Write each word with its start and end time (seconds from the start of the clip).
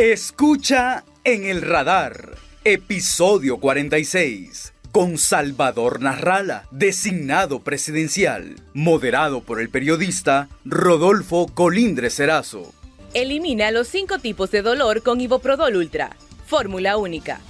Escucha 0.00 1.04
en 1.24 1.44
el 1.44 1.60
radar, 1.60 2.38
episodio 2.64 3.58
46, 3.58 4.72
con 4.92 5.18
Salvador 5.18 6.00
Narrala, 6.00 6.66
designado 6.70 7.60
presidencial, 7.60 8.56
moderado 8.72 9.42
por 9.42 9.60
el 9.60 9.68
periodista 9.68 10.48
Rodolfo 10.64 11.48
Colindre 11.52 12.08
Serazo. 12.08 12.72
Elimina 13.12 13.70
los 13.72 13.88
cinco 13.88 14.18
tipos 14.18 14.50
de 14.50 14.62
dolor 14.62 15.02
con 15.02 15.20
Iboprodol 15.20 15.76
Ultra, 15.76 16.16
fórmula 16.46 16.96
única. 16.96 17.42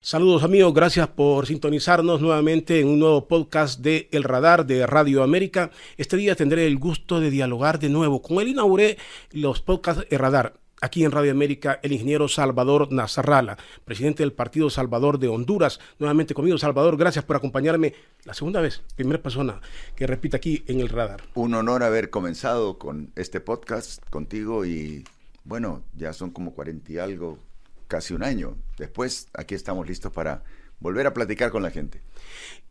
Saludos 0.00 0.42
amigos, 0.42 0.74
gracias 0.74 1.06
por 1.06 1.46
sintonizarnos 1.46 2.20
nuevamente 2.20 2.80
en 2.80 2.88
un 2.88 2.98
nuevo 2.98 3.28
podcast 3.28 3.78
de 3.78 4.08
El 4.10 4.24
Radar 4.24 4.66
de 4.66 4.84
Radio 4.84 5.22
América. 5.22 5.70
Este 5.96 6.16
día 6.16 6.34
tendré 6.34 6.66
el 6.66 6.76
gusto 6.76 7.20
de 7.20 7.30
dialogar 7.30 7.78
de 7.78 7.88
nuevo. 7.88 8.20
Con 8.20 8.40
él 8.40 8.48
inauguré 8.48 8.98
los 9.30 9.62
podcasts 9.62 10.04
El 10.10 10.18
Radar 10.18 10.54
aquí 10.82 11.04
en 11.04 11.12
Radio 11.12 11.30
América 11.30 11.78
el 11.82 11.92
ingeniero 11.92 12.28
Salvador 12.28 12.92
Nazarrala, 12.92 13.56
presidente 13.84 14.22
del 14.22 14.32
Partido 14.32 14.68
Salvador 14.68 15.18
de 15.18 15.28
Honduras. 15.28 15.80
Nuevamente 15.98 16.34
conmigo, 16.34 16.58
Salvador, 16.58 16.96
gracias 16.96 17.24
por 17.24 17.36
acompañarme 17.36 17.94
la 18.24 18.34
segunda 18.34 18.60
vez, 18.60 18.82
primera 18.96 19.22
persona 19.22 19.60
que 19.96 20.06
repite 20.06 20.36
aquí 20.36 20.64
en 20.66 20.80
el 20.80 20.88
radar. 20.88 21.22
Un 21.34 21.54
honor 21.54 21.84
haber 21.84 22.10
comenzado 22.10 22.78
con 22.78 23.12
este 23.16 23.40
podcast 23.40 24.04
contigo 24.10 24.66
y 24.66 25.04
bueno, 25.44 25.82
ya 25.96 26.12
son 26.12 26.30
como 26.30 26.52
cuarenta 26.52 26.92
y 26.92 26.98
algo, 26.98 27.38
casi 27.86 28.12
un 28.12 28.24
año. 28.24 28.56
Después, 28.76 29.28
aquí 29.34 29.54
estamos 29.54 29.86
listos 29.86 30.12
para 30.12 30.42
volver 30.80 31.06
a 31.06 31.14
platicar 31.14 31.50
con 31.50 31.62
la 31.62 31.70
gente. 31.70 32.02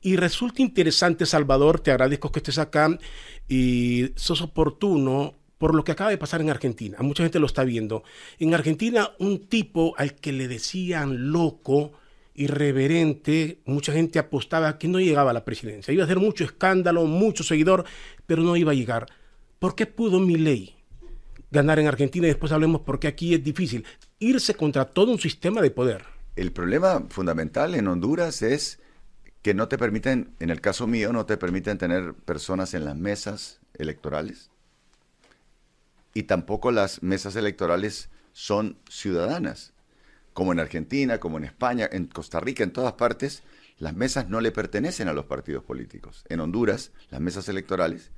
Y 0.01 0.17
resulta 0.17 0.61
interesante, 0.61 1.25
Salvador, 1.25 1.79
te 1.79 1.91
agradezco 1.91 2.31
que 2.31 2.39
estés 2.39 2.57
acá 2.57 2.97
y 3.47 4.11
sos 4.15 4.41
oportuno 4.41 5.40
por 5.61 5.75
lo 5.75 5.83
que 5.83 5.91
acaba 5.91 6.09
de 6.09 6.17
pasar 6.17 6.41
en 6.41 6.49
Argentina. 6.49 6.97
Mucha 7.01 7.21
gente 7.21 7.37
lo 7.37 7.45
está 7.45 7.63
viendo. 7.63 8.03
En 8.39 8.55
Argentina, 8.55 9.11
un 9.19 9.45
tipo 9.45 9.93
al 9.95 10.15
que 10.15 10.31
le 10.31 10.47
decían 10.47 11.31
loco, 11.31 11.91
irreverente, 12.33 13.59
mucha 13.65 13.93
gente 13.93 14.17
apostaba 14.17 14.79
que 14.79 14.87
no 14.87 14.99
llegaba 14.99 15.29
a 15.29 15.33
la 15.35 15.45
presidencia. 15.45 15.93
Iba 15.93 16.01
a 16.01 16.05
hacer 16.05 16.17
mucho 16.17 16.43
escándalo, 16.43 17.05
mucho 17.05 17.43
seguidor, 17.43 17.85
pero 18.25 18.41
no 18.41 18.55
iba 18.55 18.71
a 18.71 18.73
llegar. 18.73 19.05
¿Por 19.59 19.75
qué 19.75 19.85
pudo 19.85 20.19
mi 20.19 20.35
ley 20.35 20.77
ganar 21.51 21.77
en 21.77 21.85
Argentina? 21.85 22.25
Y 22.25 22.31
después 22.31 22.51
hablemos 22.51 22.81
por 22.81 22.99
qué 22.99 23.07
aquí 23.07 23.35
es 23.35 23.43
difícil 23.43 23.85
irse 24.17 24.55
contra 24.55 24.85
todo 24.85 25.11
un 25.11 25.19
sistema 25.19 25.61
de 25.61 25.69
poder. 25.69 26.05
El 26.35 26.51
problema 26.51 27.05
fundamental 27.09 27.75
en 27.75 27.87
Honduras 27.87 28.41
es 28.41 28.79
que 29.43 29.53
no 29.53 29.67
te 29.67 29.77
permiten, 29.77 30.33
en 30.39 30.49
el 30.49 30.59
caso 30.59 30.87
mío, 30.87 31.13
no 31.13 31.27
te 31.27 31.37
permiten 31.37 31.77
tener 31.77 32.15
personas 32.15 32.73
en 32.73 32.83
las 32.83 32.95
mesas 32.95 33.59
electorales 33.75 34.49
y 36.13 36.23
tampoco 36.23 36.71
las 36.71 37.03
mesas 37.03 37.35
electorales 37.35 38.09
son 38.33 38.77
ciudadanas. 38.89 39.73
Como 40.33 40.53
en 40.53 40.59
Argentina, 40.59 41.19
como 41.19 41.37
en 41.37 41.43
España, 41.43 41.89
en 41.91 42.07
Costa 42.07 42.39
Rica, 42.39 42.63
en 42.63 42.71
todas 42.71 42.93
partes, 42.93 43.43
las 43.77 43.95
mesas 43.95 44.29
no 44.29 44.41
le 44.41 44.51
pertenecen 44.51 45.07
a 45.07 45.13
los 45.13 45.25
partidos 45.25 45.63
políticos. 45.63 46.23
En 46.29 46.39
Honduras, 46.39 46.91
las 47.09 47.21
mesas 47.21 47.49
electorales 47.49 48.11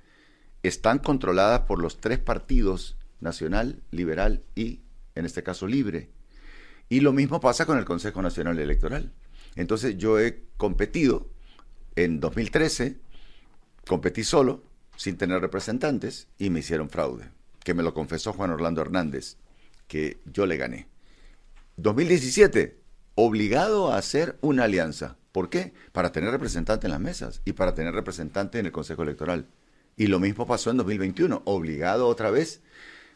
están 0.62 1.00
controladas 1.00 1.62
por 1.62 1.82
los 1.82 2.00
tres 2.00 2.20
partidos, 2.20 2.98
nacional, 3.20 3.82
liberal 3.92 4.44
y, 4.56 4.82
en 5.16 5.26
este 5.26 5.44
caso, 5.44 5.68
libre. 5.68 6.10
Y 6.90 7.00
lo 7.00 7.14
mismo 7.14 7.40
pasa 7.40 7.66
con 7.66 7.78
el 7.78 7.86
Consejo 7.86 8.22
Nacional 8.22 8.60
Electoral. 8.60 9.12
Entonces 9.56 9.98
yo 9.98 10.20
he 10.20 10.44
competido 10.58 11.30
en 11.96 12.20
2013, 12.20 12.98
competí 13.88 14.24
solo, 14.24 14.64
sin 14.96 15.18
tener 15.18 15.42
representantes, 15.42 16.28
y 16.38 16.50
me 16.50 16.60
hicieron 16.60 16.90
fraude 16.90 17.32
que 17.64 17.74
me 17.74 17.84
lo 17.84 17.94
confesó 17.94 18.34
Juan 18.34 18.52
Orlando 18.52 18.82
Hernández, 18.82 19.38
que 19.88 20.20
yo 20.26 20.46
le 20.46 20.58
gané. 20.58 20.88
2017, 21.78 22.80
obligado 23.16 23.92
a 23.92 23.98
hacer 23.98 24.38
una 24.42 24.66
alianza. 24.66 25.18
¿Por 25.32 25.50
qué? 25.50 25.74
Para 25.92 26.12
tener 26.12 26.32
representante 26.32 26.88
en 26.88 26.92
las 26.92 27.00
mesas 27.00 27.42
y 27.46 27.54
para 27.54 27.74
tener 27.74 27.94
representante 27.94 28.60
en 28.60 28.68
el 28.68 28.72
Consejo 28.72 29.04
Electoral. 29.04 29.48
Y 29.96 30.08
lo 30.08 30.20
mismo 30.20 30.46
pasó 30.46 30.70
en 30.72 30.78
2021, 30.78 31.42
obligado 31.46 32.08
otra 32.08 32.30
vez. 32.32 32.62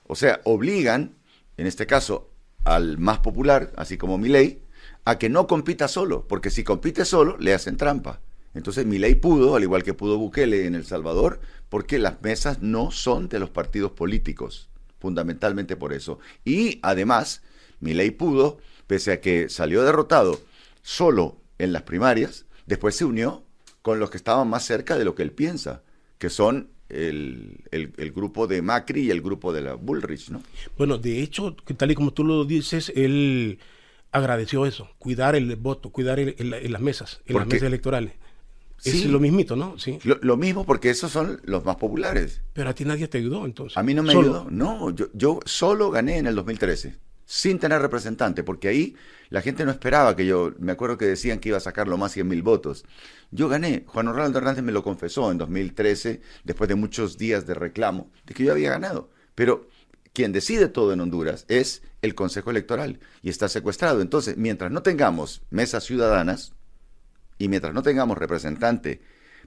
O 0.07 0.16
sea, 0.16 0.41
obligan, 0.44 1.16
en 1.57 1.68
este 1.68 1.86
caso, 1.86 2.31
al 2.63 2.97
más 2.97 3.19
popular, 3.19 3.72
así 3.75 3.97
como 3.97 4.18
mi 4.18 4.30
ley, 4.30 4.63
a 5.06 5.18
que 5.18 5.30
no 5.30 5.47
compita 5.47 5.88
solo, 5.88 6.28
porque 6.28 6.50
si 6.50 6.63
compite 6.63 7.06
solo, 7.06 7.38
le 7.38 7.53
hacen 7.53 7.78
trampa. 7.78 8.22
Entonces 8.57 8.85
mi 8.85 8.97
ley 8.97 9.16
pudo, 9.16 9.56
al 9.56 9.63
igual 9.63 9.84
que 9.84 9.94
pudo 9.94 10.18
Bukele 10.18 10.66
en 10.66 10.73
El 10.73 10.84
Salvador, 10.84 11.40
porque 11.69 12.00
las 12.00 12.22
mesas 12.22 12.62
no 12.62 12.91
son 12.91 13.29
de 13.29 13.40
los 13.40 13.51
partidos 13.51 13.91
políticos, 13.91 14.68
fundamentalmente 15.00 15.75
por 15.75 15.94
eso. 15.94 16.19
Y 16.44 16.79
además, 16.81 17.44
mi 17.79 17.94
ley 17.94 18.12
pudo, 18.12 18.57
pese 18.88 19.12
a 19.12 19.22
que 19.22 19.47
salió 19.50 19.84
derrotado 19.84 20.41
solo 20.81 21.38
en 21.59 21.72
las 21.72 21.84
primarias, 21.84 22.45
después 22.66 22.95
se 22.95 23.06
unió 23.06 23.44
con 23.84 24.00
los 24.00 24.09
que 24.09 24.18
estaban 24.18 24.50
más 24.50 24.66
cerca 24.66 24.97
de 24.97 25.06
lo 25.06 25.13
que 25.13 25.24
él 25.24 25.31
piensa, 25.31 25.84
que 26.18 26.29
son 26.29 26.69
el, 26.89 27.63
el, 27.72 28.12
grupo 28.12 28.47
de 28.47 28.62
Macri 28.62 29.01
y 29.01 29.12
el 29.12 29.22
grupo 29.22 29.53
de 29.53 29.62
la 29.62 29.75
Bullrich, 29.75 30.29
¿no? 30.29 30.41
Bueno, 30.78 30.97
de 30.97 31.22
hecho, 31.22 31.56
tal 31.56 31.91
y 31.91 31.95
como 31.95 32.12
tú 32.12 32.24
lo 32.24 32.45
dices, 32.45 32.91
él 32.95 33.59
agradeció 34.12 34.66
eso, 34.66 34.89
cuidar 34.97 35.35
el 35.35 35.56
voto, 35.57 35.91
cuidar 35.91 36.19
el, 36.19 36.35
las 36.72 36.81
mesas, 36.81 37.22
en 37.25 37.35
las 37.35 37.47
mesas 37.47 37.68
electorales. 37.68 38.13
Es 38.84 39.06
lo 39.06 39.20
mismito, 39.20 39.56
¿no? 39.56 39.78
Sí. 39.80 40.00
Lo, 40.04 40.38
mismo 40.38 40.66
porque 40.66 40.90
esos 40.90 41.12
son 41.12 41.42
los 41.44 41.66
más 41.66 41.78
populares. 41.78 42.42
Pero 42.54 42.70
a 42.70 42.74
ti 42.74 42.86
nadie 42.86 43.08
te 43.08 43.18
ayudó 43.18 43.46
entonces. 43.46 43.78
A 43.78 43.84
mí 43.84 43.94
no 43.94 44.04
me 44.04 44.12
ayudó. 44.12 44.48
No, 44.50 44.92
yo, 44.92 45.08
yo 45.14 45.40
solo 45.46 45.90
gané 45.90 46.18
en 46.18 46.28
el 46.28 46.36
2013, 46.36 46.96
sin 47.26 47.60
tener 47.60 47.82
representante, 47.82 48.44
porque 48.44 48.68
ahí 48.68 48.96
la 49.30 49.42
gente 49.42 49.66
no 49.66 49.72
esperaba 49.72 50.16
que 50.16 50.26
yo, 50.26 50.54
me 50.60 50.72
acuerdo 50.72 50.98
que 50.98 51.06
decían 51.06 51.40
que 51.40 51.50
iba 51.50 51.58
a 51.58 51.62
sacar 51.62 51.88
lo 51.88 51.98
más 51.98 52.14
100 52.14 52.28
mil 52.28 52.44
votos. 52.44 52.86
Yo 53.32 53.50
gané. 53.50 53.84
Juan 53.88 54.08
Orlando 54.08 54.38
Hernández 54.38 54.64
me 54.64 54.72
lo 54.72 54.84
confesó 54.84 55.32
en 55.32 55.38
2013, 55.38 56.22
después 56.44 56.68
de 56.68 56.76
muchos 56.76 57.18
días 57.18 57.46
de 57.46 57.56
reclamo, 57.56 58.12
de 58.26 58.34
que 58.34 58.44
yo 58.44 58.52
había 58.52 58.70
ganado. 58.70 59.10
Pero 59.36 59.68
quien 60.14 60.32
decide 60.32 60.68
todo 60.68 60.94
en 60.94 61.02
Honduras 61.02 61.46
es 61.48 61.84
el 62.02 62.16
Consejo 62.16 62.52
Electoral 62.52 63.00
y 63.22 63.30
está 63.30 63.50
secuestrado. 63.50 64.02
Entonces, 64.02 64.38
mientras 64.38 64.72
no 64.72 64.82
tengamos 64.82 65.42
mesas 65.50 65.84
ciudadanas, 65.84 66.54
y 67.38 67.48
mientras 67.48 67.74
no 67.74 67.81
tengamos 67.81 68.18
representante 68.18 69.02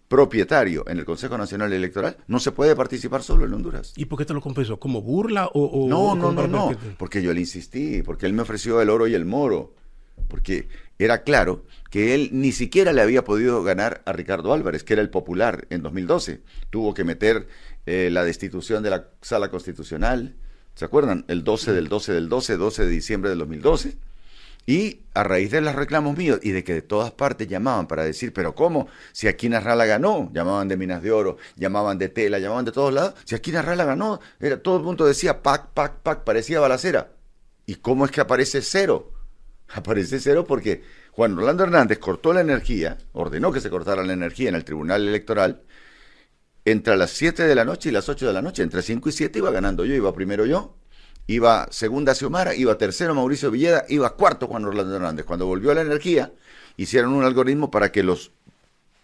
propietario 0.08 0.84
en 0.88 0.98
el 0.98 1.04
Consejo 1.04 1.38
Nacional 1.38 1.72
Electoral, 1.72 2.16
no 2.26 2.40
se 2.40 2.50
puede 2.50 2.74
participar 2.74 3.22
solo 3.22 3.44
en 3.44 3.54
Honduras. 3.54 3.92
¿Y 3.96 4.06
por 4.06 4.18
qué 4.18 4.24
te 4.24 4.34
lo 4.34 4.40
confesó? 4.40 4.78
¿Como 4.80 5.02
burla 5.02 5.48
o...? 5.54 5.88
no, 5.88 6.16
no, 6.16 6.32
no, 6.32 6.48
no, 6.48 6.76
porque 6.98 7.22
yo 7.22 7.32
le 7.32 7.40
insistí, 7.40 8.02
porque 8.02 8.26
él 8.26 8.32
me 8.32 8.42
ofreció 8.42 8.80
el 8.80 8.90
oro 8.90 9.06
y 9.06 9.14
el 9.14 9.24
moro, 9.24 9.72
porque 10.26 10.68
era 10.98 11.22
claro 11.22 11.64
que 11.90 12.14
él 12.14 12.30
ni 12.32 12.50
siquiera 12.50 12.92
le 12.92 13.02
había 13.02 13.22
podido 13.22 13.62
ganar 13.62 14.02
a 14.04 14.12
Ricardo 14.12 14.52
Álvarez, 14.52 14.82
que 14.82 14.94
era 14.94 15.02
el 15.02 15.10
popular 15.10 15.68
en 15.70 15.82
2012. 15.82 16.40
Tuvo 16.70 16.92
que 16.92 17.04
meter 17.04 17.46
eh, 17.86 18.10
la 18.10 18.24
destitución 18.24 18.82
de 18.82 18.90
la 18.90 19.10
sala 19.22 19.48
constitucional, 19.48 20.34
¿se 20.74 20.84
acuerdan? 20.84 21.24
El 21.28 21.44
12 21.44 21.72
del 21.72 21.88
12 21.88 22.12
del 22.12 22.28
12, 22.28 22.56
12 22.56 22.84
de 22.84 22.90
diciembre 22.90 23.30
del 23.30 23.38
2012 23.38 24.09
y 24.70 25.02
a 25.14 25.24
raíz 25.24 25.50
de 25.50 25.60
los 25.60 25.74
reclamos 25.74 26.16
míos 26.16 26.38
y 26.44 26.52
de 26.52 26.62
que 26.62 26.74
de 26.74 26.82
todas 26.82 27.10
partes 27.10 27.48
llamaban 27.48 27.88
para 27.88 28.04
decir, 28.04 28.32
pero 28.32 28.54
¿cómo? 28.54 28.86
Si 29.10 29.26
aquí 29.26 29.48
Narrala 29.48 29.84
ganó, 29.84 30.30
llamaban 30.32 30.68
de 30.68 30.76
Minas 30.76 31.02
de 31.02 31.10
Oro, 31.10 31.38
llamaban 31.56 31.98
de 31.98 32.08
Tela, 32.08 32.38
llamaban 32.38 32.64
de 32.64 32.70
todos 32.70 32.94
lados, 32.94 33.14
si 33.24 33.34
aquí 33.34 33.50
Narrala 33.50 33.84
ganó, 33.84 34.20
era, 34.38 34.62
todo 34.62 34.76
el 34.76 34.84
mundo 34.84 35.04
decía 35.06 35.42
pac, 35.42 35.70
pac, 35.74 35.94
pac, 36.04 36.22
parecía 36.22 36.60
balacera. 36.60 37.10
¿Y 37.66 37.74
cómo 37.76 38.04
es 38.04 38.12
que 38.12 38.20
aparece 38.20 38.62
cero? 38.62 39.10
Aparece 39.74 40.20
cero 40.20 40.44
porque 40.46 40.84
Juan 41.10 41.36
Orlando 41.36 41.64
Hernández 41.64 41.98
cortó 41.98 42.32
la 42.32 42.40
energía, 42.40 42.96
ordenó 43.12 43.50
que 43.50 43.60
se 43.60 43.70
cortara 43.70 44.04
la 44.04 44.12
energía 44.12 44.50
en 44.50 44.54
el 44.54 44.64
Tribunal 44.64 45.08
Electoral, 45.08 45.62
entre 46.64 46.96
las 46.96 47.10
7 47.10 47.42
de 47.42 47.54
la 47.56 47.64
noche 47.64 47.88
y 47.88 47.92
las 47.92 48.08
8 48.08 48.28
de 48.28 48.32
la 48.32 48.42
noche, 48.42 48.62
entre 48.62 48.82
5 48.82 49.08
y 49.08 49.12
7 49.12 49.38
iba 49.40 49.50
ganando 49.50 49.84
yo, 49.84 49.94
iba 49.94 50.14
primero 50.14 50.46
yo, 50.46 50.76
iba 51.26 51.68
segunda 51.70 52.14
Xiomara, 52.14 52.54
iba 52.54 52.76
tercero 52.78 53.14
Mauricio 53.14 53.50
Villeda, 53.50 53.84
iba 53.88 54.16
cuarto 54.16 54.46
Juan 54.46 54.64
Orlando 54.64 54.96
Hernández. 54.96 55.24
Cuando 55.26 55.46
volvió 55.46 55.70
a 55.70 55.74
la 55.74 55.82
energía, 55.82 56.32
hicieron 56.76 57.12
un 57.12 57.24
algoritmo 57.24 57.70
para 57.70 57.92
que 57.92 58.02
los 58.02 58.32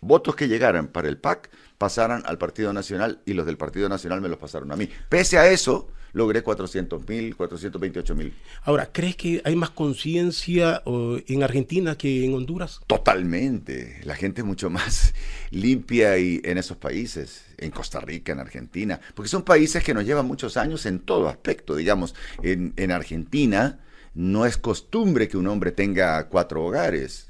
votos 0.06 0.36
que 0.36 0.48
llegaran 0.48 0.88
para 0.88 1.08
el 1.08 1.18
PAC 1.18 1.50
pasaran 1.78 2.22
al 2.26 2.38
Partido 2.38 2.72
Nacional 2.72 3.20
y 3.26 3.34
los 3.34 3.46
del 3.46 3.56
Partido 3.56 3.88
Nacional 3.88 4.20
me 4.20 4.28
los 4.28 4.38
pasaron 4.38 4.72
a 4.72 4.76
mí. 4.76 4.88
Pese 5.08 5.38
a 5.38 5.48
eso, 5.48 5.88
logré 6.12 6.42
400 6.42 7.06
mil, 7.06 7.36
428 7.36 8.14
mil. 8.14 8.32
Ahora, 8.62 8.88
¿crees 8.90 9.16
que 9.16 9.42
hay 9.44 9.54
más 9.54 9.70
conciencia 9.70 10.82
en 10.86 11.42
Argentina 11.42 11.96
que 11.96 12.24
en 12.24 12.34
Honduras? 12.34 12.80
Totalmente. 12.86 14.00
La 14.04 14.14
gente 14.14 14.40
es 14.40 14.46
mucho 14.46 14.70
más 14.70 15.14
limpia 15.50 16.16
y 16.18 16.40
en 16.42 16.56
esos 16.56 16.78
países, 16.78 17.44
en 17.58 17.70
Costa 17.70 18.00
Rica, 18.00 18.32
en 18.32 18.40
Argentina, 18.40 18.98
porque 19.14 19.28
son 19.28 19.42
países 19.42 19.84
que 19.84 19.92
nos 19.92 20.04
llevan 20.04 20.26
muchos 20.26 20.56
años 20.56 20.86
en 20.86 21.00
todo 21.00 21.28
aspecto. 21.28 21.76
Digamos, 21.76 22.14
en, 22.42 22.72
en 22.76 22.92
Argentina 22.92 23.80
no 24.14 24.46
es 24.46 24.56
costumbre 24.56 25.28
que 25.28 25.36
un 25.36 25.46
hombre 25.46 25.72
tenga 25.72 26.28
cuatro 26.28 26.64
hogares 26.64 27.25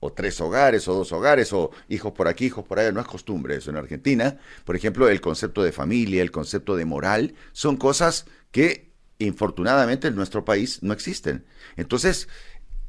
o 0.00 0.12
tres 0.12 0.40
hogares, 0.40 0.86
o 0.88 0.94
dos 0.94 1.12
hogares, 1.12 1.52
o 1.52 1.70
hijos 1.88 2.12
por 2.12 2.28
aquí, 2.28 2.46
hijos 2.46 2.64
por 2.64 2.78
allá, 2.78 2.92
no 2.92 3.00
es 3.00 3.06
costumbre 3.06 3.56
eso 3.56 3.70
en 3.70 3.76
Argentina. 3.76 4.38
Por 4.64 4.76
ejemplo, 4.76 5.08
el 5.08 5.20
concepto 5.20 5.62
de 5.62 5.72
familia, 5.72 6.22
el 6.22 6.30
concepto 6.30 6.76
de 6.76 6.84
moral, 6.84 7.34
son 7.52 7.76
cosas 7.76 8.26
que 8.50 8.92
infortunadamente 9.18 10.08
en 10.08 10.14
nuestro 10.14 10.44
país 10.44 10.82
no 10.82 10.92
existen. 10.92 11.44
Entonces, 11.76 12.28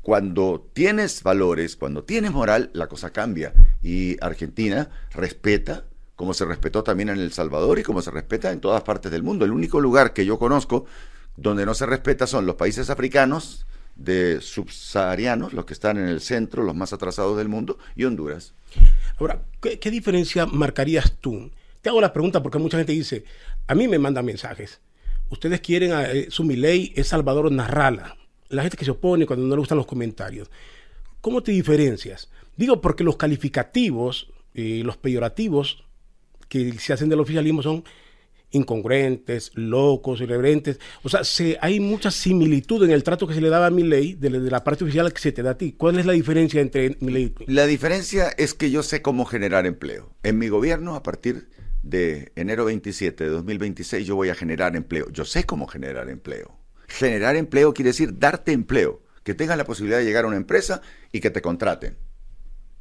cuando 0.01 0.69
tienes 0.73 1.23
valores, 1.23 1.75
cuando 1.75 2.03
tienes 2.03 2.31
moral, 2.31 2.69
la 2.73 2.87
cosa 2.87 3.11
cambia. 3.11 3.53
Y 3.81 4.17
Argentina 4.23 4.89
respeta, 5.11 5.85
como 6.15 6.33
se 6.33 6.45
respetó 6.45 6.83
también 6.83 7.09
en 7.09 7.19
El 7.19 7.33
Salvador 7.33 7.79
y 7.79 7.83
como 7.83 8.01
se 8.01 8.11
respeta 8.11 8.51
en 8.51 8.61
todas 8.61 8.83
partes 8.83 9.11
del 9.11 9.23
mundo. 9.23 9.45
El 9.45 9.51
único 9.51 9.79
lugar 9.79 10.13
que 10.13 10.25
yo 10.25 10.37
conozco 10.37 10.85
donde 11.35 11.65
no 11.65 11.73
se 11.73 11.85
respeta 11.85 12.27
son 12.27 12.45
los 12.45 12.55
países 12.55 12.89
africanos 12.89 13.65
de 13.99 14.39
subsaharianos, 14.41 15.53
los 15.53 15.65
que 15.65 15.73
están 15.73 15.97
en 15.97 16.07
el 16.07 16.21
centro, 16.21 16.63
los 16.63 16.75
más 16.75 16.93
atrasados 16.93 17.37
del 17.37 17.49
mundo, 17.49 17.77
y 17.95 18.05
Honduras. 18.05 18.53
Ahora, 19.19 19.41
¿qué, 19.61 19.91
diferencia 19.91 20.45
marcarías 20.45 21.17
tú? 21.19 21.51
Te 21.81 21.89
hago 21.89 22.01
la 22.01 22.13
pregunta 22.13 22.41
porque 22.41 22.57
mucha 22.57 22.77
gente 22.77 22.93
dice, 22.93 23.25
a 23.67 23.75
mí 23.75 23.87
me 23.87 23.99
mandan 23.99 24.25
mensajes. 24.25 24.79
Ustedes 25.29 25.59
quieren, 25.61 25.91
a, 25.91 26.11
eh, 26.11 26.29
es 26.95 27.07
Salvador 27.07 27.51
Narrala. 27.51 28.15
La 28.47 28.63
gente 28.63 28.77
que 28.77 28.85
se 28.85 28.91
opone 28.91 29.25
cuando 29.25 29.45
no 29.45 29.55
le 29.55 29.59
gustan 29.59 29.77
los 29.77 29.85
comentarios. 29.85 30.49
¿Cómo 31.21 31.43
te 31.43 31.51
diferencias? 31.51 32.29
Digo 32.55 32.81
porque 32.81 33.03
los 33.03 33.17
calificativos, 33.17 34.31
y 34.53 34.83
los 34.83 34.97
peyorativos 34.97 35.83
que 36.47 36.73
se 36.79 36.93
hacen 36.93 37.09
del 37.09 37.19
oficialismo 37.19 37.61
son 37.61 37.83
incongruentes, 38.51 39.51
locos, 39.55 40.21
irreverentes. 40.21 40.79
O 41.03 41.09
sea, 41.09 41.23
se, 41.23 41.57
hay 41.61 41.79
mucha 41.79 42.11
similitud 42.11 42.83
en 42.83 42.91
el 42.91 43.03
trato 43.03 43.27
que 43.27 43.33
se 43.33 43.41
le 43.41 43.49
daba 43.49 43.67
a 43.67 43.71
mi 43.71 43.83
ley 43.83 44.13
de, 44.13 44.29
la 44.29 44.63
parte 44.63 44.83
oficial 44.83 45.11
que 45.13 45.21
se 45.21 45.31
te 45.31 45.43
da 45.43 45.51
a 45.51 45.57
ti. 45.57 45.73
¿Cuál 45.77 45.99
es 45.99 46.05
la 46.05 46.13
diferencia 46.13 46.61
entre 46.61 46.97
mi 46.99 47.11
ley 47.11 47.35
y 47.47 47.51
La 47.51 47.65
diferencia 47.65 48.29
es 48.29 48.53
que 48.53 48.71
yo 48.71 48.83
sé 48.83 49.01
cómo 49.01 49.25
generar 49.25 49.65
empleo. 49.65 50.13
En 50.23 50.37
mi 50.37 50.49
gobierno, 50.49 50.95
a 50.95 51.03
partir 51.03 51.49
de 51.83 52.31
enero 52.35 52.65
27 52.65 53.23
de 53.23 53.29
2026, 53.29 54.05
yo 54.05 54.15
voy 54.15 54.29
a 54.29 54.35
generar 54.35 54.75
empleo. 54.75 55.09
Yo 55.11 55.25
sé 55.25 55.45
cómo 55.45 55.67
generar 55.67 56.09
empleo. 56.09 56.57
Generar 56.87 57.35
empleo 57.35 57.73
quiere 57.73 57.89
decir 57.89 58.17
darte 58.17 58.51
empleo, 58.51 59.01
que 59.23 59.35
tengas 59.35 59.57
la 59.57 59.65
posibilidad 59.65 59.99
de 59.99 60.05
llegar 60.05 60.25
a 60.25 60.27
una 60.27 60.37
empresa 60.37 60.81
y 61.11 61.19
que 61.19 61.29
te 61.29 61.41
contraten. 61.41 61.97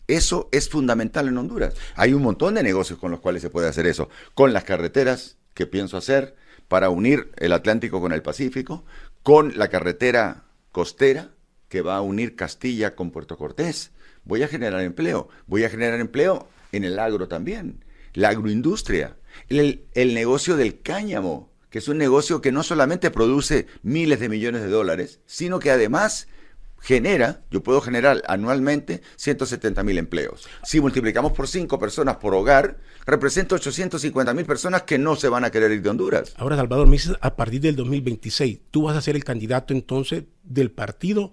Eso 0.09 0.49
es 0.53 0.71
fundamental 0.71 1.29
en 1.29 1.37
Honduras. 1.37 1.75
Hay 1.95 2.15
un 2.15 2.23
montón 2.23 2.55
de 2.55 2.63
negocios 2.63 2.99
con 2.99 3.11
los 3.11 3.21
cuales 3.21 3.43
se 3.43 3.51
puede 3.51 3.69
hacer 3.69 3.87
eso. 3.87 4.09
Con 4.33 4.55
las 4.55 4.65
carreteras, 4.65 5.38
que 5.59 5.67
pienso 5.67 5.97
hacer 5.97 6.37
para 6.69 6.89
unir 6.89 7.33
el 7.37 7.53
Atlántico 7.53 8.01
con 8.01 8.13
el 8.13 8.23
Pacífico, 8.23 8.85
con 9.25 9.59
la 9.59 9.67
carretera 9.67 10.45
costera 10.71 11.33
que 11.69 11.83
va 11.83 11.97
a 11.97 12.01
unir 12.01 12.37
Castilla 12.37 12.95
con 12.95 13.11
Puerto 13.11 13.37
Cortés. 13.37 13.91
Voy 14.23 14.45
a 14.45 14.47
generar 14.47 14.83
empleo, 14.83 15.29
voy 15.49 15.65
a 15.65 15.69
generar 15.69 15.99
empleo 15.99 16.49
en 16.71 16.85
el 16.85 17.01
agro 17.01 17.27
también, 17.27 17.85
la 18.15 18.29
agroindustria, 18.29 19.17
el, 19.49 19.83
el 19.95 20.15
negocio 20.15 20.57
del 20.57 20.81
cáñamo, 20.81 21.51
que 21.71 21.79
es 21.81 21.89
un 21.89 21.99
negocio 21.99 22.41
que 22.41 22.53
no 22.53 22.63
solamente 22.63 23.11
produce 23.11 23.67
miles 23.83 24.21
de 24.21 24.29
millones 24.29 24.63
de 24.63 24.69
dólares, 24.69 25.19
sino 25.27 25.59
que 25.59 25.73
además 25.73 26.29
genera, 26.81 27.43
yo 27.51 27.63
puedo 27.63 27.81
generar 27.81 28.23
anualmente 28.27 29.03
170 29.17 29.83
mil 29.83 29.99
empleos. 29.99 30.49
Si 30.65 30.81
multiplicamos 30.81 31.33
por 31.33 31.49
5 31.49 31.79
personas 31.79 32.17
por 32.17 32.35
hogar, 32.35 32.79
representa 33.07 33.57
850 33.57 34.35
mil 34.35 34.45
personas 34.45 34.83
que 34.83 34.99
no 34.99 35.17
se 35.17 35.29
van 35.29 35.45
a 35.45 35.51
querer 35.51 35.73
ir 35.73 35.83
de 35.83 35.91
Honduras. 35.91 36.35
Ahora, 36.37 36.57
Salvador, 36.57 36.87
me 36.87 36.93
dices, 36.93 37.17
a 37.21 37.37
partir 37.37 37.61
del 37.61 37.77
2026, 37.77 38.61
¿tú 38.71 38.83
vas 38.83 38.97
a 38.97 39.03
ser 39.03 39.17
el 39.17 39.25
candidato 39.25 39.75
entonces 39.75 40.25
del 40.45 40.71
partido 40.71 41.31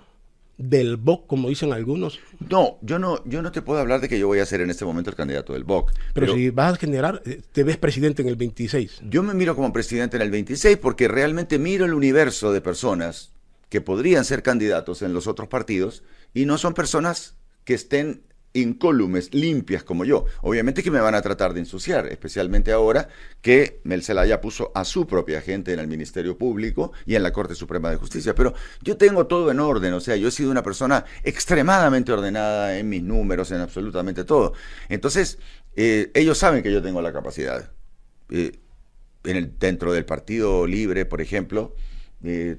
del 0.57 0.97
BOC, 0.97 1.27
como 1.27 1.50
dicen 1.50 1.74
algunos? 1.74 2.19
No, 2.50 2.77
yo 2.81 3.00
no, 3.00 3.24
yo 3.25 3.42
no 3.42 3.51
te 3.51 3.62
puedo 3.62 3.80
hablar 3.80 4.01
de 4.01 4.09
que 4.09 4.18
yo 4.18 4.27
voy 4.27 4.39
a 4.39 4.45
ser 4.45 4.62
en 4.62 4.69
este 4.69 4.86
momento 4.86 5.09
el 5.09 5.15
candidato 5.15 5.53
del 5.53 5.63
BOC. 5.63 5.92
Pero, 6.13 6.33
si 6.33 6.50
vas 6.50 6.74
a 6.74 6.77
generar, 6.77 7.21
eh, 7.25 7.42
te 7.51 7.63
ves 7.63 7.77
presidente 7.77 8.21
en 8.21 8.30
el 8.30 8.36
26. 8.36 9.01
Yo 9.09 9.24
me 9.24 9.33
miro 9.33 9.56
como 9.56 9.71
presidente 9.74 10.15
en 10.18 10.24
el 10.24 10.31
26 10.31 10.77
porque 10.77 11.07
realmente 11.07 11.59
miro 11.59 11.86
el 11.86 11.94
universo 11.94 12.53
de 12.53 12.62
personas 12.62 13.34
que 13.69 13.81
podrían 13.81 14.25
ser 14.25 14.44
candidatos 14.44 15.01
en 15.01 15.13
los 15.13 15.27
otros 15.27 15.47
partidos 15.47 16.03
y 16.33 16.45
no 16.45 16.57
son 16.57 16.73
personas 16.73 17.35
que 17.63 17.73
estén 17.73 18.23
incólumes, 18.56 19.33
limpias 19.33 19.83
como 19.83 20.06
yo. 20.06 20.25
Obviamente 20.41 20.81
que 20.81 20.89
me 20.89 21.00
van 21.00 21.13
a 21.13 21.21
tratar 21.21 21.53
de 21.53 21.59
ensuciar, 21.59 22.07
especialmente 22.07 22.71
ahora 22.71 23.09
que 23.41 23.81
Mel 23.83 24.01
Zelaya 24.01 24.41
puso 24.41 24.71
a 24.73 24.85
su 24.85 25.06
propia 25.06 25.41
gente 25.41 25.73
en 25.73 25.79
el 25.79 25.88
Ministerio 25.88 26.38
Público 26.38 26.94
y 27.06 27.15
en 27.15 27.23
la 27.23 27.33
Corte 27.33 27.53
Suprema 27.53 27.91
de 27.91 27.97
Justicia. 27.97 28.33
Pero 28.33 28.53
yo 28.81 28.97
tengo 28.97 29.27
todo 29.27 29.51
en 29.51 29.59
orden, 29.59 29.94
o 29.94 30.00
sea, 30.00 30.15
yo 30.15 30.29
he 30.29 30.31
sido 30.31 30.51
una 30.51 30.63
persona 30.63 31.06
extremadamente 31.23 32.11
ordenada 32.11 32.77
en 32.77 32.89
mis 32.89 33.03
números, 33.03 33.51
en 33.51 33.59
absolutamente 33.59 34.23
todo. 34.23 34.53
Entonces, 34.88 35.38
eh, 35.75 36.11
ellos 36.13 36.38
saben 36.38 36.63
que 36.63 36.71
yo 36.71 36.81
tengo 36.81 37.01
la 37.01 37.11
capacidad. 37.11 37.71
Eh, 38.29 38.57
en 39.25 39.38
el, 39.38 39.59
dentro 39.59 39.91
del 39.91 40.06
Partido 40.06 40.65
Libre, 40.65 41.06
por 41.06 41.19
ejemplo, 41.19 41.75
eh, 42.23 42.57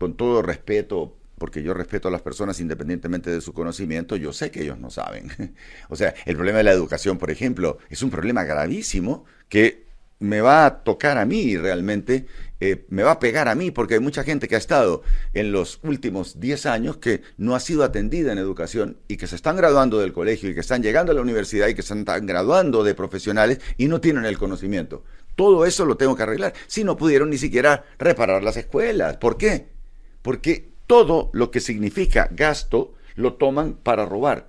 con 0.00 0.16
todo 0.16 0.42
respeto, 0.42 1.14
porque 1.38 1.62
yo 1.62 1.74
respeto 1.74 2.08
a 2.08 2.10
las 2.10 2.22
personas 2.22 2.58
independientemente 2.58 3.30
de 3.30 3.40
su 3.40 3.52
conocimiento, 3.52 4.16
yo 4.16 4.32
sé 4.32 4.50
que 4.50 4.62
ellos 4.62 4.78
no 4.78 4.90
saben. 4.90 5.30
o 5.90 5.94
sea, 5.94 6.14
el 6.24 6.34
problema 6.34 6.58
de 6.58 6.64
la 6.64 6.72
educación, 6.72 7.18
por 7.18 7.30
ejemplo, 7.30 7.78
es 7.90 8.02
un 8.02 8.10
problema 8.10 8.42
gravísimo 8.44 9.26
que 9.48 9.90
me 10.18 10.40
va 10.40 10.66
a 10.66 10.82
tocar 10.82 11.18
a 11.18 11.24
mí 11.26 11.56
realmente, 11.56 12.26
eh, 12.60 12.84
me 12.88 13.02
va 13.02 13.12
a 13.12 13.18
pegar 13.18 13.48
a 13.48 13.54
mí, 13.54 13.70
porque 13.70 13.94
hay 13.94 14.00
mucha 14.00 14.24
gente 14.24 14.48
que 14.48 14.54
ha 14.54 14.58
estado 14.58 15.02
en 15.34 15.52
los 15.52 15.80
últimos 15.82 16.40
10 16.40 16.66
años 16.66 16.96
que 16.96 17.22
no 17.36 17.54
ha 17.54 17.60
sido 17.60 17.84
atendida 17.84 18.32
en 18.32 18.38
educación 18.38 18.98
y 19.06 19.18
que 19.18 19.26
se 19.26 19.36
están 19.36 19.56
graduando 19.56 19.98
del 19.98 20.14
colegio 20.14 20.48
y 20.48 20.54
que 20.54 20.60
están 20.60 20.82
llegando 20.82 21.12
a 21.12 21.14
la 21.14 21.20
universidad 21.20 21.68
y 21.68 21.74
que 21.74 21.82
se 21.82 21.94
están 21.94 22.26
graduando 22.26 22.84
de 22.84 22.94
profesionales 22.94 23.60
y 23.76 23.88
no 23.88 24.00
tienen 24.00 24.24
el 24.24 24.38
conocimiento. 24.38 25.04
Todo 25.36 25.66
eso 25.66 25.84
lo 25.84 25.96
tengo 25.96 26.16
que 26.16 26.22
arreglar. 26.22 26.54
Si 26.66 26.84
no 26.84 26.96
pudieron 26.96 27.30
ni 27.30 27.38
siquiera 27.38 27.84
reparar 27.98 28.42
las 28.42 28.56
escuelas. 28.56 29.16
¿Por 29.18 29.38
qué? 29.38 29.79
Porque 30.22 30.70
todo 30.86 31.30
lo 31.32 31.50
que 31.50 31.60
significa 31.60 32.28
gasto 32.32 32.94
lo 33.14 33.34
toman 33.34 33.74
para 33.74 34.06
robar. 34.06 34.48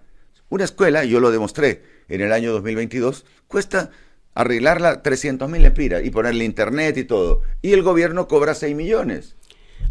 Una 0.49 0.63
escuela, 0.63 1.05
yo 1.05 1.19
lo 1.19 1.31
demostré 1.31 1.83
en 2.09 2.21
el 2.21 2.33
año 2.33 2.51
2022, 2.51 3.25
cuesta 3.47 3.91
arreglarla 4.33 5.01
300 5.01 5.49
mil 5.49 5.65
empiras 5.65 6.03
y 6.03 6.09
ponerle 6.09 6.45
internet 6.45 6.97
y 6.97 7.03
todo. 7.03 7.41
Y 7.61 7.73
el 7.73 7.83
gobierno 7.83 8.27
cobra 8.27 8.55
6 8.55 8.75
millones. 8.75 9.35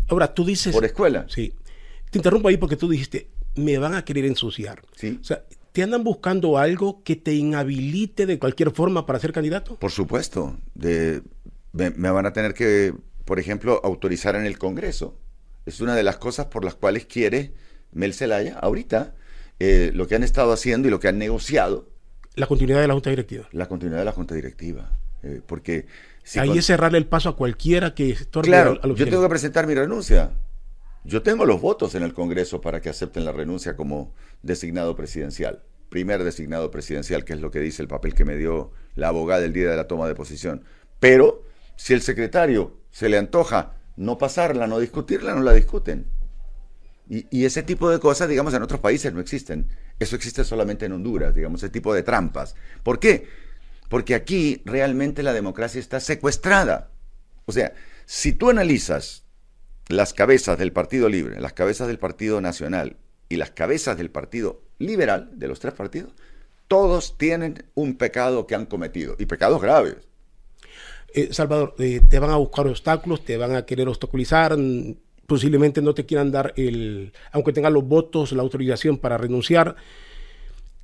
Ahora, 0.08 0.34
tú 0.34 0.44
dices... 0.44 0.74
Por 0.74 0.84
escuela. 0.84 1.26
Sí. 1.28 1.54
Te 2.10 2.18
interrumpo 2.18 2.48
ahí 2.48 2.56
porque 2.56 2.76
tú 2.76 2.88
dijiste, 2.88 3.30
me 3.54 3.78
van 3.78 3.94
a 3.94 4.04
querer 4.04 4.24
ensuciar. 4.24 4.82
Sí. 4.96 5.18
O 5.20 5.24
sea, 5.24 5.44
¿te 5.72 5.82
andan 5.82 6.02
buscando 6.04 6.58
algo 6.58 7.02
que 7.04 7.16
te 7.16 7.34
inhabilite 7.34 8.26
de 8.26 8.38
cualquier 8.38 8.70
forma 8.70 9.06
para 9.06 9.18
ser 9.18 9.32
candidato? 9.32 9.76
Por 9.76 9.92
supuesto. 9.92 10.56
De, 10.74 11.22
me 11.72 12.10
van 12.10 12.26
a 12.26 12.32
tener 12.32 12.54
que, 12.54 12.92
por 13.24 13.38
ejemplo, 13.38 13.80
autorizar 13.84 14.34
en 14.36 14.46
el 14.46 14.58
Congreso 14.58 15.16
es 15.70 15.80
una 15.80 15.94
de 15.94 16.02
las 16.02 16.18
cosas 16.18 16.46
por 16.46 16.64
las 16.64 16.74
cuales 16.74 17.06
quiere 17.06 17.52
Mel 17.92 18.12
Zelaya 18.12 18.58
ahorita 18.58 19.14
eh, 19.58 19.90
lo 19.94 20.06
que 20.06 20.14
han 20.16 20.22
estado 20.22 20.52
haciendo 20.52 20.88
y 20.88 20.90
lo 20.90 21.00
que 21.00 21.08
han 21.08 21.18
negociado. 21.18 21.88
La 22.34 22.46
continuidad 22.46 22.80
de 22.80 22.88
la 22.88 22.94
Junta 22.94 23.10
Directiva. 23.10 23.48
La 23.52 23.66
continuidad 23.66 24.00
de 24.00 24.04
la 24.04 24.12
Junta 24.12 24.34
Directiva. 24.34 24.98
Eh, 25.22 25.40
porque 25.46 25.86
Ahí 26.36 26.58
es 26.58 26.66
cerrarle 26.66 26.98
el 26.98 27.06
paso 27.06 27.28
a 27.28 27.36
cualquiera 27.36 27.94
que 27.94 28.10
estorbe 28.10 28.48
Claro, 28.48 28.80
yo 28.94 29.04
tengo 29.04 29.22
que 29.22 29.28
presentar 29.28 29.66
mi 29.66 29.74
renuncia. 29.74 30.32
Yo 31.04 31.22
tengo 31.22 31.46
los 31.46 31.60
votos 31.60 31.94
en 31.94 32.02
el 32.02 32.12
Congreso 32.12 32.60
para 32.60 32.80
que 32.80 32.88
acepten 32.88 33.24
la 33.24 33.32
renuncia 33.32 33.74
como 33.74 34.14
designado 34.42 34.94
presidencial. 34.96 35.62
Primer 35.88 36.22
designado 36.24 36.70
presidencial, 36.70 37.24
que 37.24 37.32
es 37.32 37.40
lo 37.40 37.50
que 37.50 37.60
dice 37.60 37.82
el 37.82 37.88
papel 37.88 38.14
que 38.14 38.24
me 38.24 38.36
dio 38.36 38.70
la 38.94 39.08
abogada 39.08 39.44
el 39.44 39.52
día 39.52 39.70
de 39.70 39.76
la 39.76 39.88
toma 39.88 40.06
de 40.06 40.14
posición. 40.14 40.62
Pero 41.00 41.44
si 41.76 41.94
el 41.94 42.02
secretario 42.02 42.76
se 42.90 43.08
le 43.08 43.18
antoja 43.18 43.79
no 43.96 44.18
pasarla, 44.18 44.66
no 44.66 44.78
discutirla, 44.78 45.34
no 45.34 45.42
la 45.42 45.52
discuten. 45.52 46.06
Y, 47.08 47.44
ese 47.44 47.64
tipo 47.64 47.90
de 47.90 47.98
cosas, 47.98 48.28
digamos, 48.28 48.54
en 48.54 48.62
otros 48.62 48.78
países 48.78 49.12
no 49.12 49.20
existen. 49.20 49.66
Eso 49.98 50.14
existe 50.14 50.44
solamente 50.44 50.86
en 50.86 50.92
Honduras, 50.92 51.34
digamos, 51.34 51.60
ese 51.60 51.70
tipo 51.70 51.92
de 51.92 52.04
trampas. 52.04 52.54
¿Por 52.84 53.00
qué? 53.00 53.26
Porque 53.88 54.14
aquí 54.14 54.62
realmente 54.64 55.24
la 55.24 55.32
democracia 55.32 55.80
está 55.80 55.98
secuestrada. 55.98 56.92
O 57.46 57.52
sea, 57.52 57.74
si 58.06 58.32
tú 58.32 58.48
analizas 58.48 59.24
las 59.88 60.14
cabezas 60.14 60.56
del 60.56 60.72
Partido 60.72 61.08
Libre, 61.08 61.40
las 61.40 61.52
cabezas 61.52 61.88
del 61.88 61.98
Partido 61.98 62.40
Nacional 62.40 62.96
y 63.28 63.36
las 63.36 63.50
cabezas 63.50 63.96
del 63.96 64.10
Partido 64.10 64.62
Liberal, 64.78 65.30
de 65.32 65.48
los 65.48 65.58
tres 65.58 65.74
partidos, 65.74 66.12
todos 66.68 67.18
tienen 67.18 67.64
un 67.74 67.96
pecado 67.96 68.46
que 68.46 68.54
han 68.54 68.66
cometido, 68.66 69.16
y 69.18 69.26
pecados 69.26 69.60
graves. 69.60 69.96
Eh, 71.14 71.28
Salvador, 71.32 71.74
eh, 71.78 72.00
te 72.08 72.18
van 72.18 72.30
a 72.30 72.36
buscar 72.36 72.66
obstáculos, 72.66 73.24
te 73.24 73.36
van 73.36 73.56
a 73.56 73.66
querer 73.66 73.88
obstaculizar, 73.88 74.56
posiblemente 75.26 75.82
no 75.82 75.94
te 75.94 76.06
quieran 76.06 76.30
dar 76.30 76.52
el, 76.56 77.12
aunque 77.32 77.52
tengan 77.52 77.72
los 77.72 77.84
votos, 77.84 78.32
la 78.32 78.42
autorización 78.42 78.98
para 78.98 79.16
renunciar, 79.16 79.76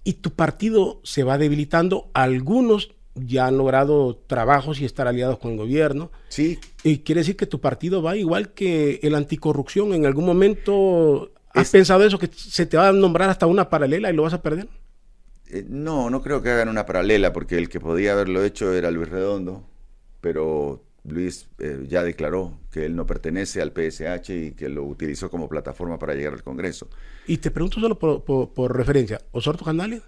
y 0.05 0.15
tu 0.15 0.31
partido 0.31 1.01
se 1.03 1.25
va 1.25 1.39
debilitando. 1.39 2.11
Algunos 2.15 2.95
ya 3.15 3.47
han 3.47 3.57
logrado 3.57 4.17
trabajos 4.27 4.81
y 4.81 4.85
estar 4.85 5.09
aliados 5.09 5.39
con 5.39 5.53
el 5.53 5.59
gobierno. 5.59 6.13
Sí. 6.29 6.59
Y 6.85 6.99
quiere 6.99 7.23
decir 7.23 7.37
que 7.37 7.47
tu 7.47 7.61
partido 7.61 8.03
va 8.03 8.17
igual 8.17 8.51
que 8.51 9.01
el 9.03 9.15
anticorrupción. 9.15 9.95
En 9.95 10.07
algún 10.07 10.25
momento 10.25 11.33
has 11.53 11.71
pensado 11.71 12.05
eso, 12.05 12.19
que 12.19 12.31
se 12.33 12.67
te 12.67 12.77
va 12.77 12.89
a 12.89 12.93
nombrar 12.93 13.31
hasta 13.31 13.47
una 13.47 13.69
paralela 13.69 14.11
y 14.11 14.15
lo 14.15 14.23
vas 14.23 14.35
a 14.35 14.43
perder. 14.43 14.69
Eh, 15.49 15.65
no, 15.69 16.11
no 16.11 16.23
creo 16.23 16.41
que 16.43 16.51
hagan 16.51 16.69
una 16.69 16.87
paralela, 16.87 17.33
porque 17.33 17.57
el 17.57 17.69
que 17.69 17.81
podía 17.81 18.13
haberlo 18.13 18.45
hecho 18.45 18.73
era 18.73 18.91
Luis 18.91 19.09
Redondo 19.09 19.65
pero 20.27 20.83
Luis 21.05 21.47
eh, 21.61 21.87
ya 21.89 22.03
declaró 22.03 22.59
que 22.73 22.85
él 22.85 22.97
no 22.97 23.07
pertenece 23.07 23.63
al 23.63 23.71
PSH 23.71 24.31
y 24.31 24.53
que 24.55 24.69
lo 24.69 24.83
utilizó 24.83 25.31
como 25.31 25.49
plataforma 25.49 26.01
para 26.01 26.15
llegar 26.15 26.33
al 26.33 26.43
Congreso. 26.43 26.89
Y 27.29 27.37
te 27.37 27.53
pregunto 27.53 27.79
solo 27.79 27.97
por, 27.97 28.77
referencia, 28.77 29.21
¿Osorto 29.31 29.65
Canales? 29.65 30.03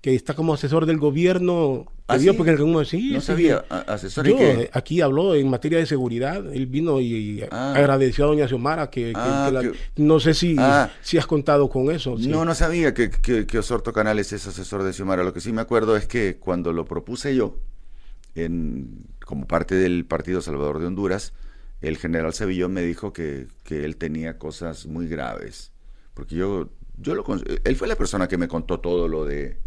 que 0.00 0.14
está 0.14 0.32
como 0.32 0.54
asesor 0.54 0.86
del 0.86 0.96
gobierno. 0.96 1.84
¿Ah, 2.08 2.18
sí? 2.18 2.30
Porque 2.32 2.56
sí, 2.86 3.10
no 3.12 3.20
sabía, 3.20 3.64
asesor 3.68 4.26
Yo, 4.26 4.36
aquí 4.72 5.02
habló 5.02 5.34
en 5.34 5.50
materia 5.50 5.78
de 5.78 5.84
seguridad, 5.84 6.42
él 6.54 6.66
vino 6.66 7.02
y, 7.02 7.42
ah. 7.50 7.74
agradeció 7.74 8.24
a 8.24 8.28
doña 8.28 8.48
Xiomara 8.48 8.88
que, 8.88 9.12
ah, 9.14 9.50
no 9.96 10.20
sé 10.20 10.32
si, 10.32 10.56
si 11.02 11.18
has 11.18 11.26
contado 11.26 11.68
con 11.68 11.90
eso. 11.90 12.16
No, 12.18 12.46
no 12.46 12.54
sabía 12.54 12.94
que, 12.94 13.10
que, 13.10 13.58
Osorto 13.58 13.92
Canales 13.92 14.32
es 14.32 14.46
asesor 14.46 14.84
de 14.84 14.94
Xiomara. 14.94 15.22
Lo 15.22 15.34
que 15.34 15.40
sí 15.42 15.52
me 15.52 15.60
acuerdo 15.60 15.96
es 15.96 16.06
que 16.06 16.36
cuando 16.36 16.72
lo 16.72 16.86
propuse 16.86 17.36
yo, 17.36 17.58
como 19.24 19.46
parte 19.46 19.74
del 19.74 20.04
Partido 20.04 20.40
Salvador 20.40 20.80
de 20.80 20.86
Honduras, 20.86 21.32
el 21.80 21.98
general 21.98 22.32
Sevillón 22.32 22.72
me 22.72 22.82
dijo 22.82 23.12
que, 23.12 23.48
que 23.62 23.84
él 23.84 23.96
tenía 23.96 24.38
cosas 24.38 24.86
muy 24.86 25.06
graves. 25.06 25.72
Porque 26.14 26.34
yo, 26.34 26.70
yo 26.96 27.14
lo, 27.14 27.24
él 27.64 27.76
fue 27.76 27.88
la 27.88 27.96
persona 27.96 28.28
que 28.28 28.38
me 28.38 28.48
contó 28.48 28.80
todo 28.80 29.08
lo 29.08 29.24
de 29.24 29.58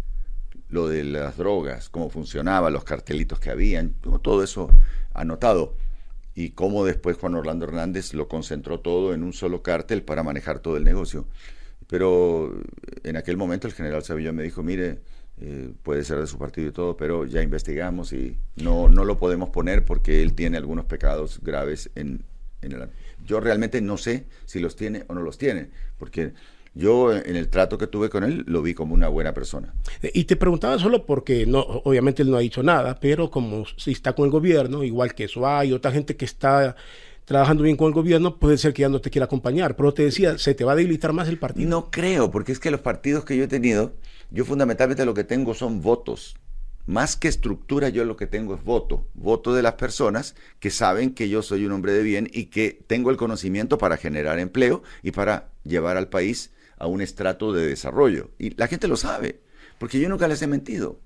lo 0.70 0.88
de 0.88 1.04
las 1.04 1.38
drogas, 1.38 1.90
cómo 1.90 2.10
funcionaba, 2.10 2.70
los 2.70 2.84
cartelitos 2.84 3.40
que 3.40 3.50
habían, 3.50 3.94
todo 4.22 4.44
eso 4.44 4.70
anotado. 5.14 5.76
Y 6.36 6.52
cómo 6.52 6.86
después 6.86 7.18
Juan 7.18 7.36
Orlando 7.36 7.66
Hernández 7.66 8.14
lo 8.14 8.28
concentró 8.28 8.80
todo 8.80 9.14
en 9.14 9.24
un 9.24 9.34
solo 9.34 9.64
cártel 9.64 10.04
para 10.04 10.24
manejar 10.24 10.60
todo 10.60 10.78
el 10.78 10.84
negocio. 10.84 11.26
Pero 11.88 12.54
en 13.04 13.18
aquel 13.18 13.38
momento 13.38 13.66
el 13.66 13.74
general 13.74 14.04
Savillón 14.04 14.36
me 14.36 14.44
dijo, 14.44 14.62
mire, 14.62 15.00
eh, 15.40 15.72
puede 15.84 16.04
ser 16.04 16.20
de 16.20 16.28
su 16.28 16.38
partido 16.38 16.70
y 16.70 16.72
todo, 16.72 16.98
pero 16.98 17.26
ya 17.26 17.42
investigamos 17.42 18.12
y 18.14 18.38
no, 18.56 18.90
no 18.90 19.06
lo 19.06 19.18
podemos 19.18 19.50
poner 19.50 19.86
porque 19.86 20.22
él 20.24 20.34
tiene 20.34 20.58
algunos 20.58 20.86
pecados 20.86 21.40
graves 21.42 21.90
en, 21.96 22.24
en 22.62 22.72
el... 22.72 22.90
Yo 23.26 23.40
realmente 23.40 23.82
no 23.82 23.98
sé 23.98 24.26
si 24.46 24.60
los 24.60 24.76
tiene 24.76 25.04
o 25.08 25.14
no 25.14 25.22
los 25.22 25.38
tiene, 25.38 25.70
porque 25.98 26.34
yo 26.74 27.12
en 27.14 27.36
el 27.36 27.50
trato 27.50 27.78
que 27.78 27.88
tuve 27.88 28.10
con 28.10 28.24
él 28.24 28.44
lo 28.48 28.62
vi 28.62 28.74
como 28.74 28.94
una 28.94 29.08
buena 29.08 29.34
persona. 29.34 29.74
Y 30.14 30.26
te 30.26 30.36
preguntaba 30.36 30.78
solo 30.80 31.06
porque 31.06 31.46
no, 31.46 31.60
obviamente 31.60 32.22
él 32.22 32.32
no 32.32 32.38
ha 32.38 32.42
dicho 32.42 32.64
nada, 32.64 33.00
pero 33.00 33.30
como 33.30 33.66
si 33.78 33.92
está 33.92 34.14
con 34.14 34.26
el 34.26 34.32
gobierno, 34.32 34.84
igual 34.84 35.14
que 35.14 35.26
eso 35.26 35.48
hay 35.48 35.74
otra 35.74 35.92
gente 35.92 36.16
que 36.16 36.26
está 36.26 36.76
trabajando 37.26 37.64
bien 37.64 37.76
con 37.76 37.88
el 37.88 37.94
gobierno, 37.94 38.38
puede 38.38 38.58
ser 38.58 38.74
que 38.74 38.84
ya 38.84 38.90
no 38.90 39.02
te 39.02 39.10
quiera 39.10 39.26
acompañar. 39.26 39.76
Pero 39.76 39.94
te 39.94 40.04
decía, 40.04 40.38
¿se 40.38 40.56
te 40.56 40.64
va 40.64 40.72
a 40.72 40.76
debilitar 40.76 41.12
más 41.14 41.28
el 41.28 41.38
partido? 41.38 41.70
No 41.70 41.92
creo, 41.92 42.32
porque 42.32 42.54
es 42.54 42.60
que 42.60 42.72
los 42.72 42.80
partidos 42.80 43.26
que 43.26 43.36
yo 43.36 43.44
he 43.44 43.48
tenido, 43.48 43.94
yo 44.30 44.46
fundamentalmente 44.46 45.06
lo 45.06 45.14
que 45.14 45.24
tengo 45.24 45.54
son 45.54 45.82
votos. 45.82 46.36
Más 46.86 47.18
que 47.18 47.28
estructura, 47.28 47.90
yo 47.90 48.06
lo 48.06 48.16
que 48.16 48.28
tengo 48.28 48.56
es 48.56 48.64
voto. 48.64 49.06
Voto 49.14 49.54
de 49.54 49.62
las 49.62 49.74
personas 49.74 50.36
que 50.60 50.70
saben 50.70 51.14
que 51.14 51.28
yo 51.28 51.42
soy 51.42 51.66
un 51.66 51.74
hombre 51.74 51.92
de 51.92 52.02
bien 52.02 52.30
y 52.32 52.46
que 52.46 52.80
tengo 52.88 53.12
el 53.12 53.18
conocimiento 53.18 53.78
para 53.78 53.98
generar 53.98 54.40
empleo 54.40 54.84
y 55.04 55.12
para 55.12 55.50
llevar 55.66 55.98
al 55.98 56.08
país 56.08 56.52
a 56.78 56.88
un 56.88 57.02
estrato 57.02 57.52
de 57.52 57.68
desarrollo. 57.68 58.32
Y 58.40 58.52
la 58.56 58.68
gente 58.68 58.88
lo 58.88 58.96
sabe, 58.96 59.42
porque 59.80 60.00
yo 60.00 60.08
nunca 60.08 60.28
les 60.28 60.42
he 60.42 60.48
mentido. 60.48 61.00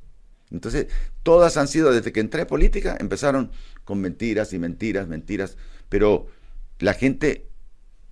Entonces, 0.51 0.87
todas 1.23 1.57
han 1.57 1.67
sido, 1.67 1.91
desde 1.91 2.11
que 2.11 2.19
entré 2.19 2.41
a 2.41 2.47
política, 2.47 2.97
empezaron 2.99 3.51
con 3.85 4.01
mentiras 4.01 4.53
y 4.53 4.59
mentiras, 4.59 5.07
mentiras, 5.07 5.57
pero 5.89 6.27
la 6.79 6.93
gente 6.93 7.47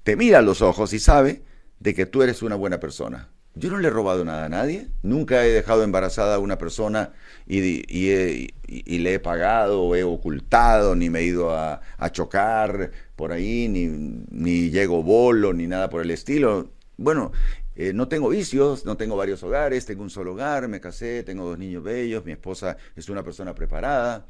te 0.03 0.15
mira 0.15 0.39
a 0.39 0.41
los 0.41 0.61
ojos 0.61 0.93
y 0.93 0.99
sabe 0.99 1.43
de 1.79 1.93
que 1.93 2.05
tú 2.05 2.23
eres 2.23 2.41
una 2.41 2.55
buena 2.55 2.79
persona. 2.79 3.29
Yo 3.59 3.69
no 3.69 3.77
le 3.77 3.87
he 3.87 3.91
robado 3.91 4.23
nada 4.25 4.45
a 4.45 4.49
nadie, 4.49 4.87
nunca 5.03 5.45
he 5.45 5.49
dejado 5.49 5.83
embarazada 5.83 6.35
a 6.35 6.39
una 6.39 6.57
persona 6.57 7.13
y, 7.45 7.59
y, 7.87 8.97
le 8.99 9.13
he 9.13 9.19
pagado 9.19 9.83
o 9.83 9.95
he 9.95 10.03
ocultado, 10.03 10.95
ni 10.95 11.09
me 11.09 11.19
he 11.19 11.25
ido 11.25 11.55
a, 11.55 11.81
a 11.97 12.11
chocar 12.11 12.91
por 13.15 13.31
ahí, 13.31 13.67
ni, 13.67 13.87
ni 13.87 14.71
llego 14.71 15.03
bolo, 15.03 15.53
ni 15.53 15.67
nada 15.67 15.89
por 15.89 16.01
el 16.01 16.11
estilo 16.11 16.71
bueno, 16.99 17.31
eh, 17.77 17.93
no 17.93 18.09
tengo 18.09 18.27
vicios, 18.27 18.83
no 18.83 18.97
tengo 18.97 19.15
varios 19.15 19.41
hogares, 19.41 19.85
tengo 19.85 20.03
un 20.03 20.09
solo 20.09 20.33
hogar, 20.33 20.67
me 20.67 20.81
casé, 20.81 21.23
tengo 21.23 21.45
dos 21.45 21.57
niños 21.57 21.81
bellos, 21.81 22.25
mi 22.25 22.33
esposa 22.33 22.75
es 22.95 23.07
una 23.07 23.23
persona 23.23 23.55
preparada. 23.55 24.27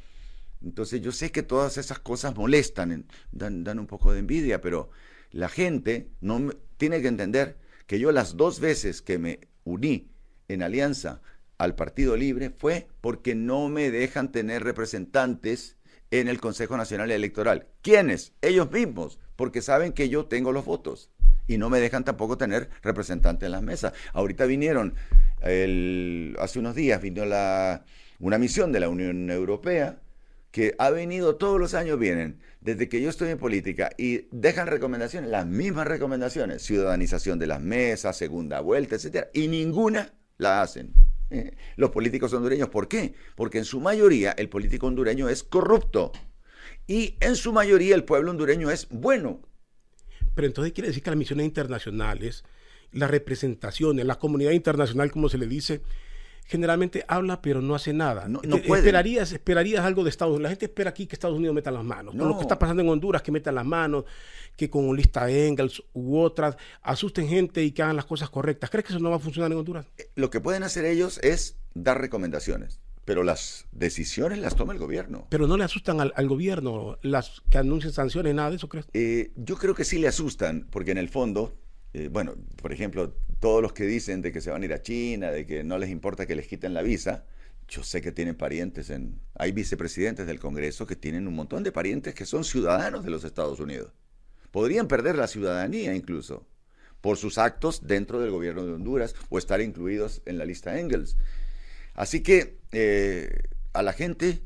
Entonces 0.64 1.02
yo 1.02 1.12
sé 1.12 1.32
que 1.32 1.42
todas 1.42 1.78
esas 1.80 1.98
cosas 1.98 2.36
molestan, 2.36 3.08
dan, 3.32 3.80
un 3.80 3.88
poco 3.88 4.14
de 4.14 4.20
envidia, 4.20 4.62
pero 4.62 4.92
la 5.32 5.50
gente 5.50 6.12
no 6.22 6.52
tiene 6.78 7.02
que 7.02 7.08
entender 7.08 7.58
que 7.90 7.98
yo 7.98 8.12
las 8.12 8.38
dos 8.38 8.60
veces 8.60 9.02
que 9.02 9.18
me 9.18 9.40
uní 9.64 10.12
en 10.48 10.62
alianza 10.62 11.24
al 11.58 11.74
Partido 11.74 12.16
Libre 12.16 12.52
fue 12.52 12.88
porque 13.02 13.34
no 13.34 13.68
me 13.68 13.90
dejan 13.90 14.32
tener 14.32 14.64
representantes 14.64 15.76
en 16.12 16.28
el 16.28 16.40
Consejo 16.40 16.78
Nacional 16.78 17.10
Electoral. 17.10 17.66
¿Quiénes? 17.82 18.34
Ellos 18.44 18.72
mismos, 18.72 19.18
porque 19.36 19.64
saben 19.64 19.92
que 19.92 20.08
yo 20.08 20.28
tengo 20.28 20.52
los 20.52 20.66
votos 20.66 21.10
y 21.48 21.58
no 21.58 21.72
me 21.72 21.80
dejan 21.80 22.06
tampoco 22.06 22.38
tener 22.38 22.70
representantes 22.84 23.48
en 23.48 23.54
las 23.54 23.64
mesas. 23.64 23.94
Ahorita 24.14 24.46
vinieron, 24.46 24.94
hace 25.42 26.60
unos 26.60 26.76
días 26.76 27.02
vino 27.02 27.26
la, 27.26 27.86
una 28.20 28.38
misión 28.38 28.72
de 28.72 28.82
la 28.82 28.90
Unión 28.90 29.32
Europea 29.32 29.98
que 30.52 30.76
ha 30.78 30.92
venido 30.92 31.38
todos 31.38 31.60
los 31.60 31.74
años, 31.74 31.98
vienen 31.98 32.40
desde 32.62 32.90
que 32.90 33.02
yo 33.02 33.10
estoy 33.10 33.30
en 33.30 33.38
política 33.38 33.92
y 33.98 34.28
dejan 34.32 34.68
recomendaciones, 34.68 35.30
las 35.30 35.46
mismas 35.46 35.88
recomendaciones, 35.88 36.62
ciudadanización 36.62 37.40
de 37.40 37.48
las 37.48 37.62
mesas, 37.62 38.18
segunda 38.18 38.60
vuelta, 38.62 38.96
etcétera, 38.96 39.30
y 39.34 39.48
ninguna 39.48 40.14
la 40.38 40.62
hacen. 40.62 40.94
Los 41.76 41.92
políticos 41.92 42.34
hondureños, 42.34 42.70
¿por 42.70 42.88
qué? 42.88 43.14
Porque 43.36 43.60
en 43.60 43.66
su 43.66 43.80
mayoría 43.80 44.32
el 44.32 44.50
político 44.50 44.88
hondureño 44.88 45.30
es 45.30 45.44
corrupto 45.44 46.12
y 46.88 47.18
en 47.22 47.36
su 47.36 47.54
mayoría 47.54 47.96
el 47.96 48.04
pueblo 48.04 48.32
hondureño 48.32 48.72
es 48.72 48.88
bueno. 48.90 49.42
Pero 50.34 50.48
entonces 50.48 50.74
quiere 50.74 50.88
decir 50.88 51.04
que 51.04 51.12
las 51.12 51.20
misiones 51.20 51.46
internacionales, 51.46 52.44
las 52.92 53.12
representaciones, 53.12 54.06
la 54.06 54.18
comunidad 54.18 54.52
internacional, 54.52 55.12
como 55.12 55.30
se 55.30 55.38
le 55.38 55.46
dice, 55.46 55.82
generalmente 56.50 57.06
habla 57.08 57.42
pero 57.44 57.62
no 57.62 57.76
hace 57.76 57.94
nada. 57.94 58.28
No, 58.28 58.42
no 58.44 58.56
esperarías, 58.56 59.32
esperarías 59.32 59.86
algo 59.86 60.04
de 60.04 60.10
Estados 60.10 60.32
Unidos. 60.32 60.44
La 60.44 60.50
gente 60.50 60.66
espera 60.66 60.90
aquí 60.90 61.06
que 61.06 61.16
Estados 61.16 61.38
Unidos 61.38 61.54
meta 61.54 61.70
las 61.70 61.84
manos. 61.84 62.16
No. 62.16 62.28
lo 62.28 62.36
que 62.38 62.42
está 62.42 62.58
pasando 62.58 62.82
en 62.82 62.90
Honduras, 62.90 63.22
que 63.22 63.32
metan 63.32 63.54
las 63.54 63.66
manos, 63.66 64.06
que 64.56 64.68
con 64.68 64.96
lista 64.96 65.30
Engels 65.30 65.84
u 65.94 66.18
otras 66.18 66.58
asusten 66.82 67.30
gente 67.30 67.64
y 67.64 67.72
que 67.72 67.84
hagan 67.84 67.96
las 67.96 68.06
cosas 68.06 68.32
correctas. 68.32 68.72
¿Crees 68.72 68.86
que 68.86 68.94
eso 68.94 69.00
no 69.00 69.12
va 69.12 69.18
a 69.18 69.20
funcionar 69.20 69.52
en 69.52 69.60
Honduras? 69.60 69.86
Eh, 70.00 70.10
lo 70.16 70.32
que 70.32 70.42
pueden 70.42 70.64
hacer 70.64 70.86
ellos 70.86 71.20
es 71.22 71.56
dar 71.76 72.02
recomendaciones. 72.02 72.80
Pero 73.06 73.24
las 73.24 73.66
decisiones 73.72 74.40
las 74.40 74.56
toma 74.56 74.74
el 74.74 74.80
gobierno. 74.80 75.28
Pero 75.30 75.48
no 75.48 75.56
le 75.56 75.64
asustan 75.64 76.00
al, 76.00 76.28
gobierno 76.28 76.98
las 77.04 77.42
que 77.50 77.60
anuncian 77.60 77.94
sanciones, 77.94 78.34
nada 78.34 78.50
de 78.50 78.56
eso, 78.58 78.70
¿crees? 78.70 78.88
Eh, 78.94 79.32
yo 79.36 79.58
creo 79.58 79.76
que 79.76 79.84
sí 79.84 80.00
le 80.00 80.08
asustan, 80.08 80.68
porque 80.70 80.92
en 80.92 80.98
el 80.98 81.10
fondo, 81.10 81.56
eh, 81.94 82.08
bueno, 82.10 82.36
por 82.62 82.72
ejemplo, 82.72 83.16
todos 83.40 83.62
los 83.62 83.74
que 83.74 83.86
dicen 83.86 84.22
de 84.22 84.32
que 84.32 84.42
se 84.42 84.52
van 84.52 84.62
a 84.62 84.66
ir 84.66 84.74
a 84.74 84.82
China, 84.82 85.32
de 85.32 85.46
que 85.46 85.64
no 85.64 85.78
les 85.78 85.90
importa 85.90 86.26
que 86.26 86.36
les 86.36 86.48
quiten 86.48 86.74
la 86.74 86.82
visa, 86.82 87.26
yo 87.68 87.84
sé 87.84 88.02
que 88.02 88.12
tienen 88.12 88.36
parientes 88.36 88.90
en... 88.90 89.20
Hay 89.36 89.52
vicepresidentes 89.52 90.28
del 90.28 90.40
Congreso 90.40 90.86
que 90.86 90.96
tienen 90.96 91.28
un 91.28 91.36
montón 91.36 91.64
de 91.64 91.72
parientes 91.72 92.16
que 92.16 92.26
son 92.26 92.44
ciudadanos 92.44 93.04
de 93.04 93.12
los 93.12 93.24
Estados 93.24 93.60
Unidos. 93.60 93.94
Podrían 94.52 94.88
perder 94.88 95.16
la 95.16 95.28
ciudadanía 95.28 95.96
incluso 95.96 96.48
por 97.02 97.18
sus 97.18 97.38
actos 97.38 97.88
dentro 97.88 98.20
del 98.20 98.32
gobierno 98.32 98.66
de 98.66 98.74
Honduras 98.74 99.16
o 99.30 99.38
estar 99.38 99.62
incluidos 99.62 100.22
en 100.26 100.38
la 100.38 100.46
lista 100.46 100.80
Engels. 100.80 101.16
Así 101.94 102.22
que 102.22 102.60
eh, 102.72 103.44
a 103.74 103.84
la 103.84 103.94
gente 103.94 104.42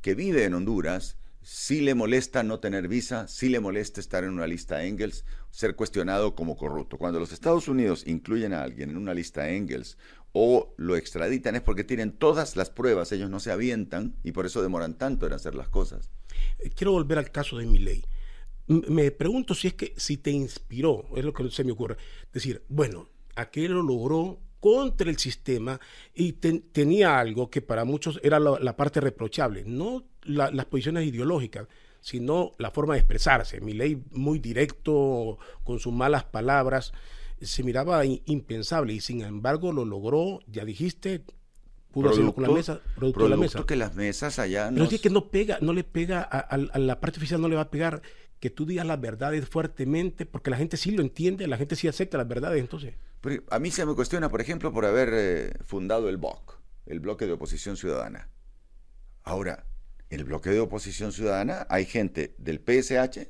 que 0.00 0.14
vive 0.14 0.44
en 0.44 0.54
Honduras, 0.54 1.16
sí 1.42 1.80
le 1.80 1.94
molesta 1.94 2.42
no 2.42 2.60
tener 2.60 2.88
visa, 2.88 3.26
sí 3.26 3.48
le 3.48 3.60
molesta 3.60 4.00
estar 4.00 4.24
en 4.24 4.30
una 4.30 4.46
lista 4.46 4.84
Engels, 4.84 5.24
ser 5.58 5.74
cuestionado 5.74 6.36
como 6.36 6.56
corrupto. 6.56 6.98
Cuando 6.98 7.18
los 7.18 7.32
Estados 7.32 7.66
Unidos 7.66 8.04
incluyen 8.06 8.52
a 8.52 8.62
alguien 8.62 8.90
en 8.90 8.96
una 8.96 9.12
lista 9.12 9.50
Engels 9.50 9.98
o 10.30 10.72
lo 10.76 10.94
extraditan 10.94 11.56
es 11.56 11.62
porque 11.62 11.82
tienen 11.82 12.12
todas 12.12 12.54
las 12.54 12.70
pruebas, 12.70 13.10
ellos 13.10 13.28
no 13.28 13.40
se 13.40 13.50
avientan 13.50 14.14
y 14.22 14.30
por 14.30 14.46
eso 14.46 14.62
demoran 14.62 14.94
tanto 14.94 15.26
en 15.26 15.32
hacer 15.32 15.56
las 15.56 15.68
cosas. 15.68 16.12
Eh, 16.60 16.70
quiero 16.70 16.92
volver 16.92 17.18
al 17.18 17.32
caso 17.32 17.58
de 17.58 17.66
Miley. 17.66 18.04
Me 18.68 19.10
pregunto 19.10 19.52
si 19.52 19.66
es 19.66 19.74
que 19.74 19.94
si 19.96 20.18
te 20.18 20.30
inspiró, 20.30 21.06
es 21.16 21.24
lo 21.24 21.32
que 21.32 21.50
se 21.50 21.64
me 21.64 21.72
ocurre, 21.72 21.96
decir, 22.32 22.62
bueno, 22.68 23.08
aquel 23.34 23.72
lo 23.72 23.82
logró 23.82 24.38
contra 24.60 25.10
el 25.10 25.18
sistema 25.18 25.80
y 26.14 26.34
tenía 26.34 27.18
algo 27.18 27.50
que 27.50 27.62
para 27.62 27.84
muchos 27.84 28.20
era 28.22 28.38
la, 28.38 28.76
parte 28.76 29.00
reprochable, 29.00 29.64
no 29.66 30.04
las 30.22 30.66
posiciones 30.66 31.04
ideológicas, 31.04 31.66
sino 32.00 32.54
la 32.58 32.70
forma 32.70 32.94
de 32.94 33.00
expresarse. 33.00 33.60
Mi 33.60 33.72
ley 33.72 34.02
muy 34.12 34.38
directo, 34.38 35.38
con 35.64 35.78
sus 35.78 35.92
malas 35.92 36.24
palabras, 36.24 36.92
se 37.40 37.62
miraba 37.62 38.04
impensable 38.04 38.92
y 38.92 39.00
sin 39.00 39.22
embargo 39.22 39.72
lo 39.72 39.84
logró, 39.84 40.40
ya 40.46 40.64
dijiste, 40.64 41.24
pudo 41.92 42.10
hacerlo 42.10 42.34
con 42.34 42.44
la 42.44 42.50
mesa, 42.50 42.80
producto, 42.96 43.24
de 43.24 43.28
la 43.30 43.36
mesa. 43.36 43.64
que 43.64 43.76
las 43.76 43.94
mesas 43.94 44.38
allá 44.38 44.70
no... 44.70 44.84
es 44.84 45.00
que 45.00 45.10
no 45.10 45.28
pega, 45.30 45.58
no 45.60 45.72
le 45.72 45.84
pega 45.84 46.22
a, 46.22 46.38
a, 46.38 46.78
la 46.78 47.00
parte 47.00 47.18
oficial, 47.18 47.40
no 47.40 47.48
le 47.48 47.56
va 47.56 47.62
a 47.62 47.70
pegar 47.70 48.02
que 48.40 48.50
tú 48.50 48.66
digas 48.66 48.86
las 48.86 49.00
verdades 49.00 49.48
fuertemente, 49.48 50.26
porque 50.26 50.50
la 50.50 50.56
gente 50.56 50.76
sí 50.76 50.92
lo 50.92 51.02
entiende, 51.02 51.46
la 51.46 51.56
gente 51.56 51.76
sí 51.76 51.88
acepta 51.88 52.18
las 52.18 52.28
verdades, 52.28 52.60
entonces. 52.60 52.94
a 53.50 53.58
mí 53.58 53.70
se 53.70 53.84
me 53.84 53.94
cuestiona, 53.94 54.28
por 54.28 54.40
ejemplo, 54.40 54.72
por 54.72 54.84
haber 54.84 55.10
eh, 55.12 55.52
fundado 55.64 56.08
el 56.08 56.18
BOC, 56.18 56.60
el 56.86 57.00
Bloque 57.00 57.26
de 57.26 57.32
Oposición 57.32 57.76
Ciudadana. 57.76 58.28
Ahora, 59.24 59.66
el 60.10 60.24
bloque 60.24 60.50
de 60.50 60.60
oposición 60.60 61.12
ciudadana 61.12 61.66
hay 61.68 61.84
gente 61.84 62.34
del 62.38 62.58
PSH, 62.58 63.28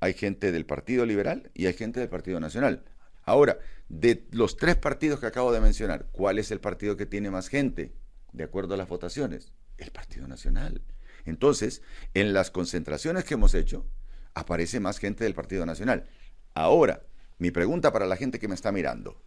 hay 0.00 0.14
gente 0.14 0.52
del 0.52 0.64
Partido 0.64 1.04
Liberal 1.04 1.50
y 1.54 1.66
hay 1.66 1.74
gente 1.74 2.00
del 2.00 2.08
Partido 2.08 2.40
Nacional. 2.40 2.84
Ahora, 3.24 3.58
de 3.88 4.26
los 4.30 4.56
tres 4.56 4.76
partidos 4.76 5.20
que 5.20 5.26
acabo 5.26 5.52
de 5.52 5.60
mencionar, 5.60 6.06
¿cuál 6.12 6.38
es 6.38 6.50
el 6.50 6.60
partido 6.60 6.96
que 6.96 7.06
tiene 7.06 7.30
más 7.30 7.48
gente 7.48 7.92
de 8.32 8.44
acuerdo 8.44 8.74
a 8.74 8.76
las 8.76 8.88
votaciones? 8.88 9.52
El 9.76 9.90
Partido 9.90 10.26
Nacional. 10.26 10.82
Entonces, 11.24 11.82
en 12.14 12.32
las 12.32 12.50
concentraciones 12.50 13.24
que 13.24 13.34
hemos 13.34 13.54
hecho, 13.54 13.86
aparece 14.34 14.80
más 14.80 14.98
gente 14.98 15.24
del 15.24 15.34
Partido 15.34 15.66
Nacional. 15.66 16.08
Ahora, 16.54 17.02
mi 17.38 17.50
pregunta 17.50 17.92
para 17.92 18.06
la 18.06 18.16
gente 18.16 18.38
que 18.38 18.48
me 18.48 18.54
está 18.54 18.72
mirando, 18.72 19.22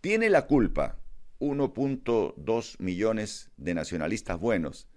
¿tiene 0.00 0.30
la 0.30 0.46
culpa 0.46 0.98
1.2 1.40 2.76
millones 2.78 3.50
de 3.56 3.74
nacionalistas 3.74 4.38
buenos 4.38 4.88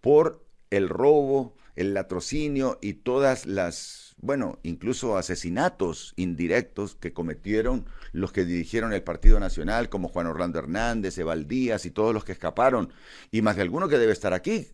por 0.00 0.44
el 0.72 0.88
robo, 0.88 1.54
el 1.76 1.92
latrocinio 1.92 2.78
y 2.80 2.94
todas 2.94 3.46
las, 3.46 4.14
bueno, 4.18 4.58
incluso 4.62 5.18
asesinatos 5.18 6.14
indirectos 6.16 6.96
que 6.96 7.12
cometieron 7.12 7.86
los 8.12 8.32
que 8.32 8.44
dirigieron 8.44 8.92
el 8.94 9.02
Partido 9.02 9.38
Nacional, 9.38 9.90
como 9.90 10.08
Juan 10.08 10.26
Orlando 10.26 10.58
Hernández, 10.58 11.18
Eval 11.18 11.46
Díaz 11.46 11.84
y 11.84 11.90
todos 11.90 12.14
los 12.14 12.24
que 12.24 12.32
escaparon, 12.32 12.90
y 13.30 13.42
más 13.42 13.56
de 13.56 13.62
alguno 13.62 13.88
que 13.88 13.98
debe 13.98 14.12
estar 14.12 14.32
aquí. 14.32 14.68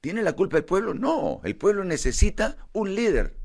¿Tiene 0.00 0.22
la 0.22 0.34
culpa 0.34 0.56
el 0.56 0.64
pueblo? 0.64 0.94
No, 0.94 1.40
el 1.44 1.56
pueblo 1.56 1.84
necesita 1.84 2.56
un 2.72 2.94
líder. 2.94 3.36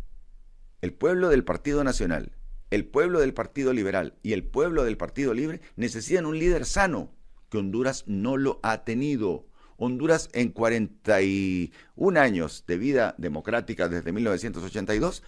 El 0.81 0.93
pueblo 0.93 1.29
del 1.29 1.43
Partido 1.43 1.83
Nacional, 1.83 2.31
el 2.69 2.85
pueblo 2.85 3.19
del 3.19 3.33
Partido 3.33 3.73
Liberal 3.73 4.13
y 4.21 4.33
el 4.33 4.43
pueblo 4.43 4.83
del 4.83 4.97
Partido 4.97 5.33
Libre 5.33 5.61
necesitan 5.75 6.27
un 6.27 6.37
líder 6.37 6.65
sano, 6.65 7.11
que 7.49 7.57
Honduras 7.57 8.03
no 8.05 8.37
lo 8.37 8.59
ha 8.61 8.83
tenido. 8.83 9.47
Honduras 9.77 10.29
en 10.33 10.49
41 10.49 12.19
años 12.19 12.63
de 12.67 12.77
vida 12.77 13.15
democrática 13.17 13.89
desde 13.89 14.11
1982 14.11 15.23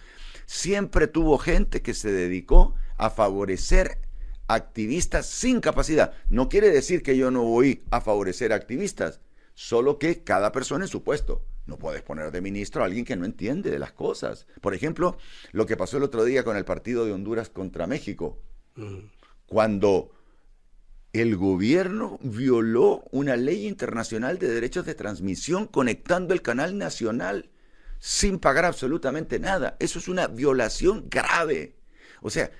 siempre 0.46 1.06
tuvo 1.06 1.38
gente 1.38 1.82
que 1.82 1.94
se 1.94 2.10
dedicó 2.10 2.74
a 2.96 3.10
favorecer 3.10 3.98
activistas 4.48 5.26
sin 5.26 5.60
capacidad. 5.60 6.14
No 6.30 6.48
quiere 6.48 6.70
decir 6.70 7.02
que 7.02 7.16
yo 7.16 7.30
no 7.30 7.44
voy 7.44 7.84
a 7.90 8.00
favorecer 8.00 8.52
activistas, 8.52 9.20
solo 9.54 9.98
que 9.98 10.24
cada 10.24 10.50
persona 10.50 10.86
en 10.86 10.90
su 10.90 11.04
puesto. 11.04 11.44
No 11.66 11.78
puedes 11.78 12.00
poner 12.02 12.30
de 12.30 12.40
ministro 12.40 12.82
a 12.82 12.86
alguien 12.86 13.04
que 13.04 13.14
no 13.14 13.26
entiende 13.26 13.70
de 13.70 13.78
las 13.78 13.92
cosas. 13.92 14.46
Por 14.62 14.74
ejemplo, 14.74 15.18
lo 15.52 15.66
que 15.66 15.76
pasó 15.76 15.98
el 15.98 16.02
otro 16.02 16.24
día 16.24 16.42
con 16.42 16.56
el 16.56 16.64
partido 16.64 17.04
de 17.04 17.12
Honduras 17.12 17.50
contra 17.50 17.86
México. 17.86 18.38
Mm. 18.74 19.00
Cuando 19.46 20.10
el 21.20 21.36
gobierno 21.36 22.18
violó 22.22 23.04
una 23.10 23.36
ley 23.36 23.66
internacional 23.66 24.38
de 24.38 24.48
derechos 24.48 24.84
de 24.84 24.94
transmisión 24.94 25.66
conectando 25.66 26.34
el 26.34 26.42
canal 26.42 26.76
nacional 26.76 27.50
sin 27.98 28.38
pagar 28.38 28.64
absolutamente 28.64 29.38
nada. 29.38 29.76
Eso 29.80 29.98
es 29.98 30.08
una 30.08 30.28
violación 30.28 31.08
grave. 31.08 31.76
O 32.20 32.30
sea, 32.30 32.50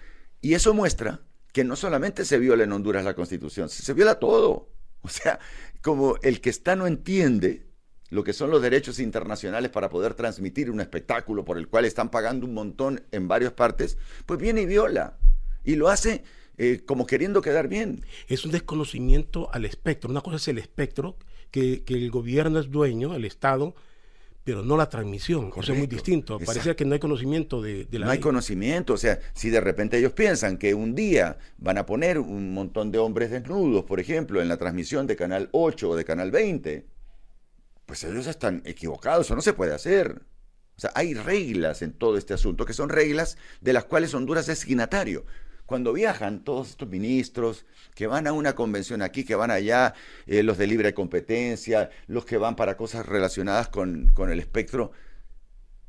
y 0.40 0.54
eso 0.54 0.74
muestra 0.74 1.22
que 1.52 1.64
no 1.64 1.76
solamente 1.76 2.24
se 2.24 2.38
viola 2.38 2.64
en 2.64 2.72
Honduras 2.72 3.04
la 3.04 3.14
constitución, 3.14 3.68
se 3.68 3.94
viola 3.94 4.18
todo. 4.18 4.72
O 5.02 5.08
sea, 5.08 5.38
como 5.80 6.16
el 6.22 6.40
que 6.40 6.50
está 6.50 6.74
no 6.74 6.86
entiende 6.86 7.68
lo 8.10 8.24
que 8.24 8.32
son 8.32 8.50
los 8.50 8.62
derechos 8.62 8.98
internacionales 8.98 9.70
para 9.70 9.90
poder 9.90 10.14
transmitir 10.14 10.70
un 10.70 10.80
espectáculo 10.80 11.44
por 11.44 11.58
el 11.58 11.68
cual 11.68 11.84
están 11.84 12.10
pagando 12.10 12.46
un 12.46 12.54
montón 12.54 13.04
en 13.12 13.28
varias 13.28 13.52
partes, 13.52 13.98
pues 14.26 14.40
viene 14.40 14.62
y 14.62 14.66
viola. 14.66 15.18
Y 15.62 15.76
lo 15.76 15.88
hace 15.88 16.24
eh, 16.58 16.82
como 16.84 17.06
queriendo 17.06 17.40
quedar 17.40 17.68
bien. 17.68 18.04
Es 18.26 18.44
un 18.44 18.50
desconocimiento 18.50 19.48
al 19.52 19.64
espectro. 19.64 20.10
Una 20.10 20.20
cosa 20.20 20.36
es 20.36 20.48
el 20.48 20.58
espectro, 20.58 21.16
que, 21.52 21.84
el 21.86 22.10
gobierno 22.10 22.58
es 22.58 22.70
dueño, 22.70 23.14
el 23.14 23.24
Estado, 23.24 23.76
pero 24.42 24.64
no 24.64 24.76
la 24.76 24.88
transmisión. 24.88 25.52
Eso 25.56 25.72
es 25.72 25.78
muy 25.78 25.86
distinto. 25.86 26.40
Parece 26.40 26.74
que 26.74 26.84
no 26.84 26.94
hay 26.94 26.98
conocimiento 26.98 27.62
de, 27.62 27.86
la 27.92 28.06
No 28.06 28.10
hay 28.10 28.18
conocimiento. 28.18 28.94
O 28.94 28.96
sea, 28.96 29.20
si 29.34 29.50
de 29.50 29.60
repente 29.60 29.98
ellos 29.98 30.12
piensan 30.12 30.58
que 30.58 30.74
un 30.74 30.96
día 30.96 31.38
van 31.58 31.78
a 31.78 31.86
poner 31.86 32.18
un 32.18 32.52
montón 32.52 32.90
de 32.90 32.98
hombres 32.98 33.30
desnudos, 33.30 33.84
por 33.84 34.00
ejemplo, 34.00 34.42
en 34.42 34.48
la 34.48 34.56
transmisión 34.56 35.06
de 35.06 35.14
Canal 35.14 35.48
8 35.52 35.90
o 35.90 35.96
de 35.96 36.04
Canal 36.04 36.32
20, 36.32 36.86
pues 37.86 38.02
ellos 38.02 38.26
están 38.26 38.62
equivocados. 38.64 39.26
Eso 39.26 39.36
no 39.36 39.42
se 39.42 39.52
puede 39.52 39.74
hacer. 39.74 40.22
O 40.76 40.80
sea, 40.80 40.90
hay 40.96 41.14
reglas 41.14 41.82
en 41.82 41.92
todo 41.92 42.16
este 42.18 42.34
asunto, 42.34 42.64
que 42.64 42.72
son 42.72 42.88
reglas 42.88 43.36
de 43.60 43.72
las 43.72 43.84
cuales 43.84 44.12
Honduras 44.14 44.48
es 44.48 44.60
signatario 44.60 45.24
cuando 45.68 45.92
viajan 45.92 46.44
todos 46.44 46.70
estos 46.70 46.88
ministros 46.88 47.66
que 47.94 48.06
van 48.06 48.26
a 48.26 48.32
una 48.32 48.54
convención 48.54 49.02
aquí, 49.02 49.22
que 49.22 49.34
van 49.34 49.50
allá, 49.50 49.92
eh, 50.26 50.42
los 50.42 50.56
de 50.56 50.66
libre 50.66 50.94
competencia, 50.94 51.90
los 52.06 52.24
que 52.24 52.38
van 52.38 52.56
para 52.56 52.78
cosas 52.78 53.04
relacionadas 53.04 53.68
con, 53.68 54.08
con 54.14 54.30
el 54.30 54.40
espectro, 54.40 54.92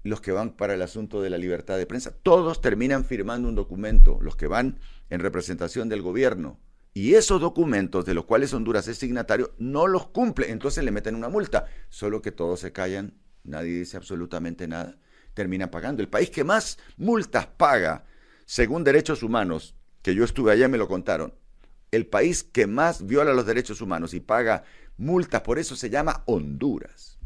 los 0.04 0.20
que 0.20 0.34
van 0.34 0.50
para 0.52 0.74
el 0.74 0.82
asunto 0.82 1.22
de 1.22 1.30
la 1.30 1.38
libertad 1.38 1.78
de 1.78 1.86
prensa, 1.86 2.12
todos 2.12 2.60
terminan 2.60 3.06
firmando 3.06 3.48
un 3.48 3.56
documento, 3.56 4.20
los 4.22 4.36
que 4.36 4.48
van 4.48 4.80
en 5.10 5.22
representación 5.22 5.88
del 5.88 6.02
gobierno. 6.02 6.60
Y 6.94 7.14
esos 7.14 7.40
documentos 7.40 8.04
de 8.04 8.16
los 8.16 8.26
cuales 8.26 8.54
Honduras 8.54 8.86
es 8.90 8.98
signatario 8.98 9.54
no 9.60 9.88
los 9.88 10.08
cumple, 10.08 10.52
entonces 10.52 10.84
le 10.84 10.92
meten 10.92 11.16
una 11.16 11.30
multa, 11.30 11.68
solo 11.88 12.22
que 12.22 12.34
todos 12.34 12.60
se 12.60 12.74
callan, 12.74 13.14
nadie 13.46 13.80
dice 13.80 13.96
absolutamente 13.96 14.68
nada, 14.68 14.98
termina 15.34 15.72
pagando. 15.72 16.02
El 16.02 16.10
país 16.10 16.30
que 16.32 16.44
más 16.44 16.80
multas 16.98 17.48
paga 17.48 18.04
según 18.50 18.84
derechos 18.84 19.22
humanos, 19.22 19.76
que 20.02 20.16
yo 20.16 20.24
estuve 20.24 20.52
allá 20.52 20.66
y 20.66 20.70
me 20.70 20.80
lo 20.80 20.88
contaron, 20.88 21.36
el 21.92 22.08
país 22.08 22.42
que 22.42 22.66
más 22.66 23.06
viola 23.06 23.32
los 23.36 23.46
derechos 23.46 23.80
humanos 23.80 24.16
y 24.16 24.22
paga 24.22 24.64
multas 24.98 25.42
por 25.42 25.60
eso 25.60 25.76
se 25.76 25.92
llama 25.92 26.24
Honduras. 26.26 27.20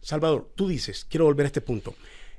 Salvador, 0.00 0.50
tú 0.54 0.68
dices, 0.68 1.04
quiero 1.04 1.26
volver 1.26 1.44
a 1.44 1.48
este 1.48 1.60
punto. 1.60 1.94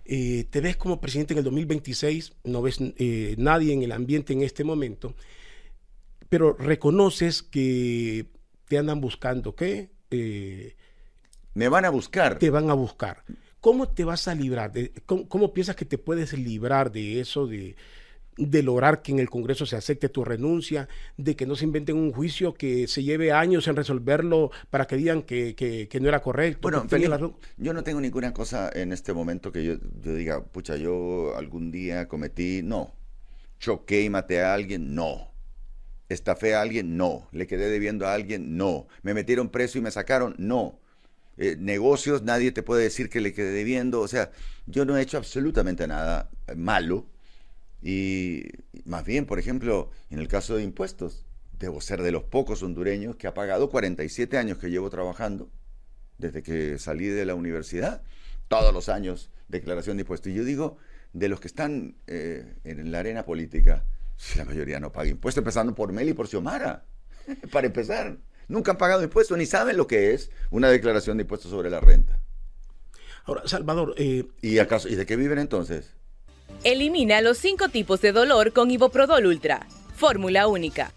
Eh, 0.06 0.48
te 0.50 0.60
ves 0.60 0.76
como 0.76 1.00
presidente 1.00 1.36
en 1.36 1.38
el 1.38 1.44
2026, 1.44 2.34
no 2.46 2.64
ves 2.64 2.80
eh, 2.80 3.36
nadie 3.38 3.74
en 3.74 3.84
el 3.84 3.92
ambiente 3.92 4.34
en 4.34 4.42
este 4.42 4.64
momento, 4.64 5.14
pero 6.28 6.54
reconoces 6.54 7.44
que 7.44 8.26
te 8.68 8.80
andan 8.80 9.02
buscando, 9.02 9.56
¿qué? 9.56 9.92
Eh, 10.10 10.76
Me 11.54 11.70
van 11.70 11.86
a 11.86 11.92
buscar. 11.92 12.40
Te 12.40 12.50
van 12.50 12.72
a 12.72 12.74
buscar. 12.74 13.24
¿Cómo 13.60 13.88
te 13.88 14.04
vas 14.04 14.28
a 14.28 14.34
librar? 14.34 14.72
De, 14.72 14.92
cómo, 15.06 15.54
piensas 15.54 15.76
que 15.76 15.86
te 15.86 16.00
puedes 16.00 16.34
librar 16.34 16.92
de 16.92 17.20
eso, 17.20 17.46
de, 17.46 17.76
de 18.48 18.64
lograr 18.64 19.02
que 19.02 19.12
en 19.12 19.20
el 19.20 19.30
Congreso 19.30 19.66
se 19.66 19.76
acepte 19.76 20.10
tu 20.10 20.26
renuncia, 20.26 20.90
de 21.18 21.36
que 21.36 21.46
no 21.46 21.56
se 21.56 21.66
inventen 21.66 21.96
un 21.96 22.12
juicio 22.12 22.54
que 22.54 22.88
se 22.88 23.04
lleve 23.04 23.32
años 23.32 23.68
en 23.68 23.76
resolverlo 23.76 24.52
para 24.70 24.88
que 24.88 24.98
digan 24.98 25.22
que, 25.22 25.88
no 26.02 26.08
era 26.08 26.22
correcto. 26.22 26.62
Bueno, 26.64 26.86
yo 27.58 27.74
no 27.74 27.84
tengo 27.84 28.02
ninguna 28.02 28.34
cosa 28.34 28.72
en 28.74 28.92
este 28.92 29.14
momento 29.14 29.52
que 29.52 29.64
yo, 29.64 29.76
yo 30.04 30.16
diga, 30.16 30.44
pucha, 30.44 30.76
yo 30.76 31.36
algún 31.38 31.72
día 31.72 32.08
cometí, 32.08 32.62
no. 32.64 32.96
Choqué 33.60 34.02
y 34.02 34.10
maté 34.10 34.42
a 34.42 34.56
alguien, 34.56 34.96
no. 34.96 35.32
Estafé 36.10 36.56
a 36.56 36.62
alguien, 36.62 36.98
no. 36.98 37.28
Le 37.32 37.46
quedé 37.46 37.70
debiendo 37.70 38.08
a 38.08 38.14
alguien, 38.16 38.58
no. 38.58 38.88
Me 39.04 39.14
metieron 39.14 39.50
preso 39.50 39.78
y 39.78 39.82
me 39.82 39.92
sacaron, 39.92 40.34
no. 40.40 40.80
Eh, 41.38 41.56
negocios, 41.60 42.24
nadie 42.24 42.52
te 42.52 42.64
puede 42.64 42.84
decir 42.84 43.10
que 43.10 43.22
le 43.22 43.34
quedé 43.34 43.52
debiendo. 43.52 44.02
O 44.02 44.08
sea, 44.08 44.32
yo 44.66 44.84
no 44.84 44.98
he 44.98 45.02
hecho 45.02 45.18
absolutamente 45.18 45.88
nada 45.88 46.32
malo 46.56 47.06
y 47.82 48.44
más 48.86 49.04
bien, 49.06 49.26
por 49.26 49.40
ejemplo, 49.40 49.90
en 50.10 50.20
el 50.20 50.28
caso 50.28 50.56
de 50.56 50.64
impuestos, 50.64 51.26
debo 51.60 51.82
ser 51.82 52.02
de 52.02 52.12
los 52.12 52.24
pocos 52.24 52.62
hondureños 52.64 53.16
que 53.16 53.28
ha 53.28 53.34
pagado 53.34 53.70
47 53.70 54.38
años 54.38 54.58
que 54.58 54.70
llevo 54.70 54.90
trabajando, 54.90 55.50
desde 56.18 56.44
que 56.44 56.78
salí 56.78 57.08
de 57.08 57.26
la 57.26 57.36
universidad, 57.36 58.04
todos 58.48 58.74
los 58.74 58.90
años 58.90 59.32
declaración 59.48 59.98
de 59.98 60.02
impuestos. 60.02 60.32
Y 60.32 60.36
yo 60.36 60.44
digo, 60.44 60.78
de 61.14 61.30
los 61.30 61.40
que 61.40 61.48
están 61.48 61.96
eh, 62.08 62.56
en 62.64 62.92
la 62.92 63.00
arena 63.00 63.26
política, 63.26 63.84
la 64.36 64.46
mayoría 64.46 64.80
no 64.80 64.92
paga 64.92 65.10
impuestos, 65.10 65.42
empezando 65.42 65.74
por 65.74 65.92
Mel 65.92 66.10
y 66.10 66.14
por 66.14 66.28
Xiomara, 66.28 66.84
para 67.52 67.68
empezar. 67.68 68.18
Nunca 68.48 68.72
han 68.72 68.78
pagado 68.78 69.04
impuestos, 69.04 69.38
ni 69.38 69.46
saben 69.46 69.78
lo 69.78 69.88
que 69.88 70.14
es 70.14 70.30
una 70.50 70.70
declaración 70.70 71.18
de 71.18 71.24
impuestos 71.24 71.52
sobre 71.52 71.70
la 71.70 71.80
renta. 71.80 72.20
Ahora, 73.24 73.44
Salvador... 73.48 73.94
Eh, 73.98 74.28
¿Y, 74.42 74.60
acaso, 74.60 74.90
¿Y 74.90 74.96
de 74.96 75.06
qué 75.06 75.16
viven 75.16 75.40
entonces? 75.40 75.94
Elimina 76.64 77.22
los 77.22 77.40
cinco 77.40 77.70
tipos 77.70 78.02
de 78.02 78.12
dolor 78.12 78.54
con 78.54 78.70
Iboprodol 78.70 79.26
Ultra. 79.26 79.66
Fórmula 79.96 80.46
única. 80.46 80.94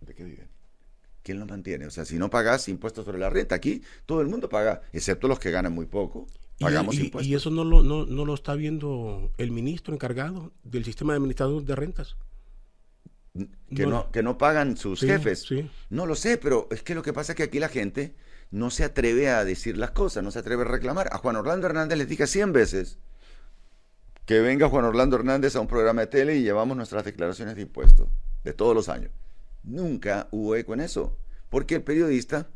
¿De 0.00 0.12
qué 0.12 0.24
viven? 0.24 0.48
¿Quién 1.22 1.38
lo 1.38 1.46
mantiene? 1.46 1.86
O 1.86 1.90
sea, 1.92 2.04
si 2.04 2.16
no 2.18 2.30
pagas 2.30 2.68
impuestos 2.68 3.04
sobre 3.04 3.20
la 3.20 3.30
renta, 3.30 3.54
aquí 3.54 3.82
todo 4.06 4.22
el 4.22 4.26
mundo 4.26 4.48
paga, 4.48 4.82
excepto 4.92 5.28
los 5.28 5.38
que 5.38 5.52
ganan 5.52 5.72
muy 5.72 5.86
poco. 5.86 6.26
Pagamos 6.58 6.96
y, 6.96 7.02
impuestos. 7.02 7.28
¿Y 7.30 7.36
eso 7.36 7.50
no 7.50 7.62
lo, 7.62 7.84
no, 7.84 8.24
lo 8.24 8.34
está 8.34 8.56
viendo 8.56 9.30
el 9.38 9.52
ministro 9.52 9.94
encargado 9.94 10.52
del 10.64 10.84
sistema 10.84 11.12
de 11.12 11.18
administrador 11.18 11.62
de 11.62 11.76
rentas? 11.76 12.16
Que 13.72 13.86
no, 13.86 14.10
que 14.10 14.24
no 14.24 14.36
pagan 14.36 14.76
sus 14.76 14.98
jefes. 14.98 15.46
No 15.90 16.06
lo 16.06 16.16
sé, 16.16 16.38
pero 16.38 16.66
es 16.72 16.82
que 16.82 16.96
lo 16.96 17.02
que 17.02 17.12
pasa 17.12 17.32
es 17.32 17.36
que 17.36 17.44
aquí 17.44 17.60
la 17.60 17.68
gente 17.68 18.16
no 18.50 18.70
se 18.70 18.82
atreve 18.82 19.28
a 19.28 19.44
decir 19.44 19.76
las 19.76 19.92
cosas, 19.92 20.24
no 20.24 20.32
se 20.32 20.40
atreve 20.40 20.62
a 20.62 20.66
reclamar. 20.66 21.08
A 21.12 21.18
Juan 21.18 21.36
Orlando 21.36 21.68
Hernández 21.68 21.98
les 21.98 22.08
dije 22.08 22.26
100 22.26 22.52
veces 22.52 22.98
que 24.28 24.40
venga 24.40 24.68
Juan 24.68 24.84
Orlando 24.84 25.16
Hernández 25.16 25.56
a 25.56 25.60
un 25.60 25.66
programa 25.66 26.02
de 26.02 26.06
tele 26.06 26.36
y 26.36 26.42
llevamos 26.42 26.76
nuestras 26.76 27.04
declaraciones 27.04 27.56
de 27.56 27.62
impuestos 27.62 28.08
de 28.44 28.52
todos 28.52 28.76
los 28.76 28.88
años. 28.88 29.10
Nunca 29.64 30.28
hubo 30.30 30.54
eco 30.54 30.74
en 30.74 30.80
eso, 30.80 31.18
porque 31.50 31.74
el 31.74 31.82
periodista 31.82 32.46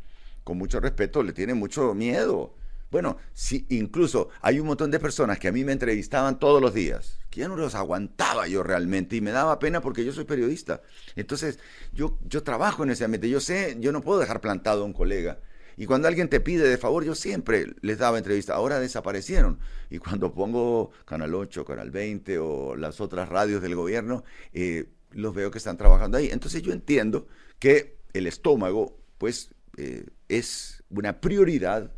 con 0.44 0.58
mucho 0.58 0.80
respeto, 0.80 1.22
le 1.22 1.32
tiene 1.32 1.54
mucho 1.54 1.94
miedo. 1.94 2.54
Bueno, 2.90 3.16
sí, 3.32 3.66
incluso 3.70 4.28
hay 4.42 4.61
un 4.61 4.66
montón 4.66 4.90
de 4.90 5.00
personas 5.00 5.38
que 5.38 5.48
a 5.48 5.52
mí 5.52 5.64
me 5.64 5.72
entrevistaban 5.72 6.38
todos 6.38 6.61
los 6.61 6.74
días, 6.74 7.18
que 7.30 7.48
no 7.48 7.56
los 7.56 7.74
aguantaba 7.74 8.46
yo 8.48 8.62
realmente 8.62 9.16
y 9.16 9.22
me 9.22 9.30
daba 9.30 9.58
pena 9.58 9.80
porque 9.80 10.04
yo 10.04 10.12
soy 10.12 10.24
periodista. 10.24 10.82
Entonces, 11.16 11.58
yo, 11.92 12.18
yo 12.28 12.42
trabajo 12.42 12.82
en 12.82 12.90
ese 12.90 13.04
ambiente, 13.04 13.30
yo 13.30 13.40
sé, 13.40 13.76
yo 13.80 13.92
no 13.92 14.02
puedo 14.02 14.20
dejar 14.20 14.40
plantado 14.40 14.82
a 14.82 14.85
un 14.85 14.92
colega. 14.92 15.40
Y 15.76 15.87
cuando 15.87 16.08
alguien 16.08 16.28
te 16.28 16.40
pide 16.40 16.68
de 16.68 16.78
favor, 16.78 17.04
yo 17.04 17.14
siempre 17.14 17.66
les 17.80 17.98
daba 17.98 18.18
entrevista. 18.18 18.54
Ahora 18.54 18.80
desaparecieron. 18.80 19.58
Y 19.90 19.98
cuando 19.98 20.32
pongo 20.35 20.90
Canal 21.04 21.35
8, 21.35 21.64
Canal 21.64 21.90
20 21.90 22.38
o 22.38 22.76
las 22.76 23.00
otras 23.00 23.28
radios 23.28 23.62
del 23.62 23.74
gobierno, 23.74 24.24
eh, 24.52 24.87
los 25.11 25.35
veo 25.35 25.50
que 25.50 25.58
están 25.58 25.76
trabajando 25.76 26.18
ahí. 26.18 26.28
Entonces 26.30 26.62
yo 26.62 26.72
entiendo 26.72 27.26
que 27.58 27.98
el 28.12 28.26
estómago, 28.26 28.98
pues, 29.18 29.50
eh, 29.76 30.06
es 30.28 30.82
una 30.90 31.20
prioridad 31.20 31.92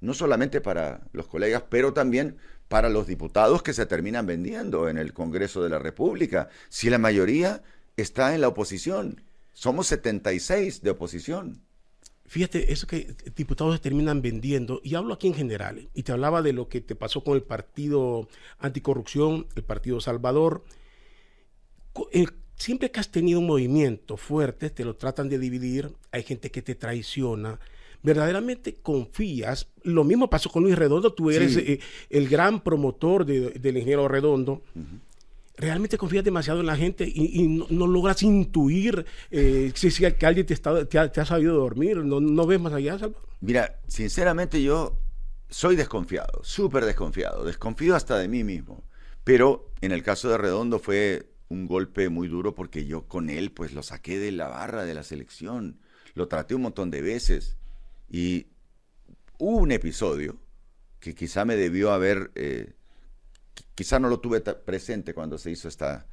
no 0.00 0.14
solamente 0.14 0.60
para 0.60 1.02
los 1.12 1.26
colegas, 1.26 1.64
pero 1.68 1.92
también 1.92 2.36
para 2.68 2.88
los 2.88 3.06
diputados 3.06 3.62
que 3.62 3.72
se 3.72 3.86
terminan 3.86 4.26
vendiendo 4.26 4.88
en 4.88 4.98
el 4.98 5.12
Congreso 5.12 5.62
de 5.62 5.70
la 5.70 5.78
República, 5.78 6.48
si 6.68 6.90
la 6.90 6.98
mayoría 6.98 7.62
está 7.96 8.34
en 8.34 8.42
la 8.42 8.48
oposición. 8.48 9.24
Somos 9.52 9.88
76 9.88 10.82
de 10.82 10.90
oposición. 10.90 11.62
Fíjate, 12.28 12.72
eso 12.72 12.86
que 12.86 13.14
diputados 13.34 13.80
terminan 13.80 14.20
vendiendo, 14.20 14.82
y 14.84 14.94
hablo 14.94 15.14
aquí 15.14 15.28
en 15.28 15.34
general, 15.34 15.88
y 15.94 16.02
te 16.02 16.12
hablaba 16.12 16.42
de 16.42 16.52
lo 16.52 16.68
que 16.68 16.82
te 16.82 16.94
pasó 16.94 17.24
con 17.24 17.34
el 17.36 17.42
Partido 17.42 18.28
Anticorrupción, 18.58 19.46
el 19.56 19.64
Partido 19.64 19.98
Salvador. 19.98 20.62
siempre 22.56 22.90
que 22.90 23.00
has 23.00 23.10
tenido 23.10 23.40
un 23.40 23.46
movimiento 23.46 24.18
fuerte, 24.18 24.68
te 24.68 24.84
lo 24.84 24.94
tratan 24.94 25.30
de 25.30 25.38
dividir, 25.38 25.90
hay 26.12 26.22
gente 26.22 26.50
que 26.50 26.60
te 26.60 26.74
traiciona, 26.74 27.58
verdaderamente 28.02 28.74
confías. 28.74 29.68
Lo 29.82 30.04
mismo 30.04 30.28
pasó 30.28 30.50
con 30.50 30.64
Luis 30.64 30.76
Redondo, 30.76 31.14
tú 31.14 31.30
eres 31.30 31.56
eh, 31.56 31.80
el 32.10 32.28
gran 32.28 32.62
promotor 32.62 33.24
del 33.24 33.76
ingeniero 33.76 34.06
Redondo. 34.06 34.62
Realmente 35.58 35.98
confías 35.98 36.24
demasiado 36.24 36.60
en 36.60 36.66
la 36.66 36.76
gente 36.76 37.04
y, 37.06 37.46
no, 37.48 37.86
logras 37.86 38.22
intuir 38.22 39.04
eh, 39.30 39.72
si, 39.74 39.90
que 39.90 40.26
alguien 40.26 40.46
te, 40.46 40.56
te, 40.56 41.20
ha, 41.20 41.24
sabido 41.24 41.56
dormir. 41.56 41.98
No, 41.98 42.20
no 42.20 42.46
ves 42.46 42.60
más 42.60 42.72
allá, 42.72 42.98
Salvador. 42.98 43.28
Mira, 43.40 43.80
sinceramente 43.88 44.62
yo 44.62 44.96
soy 45.48 45.74
desconfiado, 45.74 46.40
súper 46.42 46.84
desconfiado. 46.84 47.44
Desconfío 47.44 47.96
hasta 47.96 48.18
de 48.18 48.28
mí 48.28 48.44
mismo. 48.44 48.84
Pero 49.24 49.72
en 49.80 49.92
el 49.92 50.02
caso 50.02 50.28
de 50.30 50.38
Redondo 50.38 50.78
fue 50.78 51.32
un 51.48 51.66
golpe 51.66 52.08
muy 52.08 52.28
duro 52.28 52.54
porque 52.54 52.86
yo 52.86 53.08
con 53.08 53.28
él 53.28 53.50
pues 53.52 53.72
lo 53.72 53.82
saqué 53.82 54.18
de 54.18 54.32
la 54.32 54.48
barra 54.48 54.84
de 54.84 54.94
la 54.94 55.02
selección. 55.02 55.80
Lo 56.14 56.28
traté 56.28 56.54
un 56.54 56.62
montón 56.62 56.90
de 56.90 57.02
veces. 57.02 57.56
Y 58.08 58.46
hubo 59.38 59.58
un 59.58 59.72
episodio 59.72 60.38
que 61.00 61.14
quizá 61.14 61.44
me 61.44 61.56
debió 61.56 61.92
haber, 61.92 62.30
eh, 62.34 62.74
quizá 63.74 63.98
no 63.98 64.08
lo 64.08 64.20
tuve 64.20 64.40
presente 64.40 65.14
cuando 65.14 65.38
se 65.38 65.50
hizo 65.50 65.68
esta, 65.68 66.06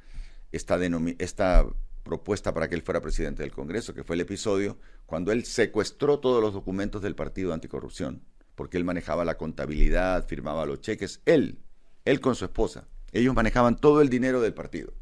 esta, 0.52 0.78
esta 1.18 1.66
propuesta 2.02 2.54
para 2.54 2.68
que 2.68 2.74
él 2.74 2.82
fuera 2.82 3.00
presidente 3.00 3.42
del 3.42 3.52
Congreso, 3.52 3.94
que 3.94 4.04
fue 4.04 4.14
el 4.14 4.20
episodio 4.20 4.78
cuando 5.04 5.32
él 5.32 5.44
secuestró 5.44 6.20
todos 6.20 6.40
los 6.40 6.52
documentos 6.52 7.02
del 7.02 7.14
Partido 7.14 7.52
Anticorrupción, 7.52 8.22
porque 8.54 8.76
él 8.76 8.84
manejaba 8.84 9.24
la 9.24 9.36
contabilidad, 9.36 10.26
firmaba 10.26 10.66
los 10.66 10.80
cheques, 10.80 11.20
él, 11.26 11.58
él 12.04 12.20
con 12.20 12.34
su 12.34 12.44
esposa, 12.44 12.88
ellos 13.12 13.34
manejaban 13.34 13.76
todo 13.76 14.00
el 14.00 14.08
dinero 14.08 14.40
del 14.40 14.54
partido. 14.54 14.92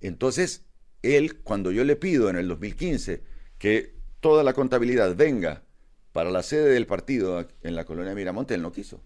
Entonces, 0.00 0.66
él, 1.02 1.40
cuando 1.42 1.70
yo 1.70 1.84
le 1.84 1.96
pido 1.96 2.28
en 2.28 2.36
el 2.36 2.48
2015 2.48 3.22
que 3.58 3.94
toda 4.20 4.42
la 4.42 4.52
contabilidad 4.52 5.14
venga 5.16 5.62
para 6.12 6.30
la 6.30 6.42
sede 6.42 6.70
del 6.70 6.86
partido 6.86 7.46
en 7.62 7.74
la 7.74 7.84
colonia 7.84 8.14
Miramonte, 8.14 8.54
él 8.54 8.62
no 8.62 8.72
quiso. 8.72 9.02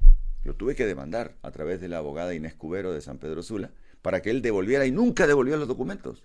Lo 0.49 0.55
tuve 0.55 0.75
que 0.75 0.87
demandar 0.87 1.37
a 1.43 1.51
través 1.51 1.79
de 1.79 1.89
la 1.89 1.99
abogada 1.99 2.35
Inés 2.35 2.55
Cubero 2.55 2.95
de 2.95 3.03
San 3.03 3.19
Pedro 3.19 3.43
Sula 3.43 3.71
para 4.01 4.23
que 4.23 4.31
él 4.31 4.41
devolviera 4.41 4.87
y 4.87 4.91
nunca 4.91 5.27
devolvió 5.27 5.59
los 5.59 5.69
documentos. 5.69 6.25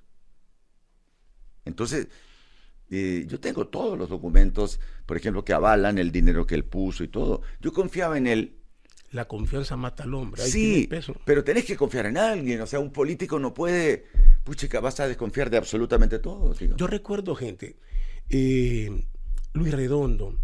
Entonces, 1.66 2.08
eh, 2.90 3.26
yo 3.28 3.42
tengo 3.42 3.68
todos 3.68 3.98
los 3.98 4.08
documentos, 4.08 4.80
por 5.06 5.18
ejemplo, 5.18 5.44
que 5.44 5.52
avalan 5.52 5.98
el 5.98 6.14
dinero 6.14 6.48
que 6.48 6.56
él 6.56 6.64
puso 6.64 7.04
y 7.04 7.10
todo. 7.10 7.42
Yo 7.60 7.74
confiaba 7.74 8.18
en 8.18 8.28
él. 8.28 8.60
La 9.12 9.26
confianza 9.26 9.76
mata 9.76 10.04
al 10.04 10.14
hombre. 10.14 10.42
sí, 10.42 10.88
pero 11.26 11.44
tenés 11.44 11.66
que 11.66 11.76
confiar 11.76 12.06
en 12.06 12.18
alguien. 12.18 12.62
O 12.62 12.66
sea, 12.66 12.80
un 12.80 12.94
político 12.94 13.40
no 13.40 13.54
puede, 13.54 14.06
pucha, 14.46 14.80
vas 14.80 15.02
a 15.02 15.08
desconfiar 15.10 15.50
de 15.50 15.58
absolutamente 15.58 16.20
todo. 16.20 16.54
Yo 16.54 16.88
recuerdo 16.88 17.36
gente, 17.36 17.76
eh, 18.30 19.06
Luis 19.52 19.74
Redondo, 19.74 20.40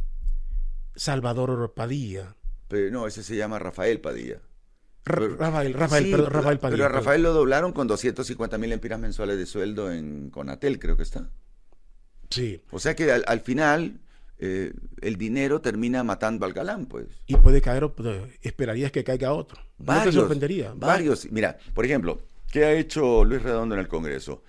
Salvador 0.97 1.73
Padilla. 1.73 2.35
Pero 2.69 2.91
no, 2.91 3.07
ese 3.07 3.23
se 3.23 3.35
llama 3.35 3.59
Rafael 3.59 3.99
Padilla. 3.99 4.39
Rafael, 5.03 5.73
Rafael, 5.73 6.11
perdón, 6.11 6.31
Rafael 6.31 6.59
Padilla. 6.59 6.77
Pero 6.77 6.85
a 6.85 6.89
Rafael 6.89 7.23
lo 7.23 7.33
doblaron 7.33 7.73
con 7.73 7.87
250 7.87 8.57
mil 8.59 8.71
empiras 8.71 8.99
mensuales 8.99 9.37
de 9.37 9.45
sueldo 9.47 9.91
en 9.91 10.29
Conatel, 10.29 10.77
creo 10.77 10.95
que 10.95 11.03
está. 11.03 11.29
Sí. 12.29 12.61
O 12.69 12.79
sea 12.79 12.95
que 12.95 13.11
al, 13.11 13.39
final 13.41 13.99
eh, 14.37 14.71
el 15.01 15.17
dinero 15.17 15.61
termina 15.61 16.03
matando 16.03 16.45
al 16.45 16.53
galán, 16.53 16.85
pues. 16.85 17.07
Y 17.25 17.35
puede 17.37 17.59
caer, 17.59 17.89
pues, 17.89 18.21
esperarías 18.43 18.91
que 18.91 19.03
caiga 19.03 19.33
otro. 19.33 19.59
Varios, 19.79 20.05
no 20.05 20.11
te 20.11 20.17
sorprendería. 20.17 20.73
Varios. 20.75 21.31
Mira, 21.31 21.57
por 21.73 21.85
ejemplo, 21.85 22.21
¿qué 22.51 22.65
ha 22.65 22.73
hecho 22.73 23.25
Luis 23.25 23.41
Redondo 23.41 23.75
en 23.75 23.81
el 23.81 23.87
Congreso? 23.87 24.43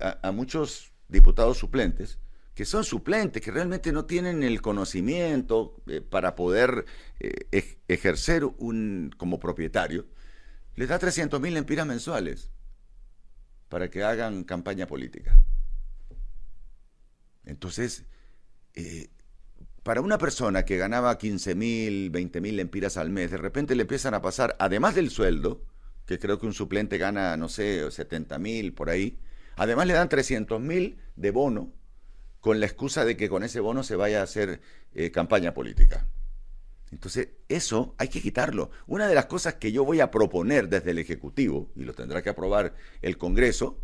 a 0.00 0.32
muchos 0.32 0.90
diputados 1.08 1.58
suplentes 1.58 2.18
que 2.58 2.64
son 2.64 2.82
suplentes, 2.82 3.40
que 3.40 3.52
realmente 3.52 3.92
no 3.92 4.04
tienen 4.04 4.42
el 4.42 4.60
conocimiento 4.60 5.80
eh, 5.86 6.00
para 6.00 6.34
poder 6.34 6.86
eh, 7.20 7.76
ejercer 7.86 8.44
un, 8.44 9.14
como 9.16 9.38
propietario, 9.38 10.06
les 10.74 10.88
da 10.88 10.98
300 10.98 11.40
mil 11.40 11.56
empiras 11.56 11.86
mensuales 11.86 12.50
para 13.68 13.90
que 13.90 14.02
hagan 14.02 14.42
campaña 14.42 14.88
política. 14.88 15.40
Entonces, 17.44 18.06
eh, 18.74 19.06
para 19.84 20.00
una 20.00 20.18
persona 20.18 20.64
que 20.64 20.78
ganaba 20.78 21.16
15 21.16 21.54
mil, 21.54 22.10
20 22.10 22.40
mil 22.40 22.58
empiras 22.58 22.96
al 22.96 23.10
mes, 23.10 23.30
de 23.30 23.36
repente 23.36 23.76
le 23.76 23.82
empiezan 23.82 24.14
a 24.14 24.20
pasar, 24.20 24.56
además 24.58 24.96
del 24.96 25.10
sueldo, 25.10 25.64
que 26.06 26.18
creo 26.18 26.40
que 26.40 26.46
un 26.46 26.54
suplente 26.54 26.98
gana, 26.98 27.36
no 27.36 27.48
sé, 27.48 27.88
70 27.88 28.36
mil 28.40 28.74
por 28.74 28.90
ahí, 28.90 29.20
además 29.54 29.86
le 29.86 29.94
dan 29.94 30.08
300 30.08 30.60
mil 30.60 30.98
de 31.14 31.30
bono 31.30 31.77
con 32.40 32.60
la 32.60 32.66
excusa 32.66 33.04
de 33.04 33.16
que 33.16 33.28
con 33.28 33.42
ese 33.42 33.60
bono 33.60 33.82
se 33.82 33.96
vaya 33.96 34.20
a 34.20 34.24
hacer 34.24 34.60
eh, 34.94 35.10
campaña 35.10 35.54
política. 35.54 36.06
Entonces, 36.90 37.28
eso 37.48 37.94
hay 37.98 38.08
que 38.08 38.22
quitarlo. 38.22 38.70
Una 38.86 39.08
de 39.08 39.14
las 39.14 39.26
cosas 39.26 39.54
que 39.54 39.72
yo 39.72 39.84
voy 39.84 40.00
a 40.00 40.10
proponer 40.10 40.68
desde 40.68 40.92
el 40.92 40.98
Ejecutivo, 40.98 41.70
y 41.76 41.84
lo 41.84 41.92
tendrá 41.92 42.22
que 42.22 42.30
aprobar 42.30 42.74
el 43.02 43.18
Congreso, 43.18 43.78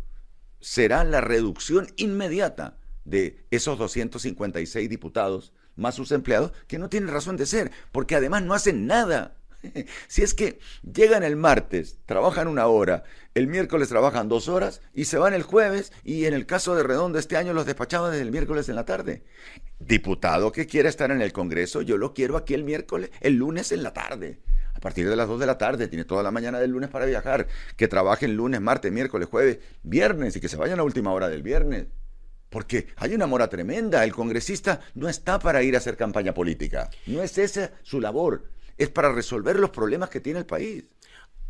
será 0.59 1.03
la 1.03 1.21
reducción 1.21 1.87
inmediata 1.97 2.77
de 3.03 3.45
esos 3.51 3.77
256 3.77 4.89
diputados 4.89 5.53
más 5.75 5.95
sus 5.95 6.11
empleados 6.11 6.53
que 6.67 6.79
no 6.79 6.89
tienen 6.89 7.09
razón 7.09 7.37
de 7.37 7.45
ser, 7.45 7.71
porque 7.91 8.15
además 8.15 8.43
no 8.43 8.53
hacen 8.53 8.87
nada. 8.87 9.37
Si 10.07 10.23
es 10.23 10.33
que 10.33 10.59
llegan 10.83 11.23
el 11.23 11.35
martes, 11.35 11.97
trabajan 12.05 12.47
una 12.47 12.67
hora, 12.67 13.03
el 13.33 13.47
miércoles 13.47 13.89
trabajan 13.89 14.29
dos 14.29 14.47
horas 14.47 14.81
y 14.93 15.05
se 15.05 15.17
van 15.17 15.33
el 15.33 15.43
jueves 15.43 15.91
y 16.03 16.25
en 16.25 16.33
el 16.33 16.45
caso 16.45 16.75
de 16.75 16.83
Redondo 16.83 17.19
este 17.19 17.37
año 17.37 17.53
los 17.53 17.65
despachaban 17.65 18.11
desde 18.11 18.23
el 18.23 18.31
miércoles 18.31 18.69
en 18.69 18.75
la 18.75 18.85
tarde. 18.85 19.23
Diputado 19.79 20.51
que 20.51 20.67
quiera 20.67 20.89
estar 20.89 21.11
en 21.11 21.21
el 21.21 21.33
Congreso, 21.33 21.81
yo 21.81 21.97
lo 21.97 22.13
quiero 22.13 22.37
aquí 22.37 22.53
el 22.53 22.63
miércoles, 22.63 23.11
el 23.21 23.35
lunes 23.35 23.71
en 23.71 23.83
la 23.83 23.93
tarde. 23.93 24.39
A 24.75 24.79
partir 24.79 25.09
de 25.09 25.15
las 25.15 25.27
dos 25.27 25.39
de 25.39 25.45
la 25.45 25.57
tarde, 25.57 25.87
tiene 25.87 26.03
toda 26.05 26.21
la 26.21 26.31
mañana 26.31 26.59
del 26.59 26.71
lunes 26.71 26.89
para 26.89 27.05
viajar. 27.05 27.47
Que 27.77 27.87
trabajen 27.87 28.35
lunes, 28.35 28.59
martes, 28.59 28.91
miércoles, 28.91 29.29
jueves, 29.29 29.59
viernes 29.83 30.35
y 30.35 30.41
que 30.41 30.49
se 30.49 30.57
vayan 30.57 30.79
a 30.79 30.83
última 30.83 31.13
hora 31.13 31.29
del 31.29 31.43
viernes. 31.43 31.87
Porque 32.49 32.87
hay 32.97 33.15
una 33.15 33.25
mora 33.25 33.47
tremenda. 33.47 34.03
El 34.03 34.13
congresista 34.13 34.81
no 34.93 35.07
está 35.07 35.39
para 35.39 35.63
ir 35.63 35.75
a 35.75 35.79
hacer 35.79 35.97
campaña 35.97 36.33
política. 36.33 36.89
No 37.07 37.23
es 37.23 37.37
esa 37.37 37.71
su 37.83 38.01
labor 38.01 38.43
es 38.77 38.89
para 38.89 39.11
resolver 39.11 39.59
los 39.59 39.69
problemas 39.69 40.09
que 40.09 40.19
tiene 40.19 40.39
el 40.39 40.45
país. 40.45 40.85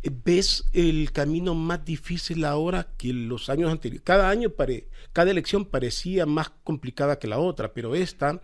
¿Ves 0.02 0.64
el 0.72 1.10
camino 1.10 1.54
más 1.54 1.84
difícil 1.84 2.44
ahora 2.44 2.88
que 2.96 3.12
los 3.12 3.48
años 3.48 3.70
anteriores? 3.72 4.04
Cada 4.04 4.30
año, 4.30 4.52
cada 5.12 5.30
elección 5.30 5.64
parecía 5.64 6.26
más 6.26 6.50
complicada 6.62 7.18
que 7.18 7.26
la 7.26 7.38
otra, 7.38 7.72
pero 7.72 7.94
esta, 7.94 8.40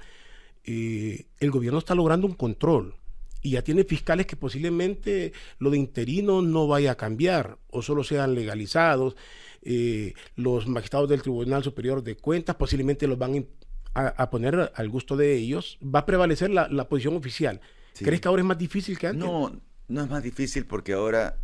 eh, 0.64 1.26
el 1.38 1.50
gobierno 1.50 1.78
está 1.78 1.94
logrando 1.94 2.26
un 2.26 2.34
control 2.34 2.96
y 3.42 3.50
ya 3.50 3.62
tiene 3.62 3.84
fiscales 3.84 4.26
que 4.26 4.36
posiblemente 4.36 5.32
lo 5.58 5.70
de 5.70 5.78
interino 5.78 6.42
no 6.42 6.66
vaya 6.66 6.92
a 6.92 6.96
cambiar 6.96 7.58
o 7.70 7.82
solo 7.82 8.02
sean 8.02 8.34
legalizados. 8.34 9.14
Eh, 9.62 10.14
los 10.34 10.66
magistrados 10.66 11.08
del 11.08 11.22
Tribunal 11.22 11.62
Superior 11.62 12.02
de 12.02 12.16
Cuentas 12.16 12.56
posiblemente 12.56 13.06
los 13.06 13.18
van 13.18 13.46
a, 13.94 14.30
poner 14.30 14.72
al 14.74 14.88
gusto 14.88 15.16
de 15.16 15.36
ellos. 15.36 15.78
Va 15.82 16.00
a 16.00 16.06
prevalecer 16.06 16.50
la 16.50 16.88
posición 16.88 17.14
oficial 17.14 17.60
¿Crees 17.98 18.20
que 18.20 18.28
ahora 18.28 18.42
es 18.42 18.46
más 18.46 18.58
difícil 18.58 18.98
que 18.98 19.08
antes? 19.08 19.24
No, 19.24 19.60
no 19.88 20.02
es 20.02 20.10
más 20.10 20.22
difícil 20.22 20.66
porque 20.66 20.94
ahora 20.94 21.38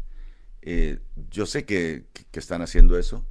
eh, 0.63 0.99
yo 1.31 1.47
sé 1.47 1.65
que, 1.65 2.07
están 2.33 2.63
haciendo 2.63 2.97
eso, 2.99 3.27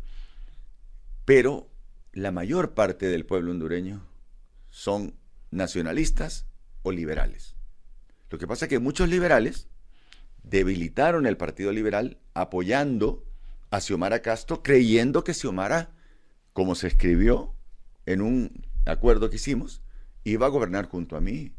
pero 1.23 1.69
la 2.11 2.31
mayor 2.31 2.73
parte 2.73 3.07
del 3.07 3.25
pueblo 3.25 3.51
hondureño 3.51 4.05
son 4.69 5.15
nacionalistas 5.49 6.45
o 6.83 6.91
liberales. 6.91 7.55
Lo 8.29 8.37
que 8.37 8.47
pasa 8.47 8.65
es 8.65 8.69
que 8.69 8.79
muchos 8.79 9.07
liberales 9.07 9.67
debilitaron 10.43 11.25
el 11.25 11.37
Partido 11.37 11.71
Liberal 11.71 12.17
apoyando 12.33 13.23
a 13.69 13.79
Xiomara 13.79 14.21
Castro, 14.21 14.61
creyendo 14.61 15.23
que 15.23 15.33
Xiomara, 15.33 15.91
como 16.51 16.75
se 16.75 16.87
escribió 16.87 17.53
en 18.05 18.21
un 18.21 18.65
acuerdo 18.85 19.29
que 19.29 19.37
hicimos, 19.37 19.81
iba 20.23 20.47
a 20.47 20.49
gobernar 20.49 20.87
junto 20.87 21.15
a 21.15 21.21
mí. 21.21 21.53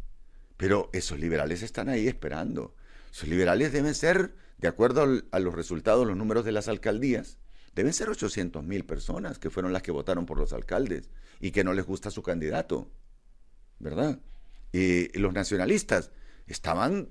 Pero 0.59 0.90
esos 0.92 1.18
liberales 1.18 1.62
están 1.62 1.88
ahí 1.88 2.07
esperando. 2.07 2.75
Esos 3.11 3.29
liberales 3.29 3.73
deben 3.73 3.94
ser, 3.94 4.35
de 4.59 4.68
acuerdo 4.68 5.23
a 5.31 5.38
los 5.38 5.55
resultados, 5.55 6.07
los 6.07 6.16
números 6.16 6.44
de 6.44 6.53
las 6.53 6.68
alcaldías, 6.68 7.38
deben 7.75 7.92
ser 7.94 8.11
800 8.11 8.62
mil 8.64 8.85
personas 8.85 9.38
que 9.38 9.51
fueron 9.51 9.73
las 9.73 9.83
que 9.83 9.92
votaron 9.92 10.27
por 10.27 10.37
los 10.37 10.53
alcaldes 10.53 11.09
y 11.40 11.53
que 11.53 11.64
no 11.64 11.73
les 11.73 11.87
gusta 11.87 12.11
su 12.11 12.23
candidato. 12.23 12.90
¿Verdad? 13.79 14.21
Y 14.73 15.16
los 15.18 15.33
nacionalistas 15.33 16.11
estaban 16.49 17.09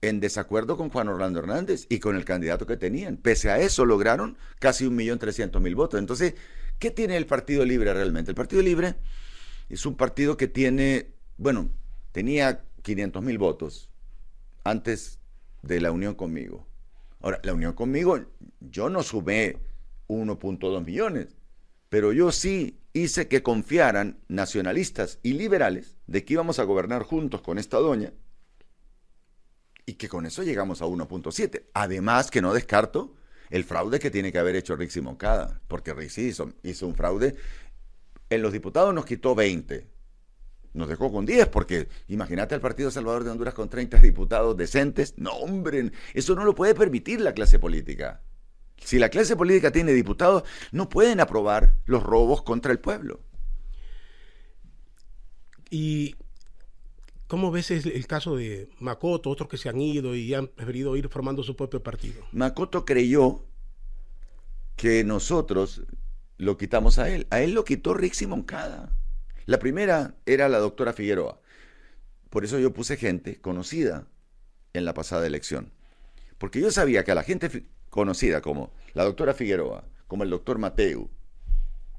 en 0.00 0.20
desacuerdo 0.20 0.76
con 0.76 0.90
Juan 0.90 1.08
Orlando 1.08 1.40
Hernández 1.40 1.86
y 1.88 1.98
con 1.98 2.14
el 2.14 2.24
candidato 2.24 2.64
que 2.64 2.76
tenían. 2.76 3.16
Pese 3.16 3.50
a 3.50 3.58
eso 3.58 3.84
lograron 3.84 4.38
casi 4.60 4.86
un 4.86 4.94
millón 4.94 5.18
trescientos 5.18 5.60
mil 5.60 5.74
votos. 5.74 5.98
Entonces, 5.98 6.34
¿qué 6.78 6.92
tiene 6.92 7.16
el 7.16 7.26
Partido 7.26 7.64
Libre 7.64 7.92
realmente? 7.92 8.30
El 8.30 8.36
Partido 8.36 8.62
Libre 8.62 8.94
es 9.68 9.84
un 9.84 9.96
partido 9.96 10.36
que 10.36 10.46
tiene, 10.46 11.14
bueno, 11.36 11.70
tenía 12.12 12.64
500 12.82 13.22
mil 13.22 13.38
votos 13.38 13.90
antes 14.64 15.18
de 15.62 15.80
la 15.80 15.92
unión 15.92 16.14
conmigo. 16.14 16.66
Ahora, 17.20 17.40
la 17.42 17.52
unión 17.52 17.72
conmigo, 17.72 18.18
yo 18.60 18.88
no 18.88 19.02
sumé 19.02 19.58
1.2 20.08 20.84
millones, 20.84 21.36
pero 21.88 22.12
yo 22.12 22.32
sí 22.32 22.78
hice 22.92 23.28
que 23.28 23.42
confiaran 23.42 24.18
nacionalistas 24.28 25.18
y 25.22 25.34
liberales 25.34 25.96
de 26.06 26.24
que 26.24 26.34
íbamos 26.34 26.58
a 26.58 26.64
gobernar 26.64 27.02
juntos 27.02 27.40
con 27.40 27.58
esta 27.58 27.78
doña 27.78 28.12
y 29.86 29.94
que 29.94 30.08
con 30.08 30.26
eso 30.26 30.42
llegamos 30.42 30.82
a 30.82 30.86
1.7. 30.86 31.64
Además 31.74 32.30
que 32.30 32.42
no 32.42 32.52
descarto 32.52 33.14
el 33.50 33.64
fraude 33.64 33.98
que 33.98 34.10
tiene 34.10 34.30
que 34.30 34.38
haber 34.38 34.56
hecho 34.56 34.76
Rixi 34.76 35.00
Moncada, 35.00 35.60
porque 35.66 35.94
Rixi 35.94 36.26
hizo, 36.26 36.52
hizo 36.62 36.86
un 36.86 36.94
fraude. 36.94 37.34
En 38.28 38.42
los 38.42 38.52
diputados 38.52 38.92
nos 38.94 39.06
quitó 39.06 39.34
20, 39.34 39.86
nos 40.74 40.88
dejó 40.88 41.12
con 41.12 41.26
10, 41.26 41.48
porque 41.48 41.88
imagínate 42.08 42.54
al 42.54 42.60
Partido 42.60 42.90
Salvador 42.90 43.24
de 43.24 43.30
Honduras 43.30 43.54
con 43.54 43.68
30 43.68 43.98
diputados 43.98 44.56
decentes. 44.56 45.14
No, 45.16 45.32
hombre, 45.32 45.92
eso 46.14 46.34
no 46.34 46.44
lo 46.44 46.54
puede 46.54 46.74
permitir 46.74 47.20
la 47.20 47.32
clase 47.32 47.58
política. 47.58 48.22
Si 48.76 48.98
la 48.98 49.08
clase 49.08 49.36
política 49.36 49.72
tiene 49.72 49.92
diputados, 49.92 50.44
no 50.72 50.88
pueden 50.88 51.20
aprobar 51.20 51.74
los 51.84 52.02
robos 52.02 52.42
contra 52.42 52.72
el 52.72 52.78
pueblo. 52.78 53.20
Y 55.70 56.14
¿Cómo 57.28 57.50
ves 57.50 57.70
el, 57.70 58.06
caso 58.06 58.36
de 58.36 58.70
Makoto, 58.78 59.28
otros 59.28 59.50
que 59.50 59.58
se 59.58 59.68
han 59.68 59.78
ido 59.82 60.14
y 60.14 60.32
han 60.32 60.48
preferido 60.48 60.96
ir 60.96 61.10
formando 61.10 61.42
su 61.42 61.54
propio 61.54 61.82
partido? 61.82 62.24
Makoto 62.32 62.86
creyó 62.86 63.44
que 64.76 65.04
nosotros 65.04 65.82
lo 66.38 66.56
quitamos 66.56 66.98
a 66.98 67.10
él. 67.10 67.26
A 67.28 67.40
él 67.40 67.52
lo 67.52 67.66
quitó 67.66 67.92
Rixi 67.92 68.26
Moncada. 68.26 68.96
La 69.48 69.58
primera 69.58 70.14
era 70.26 70.46
la 70.50 70.58
doctora 70.58 70.92
Figueroa. 70.92 71.40
Por 72.28 72.44
eso 72.44 72.58
yo 72.58 72.74
puse 72.74 72.98
gente 72.98 73.40
conocida 73.40 74.06
en 74.74 74.84
la 74.84 74.92
pasada 74.92 75.26
elección. 75.26 75.72
Porque 76.36 76.60
yo 76.60 76.70
sabía 76.70 77.02
que 77.02 77.12
a 77.12 77.14
la 77.14 77.22
gente 77.22 77.64
conocida 77.88 78.42
como 78.42 78.74
la 78.92 79.04
doctora 79.04 79.32
Figueroa, 79.32 79.88
como 80.06 80.22
el 80.22 80.28
doctor 80.28 80.58
Mateu, 80.58 81.08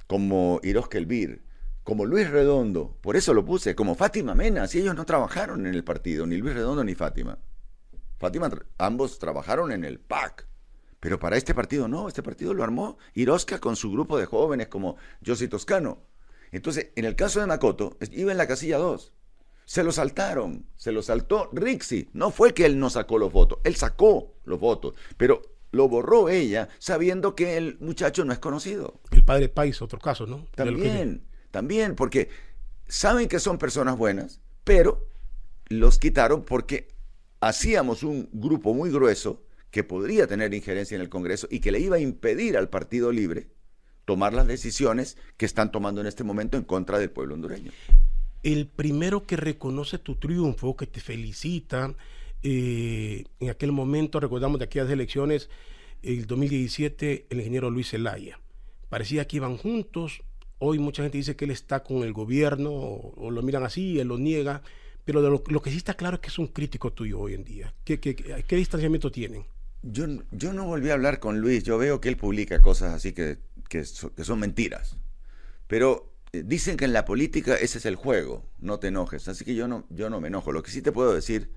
como 0.05 0.59
Iros 0.61 0.89
Kelvir, 0.89 1.41
como 1.83 2.05
Luis 2.05 2.29
Redondo, 2.29 2.99
por 3.01 3.15
eso 3.15 3.33
lo 3.33 3.43
puse, 3.43 3.73
como 3.73 3.95
Fátima 3.95 4.35
Mena, 4.35 4.67
si 4.67 4.77
ellos 4.77 4.93
no 4.93 5.07
trabajaron 5.07 5.65
en 5.65 5.73
el 5.73 5.83
partido, 5.83 6.27
ni 6.27 6.37
Luis 6.37 6.53
Redondo 6.53 6.83
ni 6.83 6.93
Fátima. 6.93 7.39
Fátima, 8.19 8.51
ambos 8.77 9.17
trabajaron 9.17 9.71
en 9.71 9.85
el 9.85 9.99
PAC, 9.99 10.47
pero 10.99 11.17
para 11.17 11.35
este 11.35 11.55
partido 11.55 11.87
no, 11.87 12.09
este 12.09 12.21
partido 12.21 12.53
lo 12.53 12.63
armó 12.63 12.99
Irosca 13.15 13.57
con 13.57 13.75
su 13.75 13.91
grupo 13.91 14.19
de 14.19 14.27
jóvenes 14.27 14.67
como 14.67 14.97
Josi 15.25 15.47
Toscano. 15.47 16.03
Entonces, 16.51 16.91
en 16.95 17.05
el 17.05 17.15
caso 17.15 17.39
de 17.39 17.47
Makoto, 17.47 17.97
iba 18.11 18.31
en 18.31 18.37
la 18.37 18.47
casilla 18.47 18.77
2. 18.77 19.13
Se 19.65 19.83
lo 19.83 19.91
saltaron, 19.91 20.65
se 20.75 20.91
lo 20.91 21.01
saltó 21.01 21.49
Rixi. 21.53 22.09
No 22.13 22.31
fue 22.31 22.53
que 22.53 22.65
él 22.65 22.79
no 22.79 22.89
sacó 22.89 23.17
los 23.17 23.31
votos, 23.31 23.59
él 23.63 23.75
sacó 23.75 24.33
los 24.45 24.59
votos, 24.59 24.95
pero 25.17 25.41
lo 25.71 25.87
borró 25.87 26.29
ella 26.29 26.69
sabiendo 26.79 27.35
que 27.35 27.57
el 27.57 27.77
muchacho 27.79 28.25
no 28.25 28.33
es 28.33 28.39
conocido. 28.39 28.99
El 29.11 29.23
padre 29.23 29.49
Pais, 29.49 29.81
otro 29.83 29.99
caso, 29.99 30.25
¿no? 30.25 30.47
También 30.55 31.29
también, 31.51 31.95
porque 31.95 32.29
saben 32.87 33.27
que 33.27 33.39
son 33.39 33.57
personas 33.57 33.97
buenas, 33.97 34.41
pero 34.63 35.07
los 35.67 35.99
quitaron 35.99 36.43
porque 36.43 36.87
hacíamos 37.41 38.03
un 38.03 38.29
grupo 38.31 38.73
muy 38.73 38.91
grueso 38.91 39.43
que 39.71 39.83
podría 39.83 40.27
tener 40.27 40.53
injerencia 40.53 40.95
en 40.95 41.01
el 41.01 41.09
Congreso 41.09 41.47
y 41.49 41.59
que 41.59 41.71
le 41.71 41.79
iba 41.79 41.97
a 41.97 41.99
impedir 41.99 42.57
al 42.57 42.69
Partido 42.69 43.11
Libre 43.11 43.49
tomar 44.09 44.33
las 44.33 44.47
decisiones 44.47 45.17
que 45.37 45.45
están 45.45 45.71
tomando 45.71 46.01
en 46.01 46.07
este 46.07 46.23
momento 46.23 46.57
en 46.57 46.63
contra 46.63 46.97
del 46.97 47.11
pueblo 47.11 47.35
hondureño. 47.35 47.71
El 48.43 48.67
primero 48.67 49.25
que 49.25 49.35
reconoce 49.35 49.99
tu 49.99 50.15
triunfo, 50.15 50.75
que 50.75 50.87
te 50.87 50.99
felicita, 50.99 51.93
eh, 52.41 53.25
en 53.39 53.49
aquel 53.49 53.71
momento, 53.71 54.19
recordamos 54.19 54.59
de 54.59 54.65
aquellas 54.65 54.89
elecciones, 54.89 55.49
el 56.01 56.25
2017, 56.25 57.27
el 57.29 57.37
ingeniero 57.37 57.69
Luis 57.69 57.89
Zelaya. 57.89 58.39
Parecía 58.89 59.27
que 59.27 59.37
iban 59.37 59.57
juntos, 59.57 60.23
Hoy 60.61 60.77
mucha 60.77 61.03
gente 61.03 61.17
dice 61.17 61.37
que 61.37 61.45
él 61.45 61.51
está 61.51 61.83
con 61.83 62.03
el 62.03 62.11
gobierno 62.11 62.69
o, 62.71 63.31
lo 63.31 63.41
miran 63.41 63.63
así, 63.63 63.97
él 63.97 64.09
lo 64.09 64.17
niega, 64.17 64.61
pero 65.05 65.21
lo, 65.21 65.61
que 65.61 65.71
sí 65.71 65.77
está 65.77 65.93
claro 65.93 66.15
es 66.15 66.21
que 66.21 66.27
es 66.27 66.37
un 66.37 66.47
crítico 66.47 66.91
tuyo 66.91 67.17
hoy 67.17 67.33
en 67.33 67.45
día. 67.45 67.73
¿Qué, 67.85 67.97
distanciamiento 68.57 69.09
tienen? 69.09 69.45
Yo, 69.81 70.05
yo 70.31 70.53
no 70.53 70.65
volví 70.65 70.89
a 70.89 70.93
hablar 70.93 71.19
con 71.19 71.39
Luis, 71.39 71.63
yo 71.63 71.77
veo 71.77 72.01
que 72.01 72.09
él 72.09 72.17
publica 72.17 72.61
cosas 72.61 72.93
así 72.93 73.13
que, 73.13 73.37
que, 73.69 73.85
son 73.85 74.39
mentiras, 74.39 74.97
pero 75.67 76.13
eh, 76.33 76.43
dicen 76.45 76.75
que 76.75 76.85
en 76.85 76.91
la 76.91 77.05
política 77.05 77.55
ese 77.55 77.77
es 77.77 77.85
el 77.85 77.95
juego, 77.95 78.45
no 78.59 78.79
te 78.79 78.87
enojes, 78.87 79.27
así 79.29 79.45
que 79.45 79.55
yo 79.55 79.67
no, 79.67 79.85
yo 79.89 80.09
no 80.09 80.19
me 80.19 80.27
enojo. 80.27 80.51
Lo 80.51 80.63
que 80.63 80.71
sí 80.71 80.81
te 80.81 80.91
puedo 80.91 81.13
decir 81.13 81.49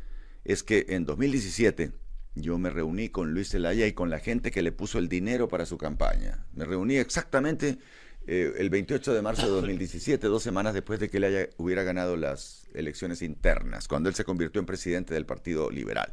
es 0.44 0.62
que 0.62 0.86
en 0.90 1.04
2017 1.04 1.92
yo 2.34 2.58
me 2.58 2.70
reuní 2.70 3.08
con 3.08 3.34
Luis 3.34 3.50
Zelaya 3.50 3.86
y 3.86 3.92
con 3.92 4.08
la 4.08 4.18
gente 4.18 4.50
que 4.50 4.62
le 4.62 4.72
puso 4.72 4.98
el 4.98 5.08
dinero 5.08 5.48
para 5.48 5.66
su 5.66 5.76
campaña. 5.76 6.46
Me 6.54 6.64
reuní 6.64 6.96
exactamente 6.96 7.78
eh, 8.26 8.54
el 8.58 8.70
28 8.70 9.14
de 9.14 9.22
marzo 9.22 9.46
de 9.46 9.52
2017, 9.52 10.26
dos 10.28 10.42
semanas 10.42 10.74
después 10.74 11.00
de 11.00 11.10
que 11.10 11.16
él 11.16 11.50
hubiera 11.56 11.82
ganado 11.82 12.16
las 12.16 12.68
elecciones 12.72 13.20
internas, 13.20 13.88
cuando 13.88 14.08
él 14.08 14.14
se 14.14 14.24
convirtió 14.24 14.60
en 14.60 14.66
presidente 14.66 15.12
del 15.12 15.26
Partido 15.26 15.70
Liberal. 15.70 16.12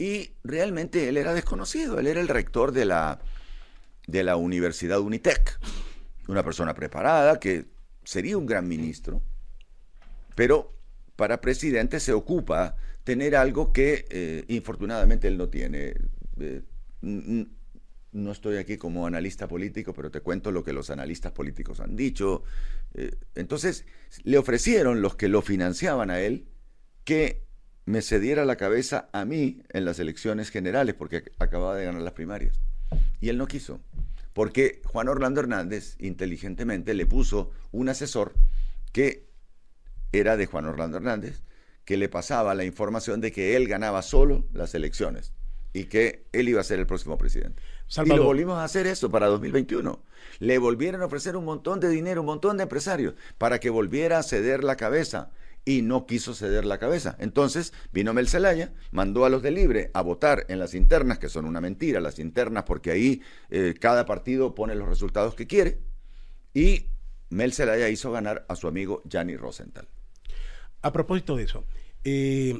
Y 0.00 0.32
realmente 0.42 1.10
él 1.10 1.18
era 1.18 1.34
desconocido, 1.34 1.98
él 1.98 2.06
era 2.06 2.22
el 2.22 2.28
rector 2.28 2.72
de 2.72 2.86
la, 2.86 3.20
de 4.06 4.24
la 4.24 4.36
Universidad 4.36 4.98
Unitec, 4.98 5.60
una 6.26 6.42
persona 6.42 6.72
preparada 6.72 7.38
que 7.38 7.66
sería 8.02 8.38
un 8.38 8.46
gran 8.46 8.66
ministro, 8.66 9.20
pero 10.34 10.72
para 11.16 11.42
presidente 11.42 12.00
se 12.00 12.14
ocupa 12.14 12.76
tener 13.04 13.36
algo 13.36 13.74
que 13.74 14.06
eh, 14.08 14.46
infortunadamente 14.48 15.28
él 15.28 15.36
no 15.36 15.50
tiene. 15.50 15.94
Eh, 16.40 16.62
no 17.02 18.32
estoy 18.32 18.56
aquí 18.56 18.78
como 18.78 19.06
analista 19.06 19.48
político, 19.48 19.92
pero 19.92 20.10
te 20.10 20.22
cuento 20.22 20.50
lo 20.50 20.64
que 20.64 20.72
los 20.72 20.88
analistas 20.88 21.32
políticos 21.32 21.78
han 21.78 21.94
dicho. 21.94 22.42
Eh, 22.94 23.10
entonces, 23.34 23.84
le 24.24 24.38
ofrecieron 24.38 25.02
los 25.02 25.14
que 25.14 25.28
lo 25.28 25.42
financiaban 25.42 26.08
a 26.08 26.20
él 26.22 26.46
que 27.04 27.49
me 27.90 28.02
cediera 28.02 28.44
la 28.44 28.56
cabeza 28.56 29.08
a 29.12 29.24
mí 29.24 29.62
en 29.70 29.84
las 29.84 29.98
elecciones 29.98 30.50
generales, 30.50 30.94
porque 30.94 31.30
acababa 31.38 31.76
de 31.76 31.84
ganar 31.84 32.02
las 32.02 32.14
primarias. 32.14 32.60
Y 33.20 33.28
él 33.28 33.38
no 33.38 33.46
quiso, 33.46 33.80
porque 34.32 34.80
Juan 34.84 35.08
Orlando 35.08 35.40
Hernández 35.40 35.96
inteligentemente 35.98 36.94
le 36.94 37.06
puso 37.06 37.50
un 37.72 37.88
asesor 37.88 38.32
que 38.92 39.28
era 40.12 40.36
de 40.36 40.46
Juan 40.46 40.66
Orlando 40.66 40.96
Hernández, 40.96 41.42
que 41.84 41.96
le 41.96 42.08
pasaba 42.08 42.54
la 42.54 42.64
información 42.64 43.20
de 43.20 43.32
que 43.32 43.56
él 43.56 43.68
ganaba 43.68 44.02
solo 44.02 44.46
las 44.52 44.74
elecciones 44.74 45.32
y 45.72 45.84
que 45.84 46.26
él 46.32 46.48
iba 46.48 46.60
a 46.60 46.64
ser 46.64 46.78
el 46.78 46.86
próximo 46.86 47.16
presidente. 47.16 47.62
Y 48.04 48.08
lo 48.08 48.24
volvimos 48.24 48.58
a 48.58 48.64
hacer 48.64 48.86
eso 48.86 49.10
para 49.10 49.26
2021. 49.26 50.02
Le 50.38 50.58
volvieron 50.58 51.02
a 51.02 51.06
ofrecer 51.06 51.36
un 51.36 51.44
montón 51.44 51.80
de 51.80 51.88
dinero, 51.88 52.20
un 52.20 52.26
montón 52.26 52.56
de 52.56 52.64
empresarios, 52.64 53.14
para 53.38 53.58
que 53.58 53.70
volviera 53.70 54.18
a 54.18 54.22
ceder 54.22 54.62
la 54.62 54.76
cabeza. 54.76 55.30
Y 55.64 55.82
no 55.82 56.06
quiso 56.06 56.34
ceder 56.34 56.64
la 56.64 56.78
cabeza. 56.78 57.16
Entonces 57.18 57.72
vino 57.92 58.14
Mel 58.14 58.28
Zelaya, 58.28 58.72
mandó 58.90 59.24
a 59.24 59.30
los 59.30 59.42
de 59.42 59.50
Libre 59.50 59.90
a 59.94 60.02
votar 60.02 60.46
en 60.48 60.58
las 60.58 60.74
internas, 60.74 61.18
que 61.18 61.28
son 61.28 61.44
una 61.44 61.60
mentira, 61.60 62.00
las 62.00 62.18
internas, 62.18 62.64
porque 62.64 62.90
ahí 62.90 63.22
eh, 63.50 63.74
cada 63.78 64.06
partido 64.06 64.54
pone 64.54 64.74
los 64.74 64.88
resultados 64.88 65.34
que 65.34 65.46
quiere. 65.46 65.78
Y 66.54 66.86
Mel 67.28 67.52
Zelaya 67.52 67.88
hizo 67.88 68.10
ganar 68.10 68.44
a 68.48 68.56
su 68.56 68.68
amigo 68.68 69.02
Gianni 69.08 69.36
Rosenthal. 69.36 69.88
A 70.82 70.92
propósito 70.92 71.36
de 71.36 71.44
eso, 71.44 71.64
eh, 72.04 72.58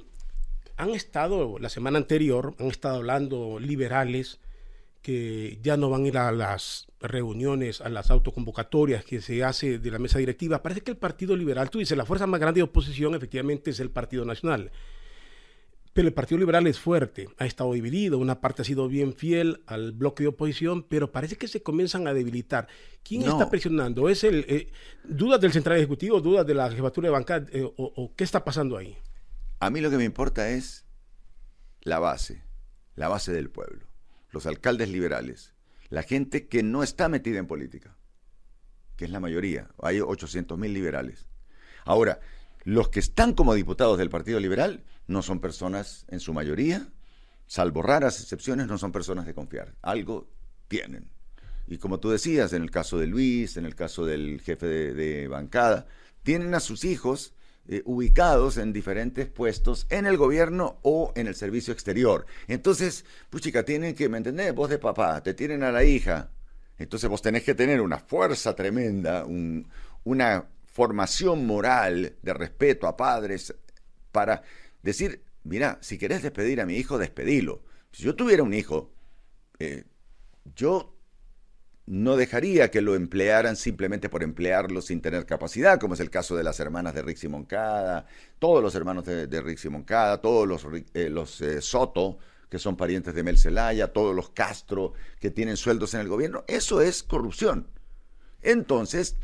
han 0.77 0.91
estado, 0.91 1.59
la 1.59 1.69
semana 1.69 1.99
anterior, 1.99 2.55
han 2.59 2.67
estado 2.67 2.97
hablando 2.97 3.59
liberales 3.59 4.41
que 5.03 5.59
ya 5.63 5.77
no 5.77 5.91
van 5.91 6.05
a 6.05 6.09
ir 6.09 6.19
a 6.19 6.33
las 6.33 6.90
reuniones, 7.01 7.81
a 7.81 7.89
las 7.89 8.11
autoconvocatorias 8.11 9.05
que 9.05 9.21
se 9.21 9.43
hace 9.43 9.79
de 9.79 9.91
la 9.91 9.99
mesa 9.99 10.19
directiva. 10.19 10.63
Parece 10.63 10.83
que 10.83 10.91
el 10.91 10.97
Partido 10.97 11.37
Liberal, 11.37 11.71
tú 11.71 11.79
dices, 11.79 11.97
la 11.97 12.05
fuerza 12.05 12.27
más 12.27 12.41
grande 12.41 12.59
de 12.59 12.65
oposición 12.65 13.15
efectivamente 13.15 13.71
es 13.71 13.81
el 13.81 13.91
Partido 13.91 14.25
Nacional. 14.25 14.71
Pero 15.93 16.07
el 16.07 16.15
Partido 16.15 16.39
Liberal 16.39 16.67
es 16.69 16.79
fuerte, 16.79 17.29
ha 17.39 17.47
estado 17.47 17.73
dividido, 17.73 18.19
una 18.19 18.41
parte 18.41 18.63
ha 18.63 18.65
sido 18.65 18.87
bien 18.87 19.13
fiel 19.13 19.63
al 19.67 19.93
bloque 19.93 20.23
de 20.23 20.29
oposición, 20.29 20.85
pero 20.85 21.11
parece 21.11 21.37
que 21.37 21.49
se 21.49 21.63
comienzan 21.63 22.07
a 22.07 22.15
debilitar. 22.15 22.69
¿Quién 23.03 23.23
está 23.23 23.51
presionando? 23.51 24.09
¿Es 24.09 24.23
el 24.23 24.45
eh, 24.49 24.71
dudas 25.03 25.41
del 25.41 25.53
central 25.53 25.79
ejecutivo, 25.79 26.21
dudas 26.21 26.47
de 26.47 26.55
la 26.55 26.71
jefatura 26.71 27.09
de 27.09 27.13
bancada 27.13 27.47
eh, 27.53 27.69
o 27.77 28.13
qué 28.15 28.23
está 28.23 28.45
pasando 28.45 28.77
ahí? 28.77 28.97
A 29.59 29.69
mí 29.69 29.81
lo 29.81 29.91
que 29.91 29.97
me 29.97 30.05
importa 30.05 30.49
es 30.51 30.87
la 31.83 31.99
base, 31.99 32.43
la 32.95 33.09
base 33.09 33.33
del 33.33 33.51
pueblo, 33.51 33.87
los 34.31 34.47
alcaldes 34.47 34.89
liberales, 34.89 35.55
la 35.91 36.03
gente 36.03 36.49
que 36.49 36.63
no 36.63 36.83
está 36.83 37.09
metida 37.09 37.39
en 37.39 37.47
política, 37.47 37.97
que 38.97 39.05
es 39.05 39.11
la 39.11 39.21
mayoría, 39.21 39.69
hay 39.83 40.01
800 40.01 40.57
mil 40.57 40.73
liberales. 40.73 41.27
Ahora, 41.85 42.21
los 42.65 42.89
que 42.89 43.01
están 43.01 43.35
como 43.35 43.55
diputados 43.55 43.99
del 43.99 44.11
Partido 44.11 44.39
Liberal 44.39 44.85
no 45.07 45.23
son 45.23 45.41
personas, 45.41 46.07
en 46.09 46.21
su 46.21 46.33
mayoría, 46.33 46.89
salvo 47.47 47.83
raras 47.83 48.21
excepciones, 48.21 48.69
no 48.69 48.79
son 48.79 48.93
personas 48.93 49.27
de 49.27 49.35
confiar. 49.35 49.75
Algo 49.83 50.31
tienen. 50.69 51.11
Y 51.67 51.79
como 51.79 51.99
tú 51.99 52.11
decías, 52.11 52.53
en 52.53 52.63
el 52.63 52.71
caso 52.71 52.99
de 52.99 53.07
Luis, 53.07 53.57
en 53.57 53.65
el 53.65 53.75
caso 53.75 54.05
del 54.05 54.41
jefe 54.41 54.67
de, 54.67 55.29
bancada, 55.29 55.87
tienen 56.23 56.55
a 56.55 56.61
sus 56.61 56.85
hijos 56.85 57.33
eh, 57.69 57.83
ubicados 57.85 58.57
en 58.57 58.73
diferentes 58.73 59.29
puestos 59.29 59.87
en 59.91 60.07
el 60.07 60.17
gobierno 60.17 60.79
o 60.83 61.13
en 61.15 61.27
el 61.27 61.35
servicio 61.35 61.73
exterior. 61.73 62.27
Entonces, 62.49 63.05
puchica, 63.29 63.65
tienen 63.65 63.95
que, 63.95 64.09
¿me 64.09 64.19
entendés? 64.19 64.55
Vos 64.55 64.71
de 64.71 64.79
papá, 64.79 65.23
te 65.23 65.35
tienen 65.35 65.63
a 65.63 65.71
la 65.71 65.85
hija. 65.85 66.31
Entonces 66.79 67.11
vos 67.11 67.21
tenés 67.21 67.45
que 67.45 67.55
tener 67.55 67.81
una 67.81 67.99
fuerza 67.99 68.57
tremenda, 68.57 69.27
una 70.05 70.49
formación 70.65 71.47
moral 71.47 72.17
de 72.23 72.35
respeto 72.35 72.87
a 72.87 72.97
padres 72.97 73.55
para 74.11 74.43
decir, 74.83 75.23
mira, 75.45 75.79
si 75.83 75.99
querés 75.99 76.23
despedir 76.23 76.61
a 76.61 76.67
mi 76.67 76.77
hijo, 76.77 76.97
despedilo. 76.97 77.63
Si 77.93 78.05
yo 78.05 78.15
tuviera 78.15 78.43
un 78.43 78.55
hijo, 78.55 78.91
eh, 79.59 79.85
yo 80.55 80.97
no 81.91 82.17
dejaría 82.17 82.71
que 82.71 82.83
lo 82.83 82.95
emplearan 82.95 83.57
simplemente 83.57 84.09
por 84.09 84.23
emplearlo 84.23 84.81
sin 84.81 85.01
tener 85.01 85.27
capacidad, 85.27 85.81
como 85.81 85.95
es 85.95 86.01
el 86.01 86.09
caso 86.09 86.37
de 86.37 86.45
las 86.45 86.61
hermanas 86.61 86.95
de 86.95 87.03
Rixi 87.03 87.27
Moncada, 87.27 88.07
todos 88.39 88.63
los 88.63 88.77
hermanos 88.77 89.05
de, 89.05 89.27
de 89.27 89.43
Rixi 89.43 89.69
Moncada, 89.71 90.21
todos 90.21 90.47
los, 90.47 90.65
eh, 90.95 91.11
los 91.11 91.41
eh, 91.41 91.61
Soto, 91.61 92.19
que 92.49 92.61
son 92.61 92.77
parientes 92.77 93.13
de 93.13 93.25
Mel 93.25 93.39
Zelaya, 93.39 93.93
todos 93.93 94.15
los 94.15 94.31
Castro, 94.31 94.93
que 95.19 95.33
tienen 95.33 95.57
sueldos 95.57 95.93
en 95.95 96.01
el 96.01 96.07
gobierno. 96.07 96.45
Eso 96.47 96.81
es 96.81 97.03
corrupción. 97.03 97.67
Entonces, 98.41 99.17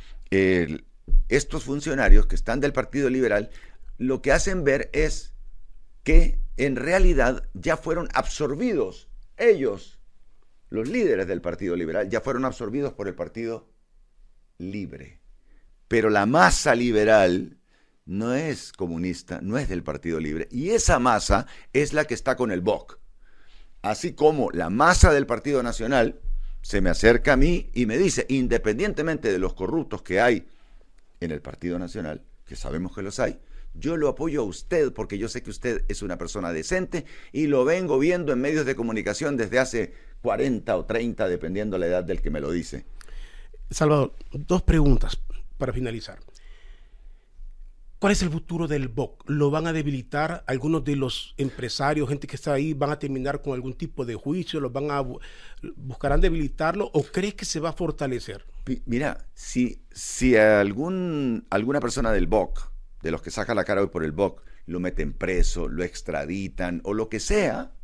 estos 1.29 1.63
funcionarios 1.63 2.27
que 2.27 2.35
están 2.35 2.59
del 2.59 2.73
Partido 2.73 3.09
Liberal, 3.11 3.51
lo 3.97 4.23
que 4.23 4.33
hacen 4.33 4.65
ver 4.65 4.91
es 4.93 5.35
que 6.03 6.41
en 6.57 6.75
realidad 6.75 7.45
ya 7.55 7.77
fueron 7.77 8.09
absorbidos 8.13 9.09
ellos, 9.37 9.96
los 10.69 10.89
líderes 10.89 11.27
del 11.27 11.41
Partido 11.41 11.77
Liberal, 11.77 12.09
ya 12.09 12.21
fueron 12.21 12.45
absorbidos 12.45 12.93
por 12.93 13.09
el 13.09 13.15
Partido 13.15 13.69
Libre. 14.59 15.21
Pero 15.89 16.11
la 16.11 16.27
masa 16.27 16.75
liberal 16.75 17.59
no 18.05 18.35
es 18.35 18.73
comunista, 18.73 19.41
no 19.43 19.59
es 19.59 19.69
del 19.69 19.83
Partido 19.83 20.19
Libre. 20.19 20.49
Y 20.51 20.71
esa 20.71 20.99
masa 20.99 21.47
es 21.73 21.93
la 21.93 22.05
que 22.05 22.15
está 22.15 22.37
con 22.37 22.51
el 22.51 22.61
BOC. 22.61 22.99
Así 23.83 24.15
como 24.15 24.51
la 24.51 24.71
masa 24.71 25.13
del 25.13 25.27
Partido 25.27 25.63
Nacional 25.63 26.21
se 26.63 26.81
me 26.81 26.91
acerca 26.91 27.35
a 27.35 27.37
mí 27.37 27.71
y 27.73 27.87
me 27.87 27.99
dice, 27.99 28.27
independientemente 28.29 29.31
de 29.31 29.39
los 29.39 29.55
corruptos 29.55 30.03
que 30.03 30.21
hay 30.21 30.49
en 31.21 31.31
el 31.31 31.41
Partido 31.41 31.79
Nacional, 31.79 32.25
que 32.45 32.57
sabemos 32.57 32.95
que 32.95 33.03
los 33.03 33.21
hay, 33.21 33.39
yo 33.75 33.97
lo 33.97 34.09
apoyo 34.09 34.41
a 34.41 34.45
usted 34.45 34.93
porque 34.93 35.19
yo 35.19 35.29
sé 35.29 35.43
que 35.43 35.51
usted 35.51 35.85
es 35.89 36.03
una 36.03 36.19
persona 36.19 36.53
decente 36.53 37.05
y 37.33 37.47
lo 37.47 37.65
vengo 37.65 37.99
viendo 37.99 38.33
en 38.33 38.41
medios 38.41 38.67
de 38.67 38.75
comunicación 38.75 39.37
desde 39.37 39.59
hace 39.59 39.95
40 40.27 40.77
o 40.77 40.85
30, 40.85 41.29
dependiendo 41.29 41.79
la 41.79 41.87
edad 41.87 42.03
del 42.03 42.21
que 42.21 42.31
me 42.31 42.41
lo 42.41 42.51
dice. 42.51 42.85
Salvador, 43.71 44.13
dos 44.33 44.61
preguntas 44.61 45.17
para 45.57 45.73
finalizar. 45.73 46.19
¿Cuál 48.01 48.13
es 48.13 48.23
el 48.23 48.31
futuro 48.31 48.67
del 48.67 48.89
BOC? 48.89 49.31
¿Lo 49.31 49.53
van 49.53 49.69
a 49.69 49.73
debilitar? 49.73 50.43
¿Algunos 50.49 50.83
de 50.83 50.97
los 50.97 51.37
empresarios, 51.39 52.09
gente 52.09 52.27
que 52.27 52.35
está 52.35 52.55
ahí, 52.55 52.75
van 52.75 52.91
a 52.91 52.99
terminar 52.99 53.41
con 53.41 53.55
algún 53.55 53.75
tipo 53.75 54.05
de 54.05 54.17
juicio? 54.17 54.59
¿Los 54.59 54.73
van 54.73 54.91
a 54.91 55.01
buscarán 55.77 56.21
debilitarlo? 56.21 56.91
¿O 56.93 57.05
crees 57.05 57.35
que 57.35 57.45
se 57.45 57.61
va 57.61 57.69
a 57.69 57.73
fortalecer? 57.73 58.45
Mira, 58.85 59.29
si, 59.33 59.81
si 59.93 60.35
algún, 60.37 61.47
alguna 61.51 61.79
persona 61.79 62.11
del 62.11 62.27
BOC, 62.27 62.69
de 63.01 63.13
los 63.13 63.23
que 63.23 63.31
saca 63.31 63.55
la 63.55 63.63
cara 63.63 63.81
hoy 63.81 63.91
por 63.91 64.03
el 64.03 64.11
BOC, 64.11 64.43
lo 64.67 64.81
meten 64.81 65.13
preso, 65.13 65.69
lo 65.69 65.85
extraditan 65.85 66.81
o 66.83 66.95
lo 66.95 67.09
que 67.09 67.21
sea, 67.21 67.76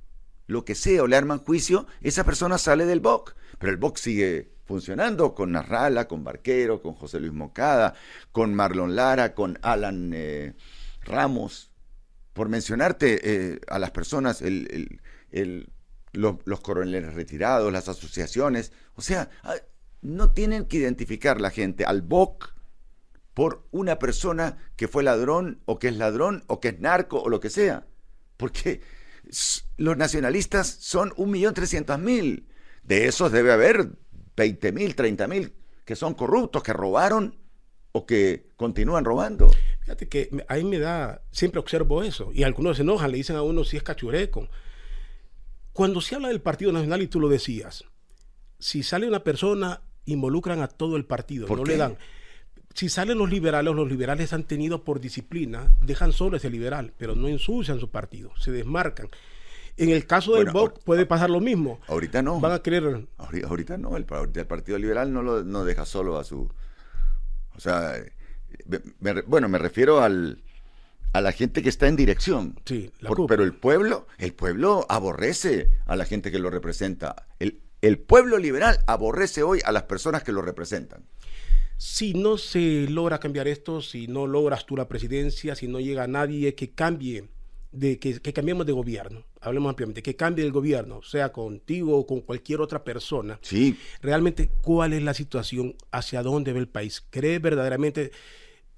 lo 0.52 0.64
que 0.64 0.74
sea, 0.74 1.02
o 1.02 1.06
le 1.06 1.16
arman 1.16 1.40
juicio, 1.40 1.86
esa 2.00 2.24
persona 2.24 2.58
sale 2.58 2.86
del 2.86 3.00
BOC. 3.00 3.34
Pero 3.58 3.72
el 3.72 3.78
BOC 3.78 3.96
sigue 3.96 4.52
funcionando 4.64 5.34
con 5.34 5.52
Narrala, 5.52 6.06
con 6.06 6.24
Barquero, 6.24 6.80
con 6.80 6.94
José 6.94 7.20
Luis 7.20 7.32
Mocada, 7.32 7.94
con 8.30 8.54
Marlon 8.54 8.94
Lara, 8.94 9.34
con 9.34 9.58
Alan 9.62 10.12
eh, 10.14 10.54
Ramos. 11.02 11.70
Por 12.32 12.48
mencionarte 12.48 13.20
eh, 13.22 13.60
a 13.68 13.78
las 13.78 13.90
personas, 13.90 14.42
los, 16.12 16.36
los 16.44 16.60
coroneles 16.60 17.12
retirados, 17.14 17.72
las 17.72 17.88
asociaciones. 17.88 18.72
O 18.94 19.02
sea, 19.02 19.28
no 20.00 20.32
tienen 20.32 20.64
que 20.64 20.78
identificar 20.78 21.40
la 21.40 21.50
gente 21.50 21.84
al 21.84 22.02
BOC 22.02 22.54
por 23.34 23.66
una 23.70 23.98
persona 23.98 24.58
que 24.76 24.88
fue 24.88 25.02
ladrón 25.02 25.60
o 25.64 25.78
que 25.78 25.88
es 25.88 25.96
ladrón 25.96 26.44
o 26.46 26.60
que 26.60 26.68
es 26.68 26.80
narco 26.80 27.20
o 27.22 27.28
lo 27.28 27.40
que 27.40 27.50
sea. 27.50 27.86
Porque 28.36 28.80
los 29.76 29.96
nacionalistas 29.96 30.68
son 30.68 31.12
un 31.16 31.30
millón 31.30 31.54
trescientos 31.54 31.98
mil. 31.98 32.48
De 32.82 33.06
esos 33.06 33.30
debe 33.32 33.52
haber 33.52 33.90
veinte 34.36 34.72
mil, 34.72 34.94
treinta 34.94 35.28
mil 35.28 35.54
que 35.84 35.96
son 35.96 36.14
corruptos, 36.14 36.62
que 36.62 36.72
robaron 36.72 37.36
o 37.92 38.06
que 38.06 38.48
continúan 38.56 39.04
robando. 39.04 39.50
Fíjate 39.80 40.08
que 40.08 40.30
ahí 40.48 40.64
me 40.64 40.78
da, 40.78 41.22
siempre 41.30 41.60
observo 41.60 42.02
eso, 42.02 42.30
y 42.32 42.44
algunos 42.44 42.76
se 42.76 42.82
enojan, 42.82 43.10
le 43.10 43.18
dicen 43.18 43.36
a 43.36 43.42
uno 43.42 43.64
si 43.64 43.76
es 43.76 43.82
cachureco. 43.82 44.48
Cuando 45.72 46.00
se 46.00 46.14
habla 46.14 46.28
del 46.28 46.40
Partido 46.40 46.72
Nacional, 46.72 47.02
y 47.02 47.08
tú 47.08 47.20
lo 47.20 47.28
decías, 47.28 47.84
si 48.58 48.82
sale 48.82 49.08
una 49.08 49.24
persona 49.24 49.82
involucran 50.04 50.60
a 50.62 50.68
todo 50.68 50.96
el 50.96 51.04
partido, 51.04 51.46
no 51.48 51.64
le 51.64 51.76
dan. 51.76 51.98
Si 52.74 52.88
salen 52.88 53.18
los 53.18 53.30
liberales, 53.30 53.74
los 53.74 53.88
liberales 53.88 54.32
han 54.32 54.44
tenido 54.44 54.84
por 54.84 55.00
disciplina, 55.00 55.70
dejan 55.82 56.12
solo 56.12 56.36
ese 56.36 56.50
liberal, 56.50 56.92
pero 56.96 57.14
no 57.14 57.28
ensucian 57.28 57.78
su 57.78 57.90
partido, 57.90 58.32
se 58.38 58.50
desmarcan. 58.50 59.08
En 59.76 59.88
el 59.88 60.06
caso 60.06 60.36
del 60.36 60.50
BOC 60.50 60.82
puede 60.84 61.06
pasar 61.06 61.30
lo 61.30 61.40
mismo. 61.40 61.80
Ahorita 61.88 62.22
no. 62.22 62.40
Van 62.40 62.52
a 62.52 62.58
querer. 62.60 63.06
Ahorita, 63.18 63.78
no. 63.78 63.96
El, 63.96 64.04
Partido 64.04 64.78
Liberal 64.78 65.12
no 65.12 65.22
lo 65.22 65.44
no 65.44 65.64
deja 65.64 65.86
solo 65.86 66.18
a 66.18 66.24
su. 66.24 66.50
O 67.56 67.60
sea, 67.60 67.94
bueno, 69.26 69.48
me 69.48 69.58
refiero 69.58 70.02
al, 70.02 70.42
a 71.12 71.20
la 71.20 71.32
gente 71.32 71.62
que 71.62 71.68
está 71.68 71.88
en 71.88 71.96
dirección. 71.96 72.60
Sí, 72.64 72.90
pero 73.28 73.44
el 73.44 73.54
pueblo, 73.54 74.06
el 74.18 74.34
pueblo 74.34 74.86
aborrece 74.88 75.70
a 75.86 75.96
la 75.96 76.04
gente 76.04 76.30
que 76.30 76.38
lo 76.38 76.50
representa. 76.50 77.26
El, 77.38 77.60
el 77.80 77.98
pueblo 77.98 78.38
liberal 78.38 78.78
aborrece 78.86 79.42
hoy 79.42 79.60
a 79.64 79.72
las 79.72 79.84
personas 79.84 80.22
que 80.22 80.32
lo 80.32 80.42
representan. 80.42 81.04
Si 81.84 82.14
no 82.14 82.38
se 82.38 82.86
logra 82.88 83.18
cambiar 83.18 83.48
esto, 83.48 83.82
si 83.82 84.06
no 84.06 84.28
logras 84.28 84.66
tú 84.66 84.76
la 84.76 84.86
presidencia, 84.86 85.56
si 85.56 85.66
no 85.66 85.80
llega 85.80 86.06
nadie 86.06 86.54
que 86.54 86.70
cambie, 86.70 87.28
de 87.72 87.98
que, 87.98 88.20
cambiemos 88.32 88.66
de 88.66 88.72
gobierno, 88.72 89.24
hablemos 89.40 89.70
ampliamente, 89.70 90.00
que 90.00 90.14
cambie 90.14 90.44
el 90.44 90.52
gobierno, 90.52 91.02
sea 91.02 91.32
contigo 91.32 91.98
o 91.98 92.06
con 92.06 92.20
cualquier 92.20 92.60
otra 92.60 92.84
persona, 92.84 93.40
sí. 93.42 93.76
realmente 94.00 94.48
cuál 94.62 94.92
es 94.92 95.02
la 95.02 95.12
situación, 95.12 95.74
hacia 95.90 96.22
dónde 96.22 96.52
ve 96.52 96.60
el 96.60 96.68
país, 96.68 97.02
¿cree 97.10 97.40
verdaderamente 97.40 98.12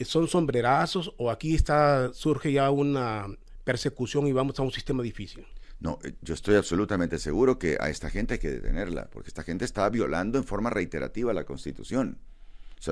son 0.00 0.26
sombrerazos 0.26 1.12
o 1.18 1.30
aquí 1.30 1.54
está 1.54 2.10
surge 2.14 2.52
ya 2.52 2.70
una 2.70 3.26
persecución 3.64 4.26
y 4.28 4.32
vamos 4.32 4.58
a 4.58 4.62
un 4.62 4.72
sistema 4.72 5.02
difícil? 5.02 5.44
No, 5.78 5.98
eh, 6.04 6.14
yo 6.22 6.32
estoy 6.32 6.54
absolutamente 6.54 7.18
seguro 7.18 7.58
que 7.58 7.76
a 7.78 7.90
esta 7.90 8.08
gente 8.08 8.34
hay 8.34 8.40
que 8.40 8.50
detenerla, 8.50 9.10
porque 9.12 9.28
esta 9.28 9.42
gente 9.42 9.66
está 9.66 9.90
violando 9.90 10.38
en 10.38 10.44
forma 10.44 10.70
reiterativa 10.70 11.34
la 11.34 11.44
Constitución. 11.44 12.18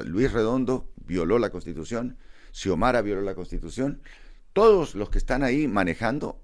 Luis 0.05 0.33
Redondo 0.33 0.93
violó 0.97 1.39
la 1.39 1.51
Constitución, 1.51 2.17
Xiomara 2.53 3.03
violó 3.03 3.23
la 3.23 3.35
Constitución, 3.35 4.03
todos 4.53 4.95
los 4.95 5.11
que 5.11 5.19
están 5.19 5.43
ahí 5.43 5.67
manejando 5.69 6.43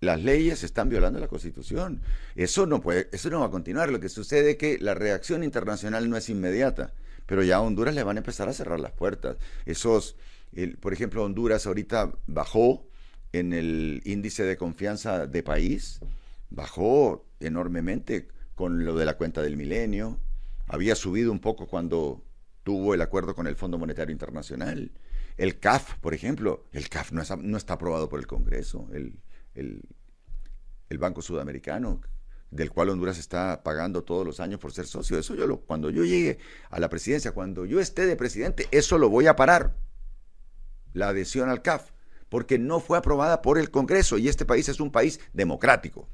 las 0.00 0.22
leyes 0.22 0.62
están 0.62 0.88
violando 0.88 1.18
la 1.18 1.28
Constitución. 1.28 2.02
Eso 2.36 2.66
no 2.66 2.80
puede, 2.80 3.08
eso 3.12 3.30
no 3.30 3.40
va 3.40 3.46
a 3.46 3.50
continuar. 3.50 3.90
Lo 3.90 4.00
que 4.00 4.08
sucede 4.08 4.52
es 4.52 4.56
que 4.56 4.78
la 4.78 4.94
reacción 4.94 5.42
internacional 5.42 6.08
no 6.08 6.16
es 6.16 6.28
inmediata, 6.28 6.94
pero 7.26 7.42
ya 7.42 7.56
a 7.56 7.60
Honduras 7.60 7.94
le 7.94 8.04
van 8.04 8.16
a 8.16 8.20
empezar 8.20 8.48
a 8.48 8.52
cerrar 8.52 8.80
las 8.80 8.92
puertas. 8.92 9.36
Esos, 9.66 10.16
por 10.80 10.92
ejemplo, 10.92 11.24
Honduras 11.24 11.66
ahorita 11.66 12.12
bajó 12.26 12.86
en 13.32 13.52
el 13.52 14.00
índice 14.04 14.44
de 14.44 14.56
confianza 14.56 15.26
de 15.26 15.42
país, 15.42 16.00
bajó 16.50 17.26
enormemente 17.40 18.28
con 18.54 18.84
lo 18.84 18.96
de 18.96 19.04
la 19.04 19.16
cuenta 19.16 19.42
del 19.42 19.56
milenio, 19.56 20.18
había 20.66 20.94
subido 20.94 21.32
un 21.32 21.40
poco 21.40 21.66
cuando 21.66 22.24
tuvo 22.68 22.92
el 22.92 23.00
acuerdo 23.00 23.34
con 23.34 23.46
el 23.46 23.56
Fondo 23.56 23.78
Monetario 23.78 24.12
Internacional. 24.12 24.92
El 25.38 25.58
CAF, 25.58 25.94
por 26.02 26.12
ejemplo, 26.12 26.66
el 26.72 26.90
CAF 26.90 27.12
no, 27.12 27.22
no 27.40 27.56
está 27.56 27.72
aprobado 27.72 28.10
por 28.10 28.20
el 28.20 28.26
Congreso, 28.26 28.86
el, 28.92 29.18
el, 29.54 30.98
Banco 30.98 31.22
Sudamericano, 31.22 32.02
del 32.50 32.70
cual 32.70 32.90
Honduras 32.90 33.18
está 33.18 33.62
pagando 33.62 34.04
todos 34.04 34.26
los 34.26 34.38
años 34.38 34.60
por 34.60 34.74
ser 34.74 34.86
socio. 34.86 35.18
Eso 35.18 35.34
yo 35.34 35.46
lo, 35.46 35.60
cuando 35.60 35.88
yo 35.88 36.04
llegue 36.04 36.40
a 36.68 36.78
la 36.78 36.90
presidencia, 36.90 37.32
cuando 37.32 37.64
yo 37.64 37.80
esté 37.80 38.04
de 38.04 38.16
presidente, 38.16 38.68
eso 38.70 38.98
lo 38.98 39.08
voy 39.08 39.28
a 39.28 39.34
parar. 39.34 39.74
La 40.92 41.08
adhesión 41.08 41.48
al 41.48 41.62
CAF, 41.62 41.92
porque 42.28 42.58
no 42.58 42.80
fue 42.80 42.98
aprobada 42.98 43.40
por 43.40 43.58
el 43.58 43.70
Congreso 43.70 44.18
y 44.18 44.28
este 44.28 44.44
país 44.44 44.68
es 44.68 44.78
un 44.78 44.92
país 44.92 45.20
democrático. 45.32 46.06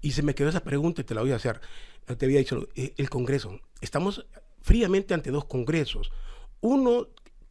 Y 0.00 0.10
se 0.10 0.24
me 0.24 0.34
quedó 0.34 0.48
esa 0.48 0.64
pregunta 0.64 1.02
y 1.02 1.04
te 1.04 1.14
la 1.14 1.20
voy 1.20 1.30
a 1.30 1.36
hacer. 1.36 1.60
Te 2.04 2.24
había 2.24 2.40
dicho, 2.40 2.66
eh, 2.74 2.94
el 2.96 3.08
Congreso. 3.08 3.60
Estamos 3.80 4.26
fríamente 4.64 5.12
ante 5.12 5.30
dos 5.30 5.44
Congresos. 5.44 6.10
Uno 6.60 7.08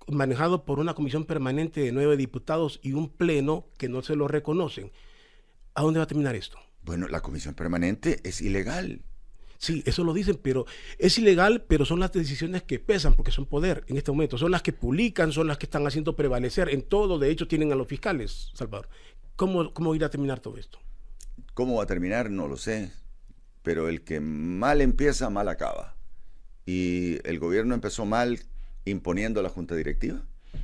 manejado 0.08 0.66
por 0.66 0.80
una 0.80 0.96
comisión 0.96 1.26
permanente 1.26 1.80
de 1.80 1.92
nueve 1.92 2.18
diputados 2.18 2.80
y 2.82 2.94
un 2.94 3.08
pleno 3.08 3.68
que 3.78 3.88
no 3.88 4.02
se 4.02 4.16
lo 4.16 4.28
reconocen. 4.28 4.92
¿A 5.76 5.84
dónde 5.84 6.00
va 6.00 6.06
a 6.06 6.08
terminar 6.08 6.36
esto? 6.36 6.58
Bueno, 6.82 7.08
la 7.08 7.22
comisión 7.22 7.54
permanente 7.54 8.20
es 8.24 8.42
ilegal. 8.42 9.02
Sí, 9.60 9.84
eso 9.86 10.04
lo 10.04 10.14
dicen, 10.14 10.40
pero 10.42 10.66
es 10.98 11.18
ilegal, 11.20 11.64
pero 11.68 11.86
son 11.86 12.00
las 12.00 12.12
decisiones 12.12 12.64
que 12.64 12.80
pesan 12.80 13.14
porque 13.14 13.32
son 13.32 13.46
poder 13.46 13.86
en 13.88 13.96
este 13.96 14.12
momento. 14.12 14.38
Son 14.38 14.52
las 14.52 14.64
que 14.64 14.74
publican, 14.74 15.32
son 15.32 15.48
las 15.48 15.60
que 15.60 15.68
están 15.68 15.86
haciendo 15.86 16.16
prevalecer. 16.16 16.70
En 16.70 16.82
todo, 16.82 17.20
de 17.20 17.30
hecho, 17.30 17.48
tienen 17.48 17.72
a 17.72 17.76
los 17.76 17.88
fiscales, 17.88 18.50
Salvador. 18.56 18.90
¿Cómo, 19.36 19.72
cómo 19.72 19.94
irá 19.94 20.08
a 20.08 20.10
terminar 20.10 20.40
todo 20.40 20.58
esto? 20.58 20.80
¿Cómo 21.54 21.76
va 21.76 21.84
a 21.84 21.88
terminar? 21.88 22.32
No 22.32 22.48
lo 22.48 22.58
sé. 22.58 22.92
Pero 23.62 23.88
el 23.88 24.04
que 24.04 24.20
mal 24.20 24.82
empieza, 24.82 25.30
mal 25.30 25.48
acaba. 25.48 25.93
Y 26.66 27.20
el 27.28 27.40
gobierno 27.40 27.76
empezó 27.76 28.06
mal 28.06 28.40
imponiendo 28.86 29.42
la 29.42 29.50
junta 29.50 29.76
directiva, 29.76 30.24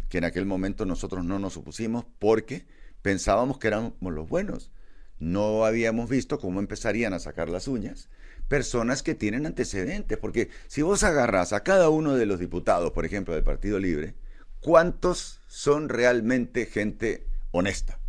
que 0.10 0.20
en 0.20 0.26
aquel 0.26 0.46
momento 0.46 0.86
nosotros 0.86 1.26
no 1.26 1.40
nos 1.40 1.58
opusimos 1.58 2.06
porque 2.20 2.66
pensábamos 3.02 3.60
que 3.60 3.68
éramos 3.68 3.94
los 4.02 4.28
buenos. 4.30 4.72
No 5.20 5.66
habíamos 5.66 6.10
visto 6.10 6.40
cómo 6.40 6.60
empezarían 6.60 7.14
a 7.14 7.20
sacar 7.20 7.50
las 7.50 7.68
uñas 7.68 8.10
personas 8.50 9.04
que 9.04 9.16
tienen 9.16 9.46
antecedentes, 9.46 10.18
porque 10.18 10.50
si 10.68 10.82
vos 10.82 11.04
agarras 11.04 11.54
a 11.54 11.64
cada 11.64 11.90
uno 11.90 12.16
de 12.16 12.26
los 12.26 12.40
diputados, 12.40 12.92
por 12.92 13.06
ejemplo, 13.06 13.34
del 13.34 13.44
Partido 13.44 13.80
Libre, 13.80 14.16
¿cuántos 14.60 15.40
son 15.48 15.88
realmente 15.88 16.66
gente 16.66 17.28
honesta? 17.52 18.00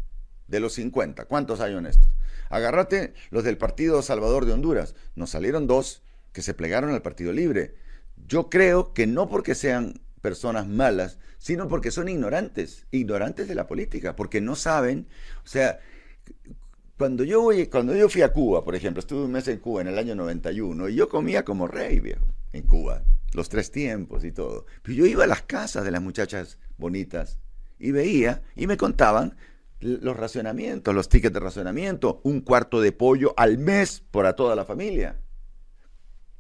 De 0.48 0.58
los 0.58 0.72
50, 0.72 1.26
¿cuántos 1.26 1.60
hay 1.60 1.74
honestos? 1.74 2.08
Agárrate 2.48 3.14
los 3.30 3.44
del 3.44 3.58
Partido 3.58 4.02
Salvador 4.02 4.46
de 4.46 4.52
Honduras. 4.52 4.96
Nos 5.14 5.30
salieron 5.30 5.68
dos 5.68 6.02
que 6.32 6.42
se 6.42 6.54
plegaron 6.54 6.90
al 6.90 7.02
Partido 7.02 7.32
Libre. 7.32 7.74
Yo 8.26 8.50
creo 8.50 8.92
que 8.92 9.06
no 9.06 9.28
porque 9.28 9.54
sean 9.54 10.00
personas 10.20 10.66
malas, 10.66 11.18
sino 11.38 11.68
porque 11.68 11.90
son 11.90 12.08
ignorantes, 12.08 12.86
ignorantes 12.90 13.48
de 13.48 13.54
la 13.54 13.66
política, 13.66 14.14
porque 14.14 14.40
no 14.40 14.54
saben, 14.54 15.08
o 15.44 15.48
sea, 15.48 15.80
cuando 16.98 17.24
yo 17.24 17.40
voy, 17.40 17.66
cuando 17.66 17.96
yo 17.96 18.10
fui 18.10 18.20
a 18.20 18.32
Cuba, 18.32 18.62
por 18.62 18.74
ejemplo, 18.74 19.00
estuve 19.00 19.24
un 19.24 19.32
mes 19.32 19.48
en 19.48 19.58
Cuba 19.58 19.80
en 19.80 19.88
el 19.88 19.98
año 19.98 20.14
91 20.14 20.90
y 20.90 20.94
yo 20.96 21.08
comía 21.08 21.44
como 21.44 21.66
rey, 21.66 21.98
viejo, 21.98 22.26
en 22.52 22.64
Cuba, 22.64 23.02
los 23.32 23.48
tres 23.48 23.70
tiempos 23.70 24.22
y 24.24 24.32
todo. 24.32 24.66
Pero 24.82 24.98
yo 24.98 25.06
iba 25.06 25.24
a 25.24 25.26
las 25.26 25.42
casas 25.42 25.84
de 25.84 25.90
las 25.90 26.02
muchachas 26.02 26.58
bonitas 26.76 27.38
y 27.78 27.92
veía 27.92 28.42
y 28.54 28.66
me 28.66 28.76
contaban 28.76 29.36
los 29.80 30.14
racionamientos, 30.14 30.94
los 30.94 31.08
tickets 31.08 31.32
de 31.32 31.40
racionamiento, 31.40 32.20
un 32.22 32.42
cuarto 32.42 32.82
de 32.82 32.92
pollo 32.92 33.32
al 33.38 33.56
mes 33.56 34.02
para 34.10 34.36
toda 34.36 34.54
la 34.54 34.66
familia. 34.66 35.18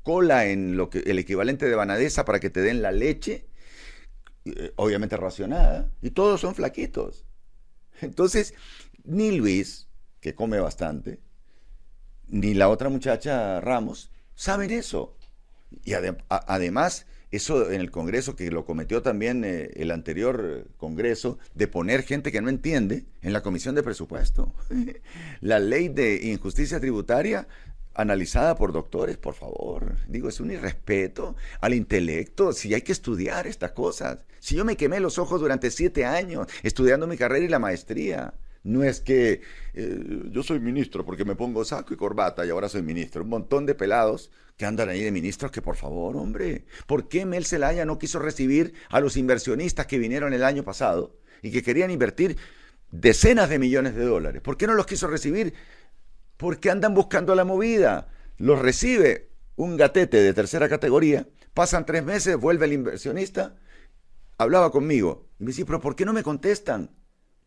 Cola 0.02 0.46
en 0.46 0.76
lo 0.76 0.90
que 0.90 1.00
el 1.00 1.18
equivalente 1.18 1.66
de 1.66 1.74
banadesa 1.74 2.24
para 2.24 2.40
que 2.40 2.50
te 2.50 2.60
den 2.60 2.82
la 2.82 2.92
leche, 2.92 3.46
eh, 4.44 4.72
obviamente 4.76 5.16
racionada, 5.16 5.90
y 6.02 6.10
todos 6.10 6.40
son 6.40 6.54
flaquitos. 6.54 7.26
Entonces, 8.00 8.54
ni 9.04 9.32
Luis, 9.32 9.88
que 10.20 10.34
come 10.34 10.58
bastante, 10.60 11.20
ni 12.28 12.54
la 12.54 12.68
otra 12.68 12.88
muchacha 12.88 13.60
Ramos 13.60 14.10
saben 14.34 14.70
eso. 14.70 15.16
Y 15.84 15.92
además, 15.94 17.06
eso 17.30 17.70
en 17.70 17.80
el 17.80 17.90
Congreso, 17.90 18.34
que 18.34 18.50
lo 18.50 18.64
cometió 18.64 19.02
también 19.02 19.44
eh, 19.44 19.70
el 19.76 19.92
anterior 19.92 20.66
Congreso, 20.78 21.38
de 21.54 21.68
poner 21.68 22.02
gente 22.02 22.32
que 22.32 22.40
no 22.40 22.48
entiende 22.48 23.04
en 23.22 23.32
la 23.32 23.42
Comisión 23.42 23.74
de 23.74 23.82
Presupuesto. 23.82 24.52
la 25.40 25.58
ley 25.60 25.88
de 25.88 26.28
injusticia 26.28 26.80
tributaria 26.80 27.46
analizada 27.94 28.54
por 28.56 28.72
doctores, 28.72 29.16
por 29.16 29.34
favor. 29.34 29.96
Digo, 30.08 30.28
es 30.28 30.40
un 30.40 30.50
irrespeto 30.50 31.36
al 31.60 31.74
intelecto. 31.74 32.52
Si 32.52 32.72
hay 32.74 32.82
que 32.82 32.92
estudiar 32.92 33.46
estas 33.46 33.72
cosas. 33.72 34.24
Si 34.38 34.54
yo 34.56 34.64
me 34.64 34.76
quemé 34.76 35.00
los 35.00 35.18
ojos 35.18 35.40
durante 35.40 35.70
siete 35.70 36.04
años 36.04 36.46
estudiando 36.62 37.06
mi 37.06 37.16
carrera 37.16 37.44
y 37.44 37.48
la 37.48 37.58
maestría. 37.58 38.34
No 38.62 38.84
es 38.84 39.00
que 39.00 39.40
eh, 39.72 40.22
yo 40.30 40.42
soy 40.42 40.60
ministro 40.60 41.04
porque 41.06 41.24
me 41.24 41.34
pongo 41.34 41.64
saco 41.64 41.94
y 41.94 41.96
corbata 41.96 42.44
y 42.44 42.50
ahora 42.50 42.68
soy 42.68 42.82
ministro. 42.82 43.22
Un 43.22 43.30
montón 43.30 43.64
de 43.64 43.74
pelados 43.74 44.30
que 44.56 44.66
andan 44.66 44.90
ahí 44.90 45.02
de 45.02 45.10
ministros 45.10 45.50
que 45.50 45.62
por 45.62 45.76
favor, 45.76 46.16
hombre, 46.16 46.66
¿por 46.86 47.08
qué 47.08 47.24
Mel 47.24 47.46
Zelaya 47.46 47.86
no 47.86 47.98
quiso 47.98 48.18
recibir 48.18 48.74
a 48.90 49.00
los 49.00 49.16
inversionistas 49.16 49.86
que 49.86 49.98
vinieron 49.98 50.34
el 50.34 50.44
año 50.44 50.62
pasado 50.62 51.16
y 51.40 51.50
que 51.50 51.62
querían 51.62 51.90
invertir 51.90 52.36
decenas 52.90 53.48
de 53.48 53.58
millones 53.58 53.94
de 53.94 54.04
dólares? 54.04 54.42
¿Por 54.42 54.58
qué 54.58 54.66
no 54.66 54.74
los 54.74 54.84
quiso 54.84 55.06
recibir? 55.06 55.54
Porque 56.40 56.70
andan 56.70 56.94
buscando 56.94 57.36
la 57.36 57.44
movida. 57.44 58.08
Los 58.36 58.58
recibe 58.58 59.30
un 59.54 59.76
gatete 59.76 60.16
de 60.16 60.34
tercera 60.34 60.68
categoría, 60.68 61.28
pasan 61.54 61.86
tres 61.86 62.02
meses, 62.02 62.36
vuelve 62.36 62.66
el 62.66 62.72
inversionista, 62.72 63.54
hablaba 64.38 64.72
conmigo 64.72 65.28
y 65.38 65.44
me 65.44 65.48
dice, 65.48 65.64
pero 65.64 65.80
¿por 65.80 65.94
qué 65.94 66.04
no 66.04 66.12
me 66.12 66.24
contestan? 66.24 66.90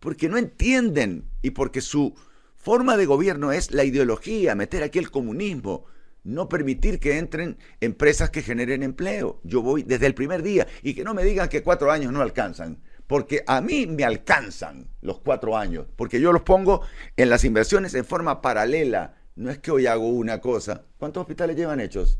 porque 0.03 0.27
no 0.27 0.37
entienden 0.37 1.29
y 1.41 1.51
porque 1.51 1.79
su 1.79 2.13
forma 2.57 2.97
de 2.97 3.05
gobierno 3.05 3.53
es 3.53 3.71
la 3.71 3.85
ideología, 3.85 4.53
meter 4.53 4.83
aquí 4.83 4.99
el 4.99 5.09
comunismo, 5.09 5.85
no 6.25 6.49
permitir 6.49 6.99
que 6.99 7.19
entren 7.19 7.57
empresas 7.79 8.29
que 8.29 8.41
generen 8.41 8.83
empleo. 8.83 9.39
Yo 9.45 9.61
voy 9.61 9.83
desde 9.83 10.07
el 10.07 10.13
primer 10.13 10.43
día 10.43 10.67
y 10.81 10.93
que 10.93 11.05
no 11.05 11.13
me 11.13 11.23
digan 11.23 11.47
que 11.47 11.63
cuatro 11.63 11.89
años 11.89 12.11
no 12.11 12.21
alcanzan, 12.21 12.83
porque 13.13 13.43
a 13.45 13.61
mí 13.61 13.85
me 13.85 14.03
alcanzan 14.05 14.89
los 15.01 15.19
cuatro 15.19 15.55
años, 15.55 15.85
porque 15.95 16.19
yo 16.19 16.33
los 16.33 16.41
pongo 16.41 16.81
en 17.15 17.29
las 17.29 17.43
inversiones 17.43 17.93
en 17.93 18.05
forma 18.05 18.41
paralela. 18.41 19.13
No 19.35 19.51
es 19.51 19.59
que 19.59 19.69
hoy 19.69 19.85
hago 19.85 20.09
una 20.09 20.41
cosa. 20.41 20.85
¿Cuántos 20.97 21.21
hospitales 21.21 21.55
llevan 21.55 21.79
hechos? 21.79 22.17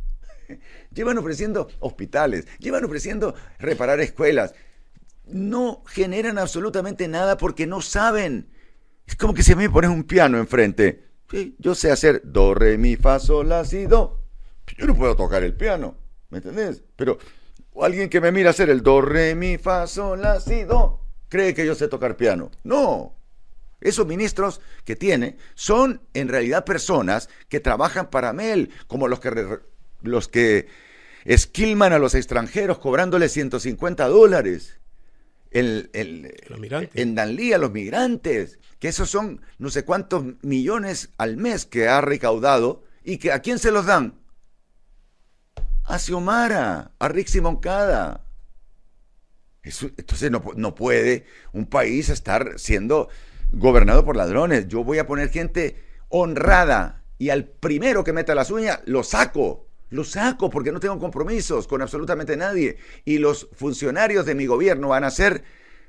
llevan 0.94 1.18
ofreciendo 1.18 1.68
hospitales, 1.80 2.46
llevan 2.60 2.86
ofreciendo 2.86 3.34
reparar 3.58 4.02
escuelas, 4.02 4.54
no 5.26 5.82
generan 5.88 6.38
absolutamente 6.38 7.08
nada 7.08 7.38
porque 7.38 7.66
no 7.66 7.82
saben. 7.82 8.52
Es 9.08 9.16
como 9.16 9.34
que 9.34 9.42
si 9.42 9.54
a 9.54 9.56
mí 9.56 9.64
me 9.64 9.72
pones 9.72 9.90
un 9.90 10.04
piano 10.04 10.38
enfrente. 10.38 11.08
Sí, 11.32 11.56
yo 11.58 11.74
sé 11.74 11.90
hacer 11.90 12.22
do, 12.24 12.54
re, 12.54 12.78
mi, 12.78 12.98
fa, 12.98 13.18
sol, 13.18 13.50
la, 13.50 13.66
si, 13.66 13.88
do. 13.88 14.22
Yo 14.78 14.86
no 14.86 14.94
puedo 14.94 15.16
tocar 15.16 15.42
el 15.42 15.56
piano, 15.56 15.98
¿me 16.30 16.38
entendés? 16.38 16.84
Pero 16.96 17.18
alguien 17.82 18.10
que 18.10 18.22
me 18.22 18.32
mira 18.32 18.52
hacer 18.52 18.70
el 18.70 18.84
do, 18.84 19.02
re, 19.02 19.36
mi, 19.36 19.58
fa, 19.58 19.88
sol, 19.88 20.22
la, 20.22 20.40
si, 20.40 20.64
do, 20.64 21.02
cree 21.30 21.54
que 21.54 21.66
yo 21.66 21.76
sé 21.76 21.88
tocar 21.88 22.16
piano. 22.16 22.52
No. 22.64 23.16
Esos 23.82 24.08
ministros 24.08 24.62
que 24.86 24.96
tiene 24.96 25.38
son 25.56 26.02
en 26.14 26.30
realidad 26.30 26.64
personas 26.64 27.30
que 27.50 27.60
trabajan 27.60 28.10
para 28.10 28.32
Mel, 28.32 28.70
como 28.88 29.08
los 29.08 29.20
que, 29.20 29.60
los 30.02 30.28
que 30.28 30.68
esquilman 31.26 31.92
a 31.92 32.00
los 32.00 32.16
extranjeros 32.16 32.80
cobrándoles 32.80 33.32
150 33.34 34.08
dólares 34.08 34.80
en 35.52 37.16
Danlí 37.16 37.54
a 37.54 37.58
los 37.58 37.72
migrantes, 37.72 38.60
que 38.80 38.88
esos 38.88 39.10
son 39.10 39.42
no 39.60 39.70
sé 39.70 39.86
cuántos 39.86 40.24
millones 40.42 41.10
al 41.18 41.38
mes 41.38 41.66
que 41.66 41.88
ha 41.88 42.02
recaudado 42.02 42.84
y 43.04 43.18
que 43.18 43.32
a 43.32 43.40
quién 43.40 43.60
se 43.60 43.72
los 43.72 43.86
dan? 43.86 44.23
A 45.86 46.00
Xiomara, 46.00 46.92
a 46.98 47.08
Rixi 47.08 47.42
Moncada. 47.42 48.26
entonces 49.64 50.32
no, 50.32 50.44
no 50.56 50.76
puede 50.76 51.26
un 51.52 51.66
país 51.66 52.10
estar 52.10 52.54
siendo 52.58 53.10
gobernado 53.52 54.04
por 54.06 54.16
ladrones. 54.16 54.68
Yo 54.68 54.84
voy 54.84 54.98
a 54.98 55.08
poner 55.08 55.30
gente 55.30 55.78
honrada 56.10 57.04
y 57.18 57.30
al 57.30 57.46
primero 57.46 58.04
que 58.04 58.14
meta 58.14 58.36
las 58.36 58.52
uñas 58.52 58.80
lo 58.86 59.04
saco. 59.04 59.68
Lo 59.90 60.04
saco 60.04 60.50
porque 60.50 60.72
no 60.72 60.80
tengo 60.80 60.98
compromisos 60.98 61.68
con 61.68 61.82
absolutamente 61.82 62.36
nadie. 62.36 62.78
Y 63.06 63.20
los 63.20 63.48
funcionarios 63.54 64.26
de 64.26 64.34
mi 64.34 64.48
gobierno 64.48 64.88
van 64.88 65.04
a 65.04 65.12
ser, 65.12 65.44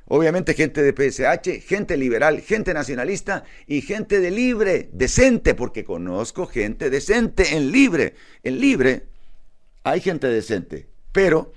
obviamente, 0.05 0.53
gente 0.53 0.83
de 0.83 0.93
PSH, 0.93 1.67
gente 1.67 1.97
liberal, 1.97 2.43
gente 2.43 2.75
nacionalista 2.75 3.45
y 3.67 3.81
gente 3.81 4.21
de 4.21 4.31
libre, 4.31 4.91
decente, 4.93 5.55
porque 5.55 5.85
conozco 5.85 6.47
gente 6.47 6.91
decente 6.91 7.57
en 7.57 7.73
libre. 7.73 8.15
En 8.43 8.61
libre 8.61 9.14
hay 9.85 10.01
gente 10.01 10.27
decente. 10.27 10.89
Pero 11.13 11.53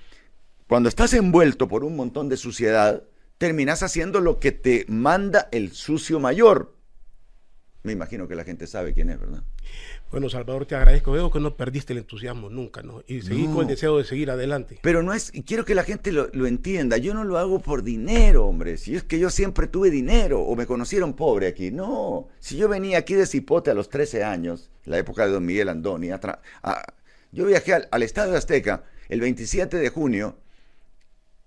cuando 0.67 0.89
estás 0.89 1.13
envuelto 1.13 1.67
por 1.67 1.83
un 1.83 1.95
montón 1.95 2.29
de 2.29 2.37
suciedad, 2.37 3.03
terminas 3.37 3.81
haciendo 3.81 4.19
lo 4.19 4.39
que 4.39 4.51
te 4.51 4.85
manda 4.87 5.47
el 5.51 5.71
sucio 5.71 6.19
mayor. 6.19 6.75
Me 7.83 7.93
imagino 7.93 8.27
que 8.27 8.35
la 8.35 8.43
gente 8.43 8.67
sabe 8.67 8.93
quién 8.93 9.09
es, 9.09 9.19
¿verdad? 9.19 9.43
Bueno, 10.11 10.29
Salvador, 10.29 10.65
te 10.65 10.75
agradezco. 10.75 11.13
Veo 11.13 11.31
que 11.31 11.39
no 11.39 11.55
perdiste 11.55 11.93
el 11.93 11.99
entusiasmo 11.99 12.49
nunca, 12.49 12.81
¿no? 12.81 13.01
Y 13.07 13.21
seguí 13.21 13.45
con 13.45 13.61
el 13.61 13.67
deseo 13.67 13.97
de 13.97 14.03
seguir 14.03 14.29
adelante. 14.29 14.79
Pero 14.81 15.03
no 15.03 15.13
es, 15.13 15.33
y 15.33 15.43
quiero 15.43 15.63
que 15.63 15.75
la 15.75 15.83
gente 15.83 16.11
lo, 16.11 16.29
lo, 16.33 16.47
entienda, 16.47 16.97
yo 16.97 17.13
no 17.13 17.23
lo 17.23 17.37
hago 17.37 17.59
por 17.59 17.83
dinero, 17.83 18.45
hombre. 18.45 18.77
Si 18.77 18.95
es 18.95 19.03
que 19.03 19.19
yo 19.19 19.29
siempre 19.29 19.67
tuve 19.67 19.89
dinero 19.89 20.41
o 20.41 20.55
me 20.55 20.65
conocieron 20.65 21.13
pobre 21.13 21.47
aquí. 21.47 21.71
No, 21.71 22.27
si 22.39 22.57
yo 22.57 22.67
venía 22.67 22.97
aquí 22.97 23.13
de 23.13 23.25
Cipote 23.25 23.71
a 23.71 23.73
los 23.73 23.89
13 23.89 24.23
años, 24.23 24.69
la 24.83 24.97
época 24.97 25.25
de 25.25 25.31
don 25.31 25.45
Miguel 25.45 25.69
Andoni, 25.69 26.11
a, 26.11 26.19
a, 26.63 26.83
yo 27.31 27.45
viajé 27.45 27.73
al, 27.73 27.87
al 27.91 28.03
Estadio 28.03 28.35
Azteca 28.35 28.83
el 29.09 29.21
27 29.21 29.77
de 29.77 29.89
junio 29.89 30.37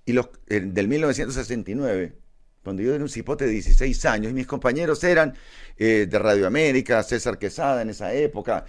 y 0.04 0.12
los, 0.12 0.30
el, 0.48 0.74
del 0.74 0.88
1969 0.88 2.20
cuando 2.62 2.82
yo 2.82 2.94
era 2.94 3.02
un 3.02 3.08
cipote 3.08 3.46
de 3.46 3.52
16 3.52 4.04
años, 4.04 4.30
y 4.30 4.34
mis 4.34 4.46
compañeros 4.46 5.02
eran 5.04 5.34
eh, 5.76 6.06
de 6.08 6.18
Radio 6.18 6.46
América, 6.46 7.02
César 7.02 7.38
Quesada 7.38 7.82
en 7.82 7.90
esa 7.90 8.12
época. 8.12 8.66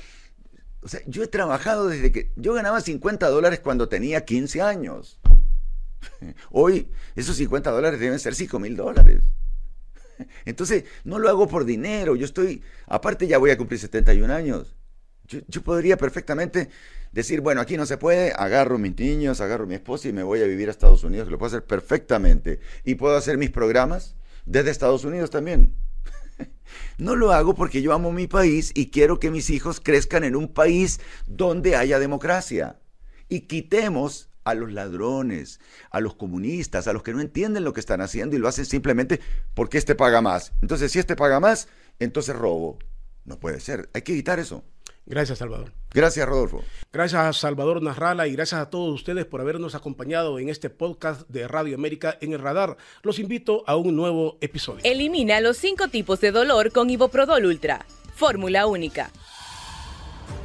O 0.81 0.87
sea, 0.87 1.01
yo 1.05 1.23
he 1.23 1.27
trabajado 1.27 1.89
desde 1.89 2.11
que 2.11 2.31
yo 2.35 2.53
ganaba 2.53 2.81
50 2.81 3.27
dólares 3.29 3.59
cuando 3.59 3.89
tenía 3.89 4.23
15 4.23 4.61
años. 4.61 5.19
Hoy 6.51 6.89
esos 7.15 7.35
50 7.35 7.69
dólares 7.69 7.99
deben 7.99 8.19
ser 8.19 8.33
5 8.33 8.59
mil 8.59 8.75
dólares. 8.75 9.23
Entonces, 10.45 10.85
no 11.03 11.19
lo 11.19 11.29
hago 11.29 11.47
por 11.47 11.65
dinero. 11.65 12.15
Yo 12.15 12.25
estoy, 12.25 12.63
aparte 12.87 13.27
ya 13.27 13.37
voy 13.37 13.51
a 13.51 13.57
cumplir 13.57 13.79
71 13.79 14.33
años. 14.33 14.75
Yo, 15.47 15.63
podría 15.63 15.97
perfectamente 15.97 16.69
decir, 17.11 17.41
bueno, 17.41 17.61
aquí 17.61 17.77
no 17.77 17.85
se 17.85 17.97
puede, 17.97 18.33
agarro 18.33 18.77
mis 18.77 18.97
niños, 18.97 19.39
agarro 19.39 19.65
mi 19.65 19.75
esposa 19.75 20.09
y 20.09 20.13
me 20.13 20.23
voy 20.23 20.41
a 20.41 20.45
vivir 20.45 20.67
a 20.67 20.71
Estados 20.71 21.03
Unidos, 21.03 21.29
lo 21.29 21.37
puedo 21.37 21.47
hacer 21.47 21.65
perfectamente. 21.65 22.59
Y 22.83 22.95
puedo 22.95 23.15
hacer 23.15 23.37
mis 23.37 23.49
programas 23.49 24.15
desde 24.45 24.71
Estados 24.71 25.05
Unidos 25.05 25.29
también. 25.29 25.73
No 26.97 27.15
lo 27.15 27.33
hago 27.33 27.53
porque 27.53 27.81
yo 27.81 27.91
amo 27.93 28.11
mi 28.11 28.27
país 28.27 28.71
y 28.73 28.91
quiero 28.91 29.19
que 29.19 29.29
mis 29.29 29.49
hijos 29.49 29.81
crezcan 29.81 30.23
en 30.23 30.35
un 30.35 30.47
país 30.47 31.01
donde 31.27 31.75
haya 31.75 31.99
democracia. 31.99 32.79
Y 33.27 33.41
quitemos 33.41 34.29
a 34.43 34.53
los 34.53 34.71
ladrones, 34.71 35.59
a 35.89 35.99
los 35.99 36.15
comunistas, 36.15 36.87
a 36.87 36.93
los 36.93 37.03
que 37.03 37.13
no 37.13 37.21
entienden 37.21 37.63
lo 37.63 37.73
que 37.73 37.79
están 37.79 38.01
haciendo 38.01 38.35
y 38.35 38.39
lo 38.39 38.47
hacen 38.47 38.65
simplemente 38.65 39.19
porque 39.53 39.77
este 39.77 39.95
paga 39.95 40.21
más. 40.21 40.53
Entonces, 40.61 40.91
si 40.91 40.99
este 40.99 41.15
paga 41.15 41.39
más, 41.39 41.67
entonces 41.99 42.35
robo. 42.35 42.79
No 43.25 43.39
puede 43.39 43.59
ser. 43.59 43.89
Hay 43.93 44.01
que 44.01 44.13
evitar 44.13 44.39
eso. 44.39 44.63
Gracias, 45.05 45.39
Salvador. 45.39 45.73
Gracias, 45.93 46.27
Rodolfo. 46.27 46.63
Gracias 46.93 47.21
a 47.21 47.33
Salvador 47.33 47.81
Narrala 47.81 48.27
y 48.27 48.33
gracias 48.33 48.61
a 48.61 48.69
todos 48.69 48.93
ustedes 48.93 49.25
por 49.25 49.41
habernos 49.41 49.75
acompañado 49.75 50.39
en 50.39 50.47
este 50.49 50.69
podcast 50.69 51.27
de 51.29 51.47
Radio 51.47 51.75
América 51.75 52.17
en 52.21 52.33
el 52.33 52.39
Radar. 52.39 52.77
Los 53.03 53.19
invito 53.19 53.63
a 53.67 53.75
un 53.75 53.95
nuevo 53.95 54.37
episodio. 54.41 54.81
Elimina 54.83 55.41
los 55.41 55.57
cinco 55.57 55.89
tipos 55.89 56.21
de 56.21 56.31
dolor 56.31 56.71
con 56.71 56.89
Iboprodol 56.89 57.45
Ultra. 57.45 57.85
Fórmula 58.15 58.65
única. 58.67 59.11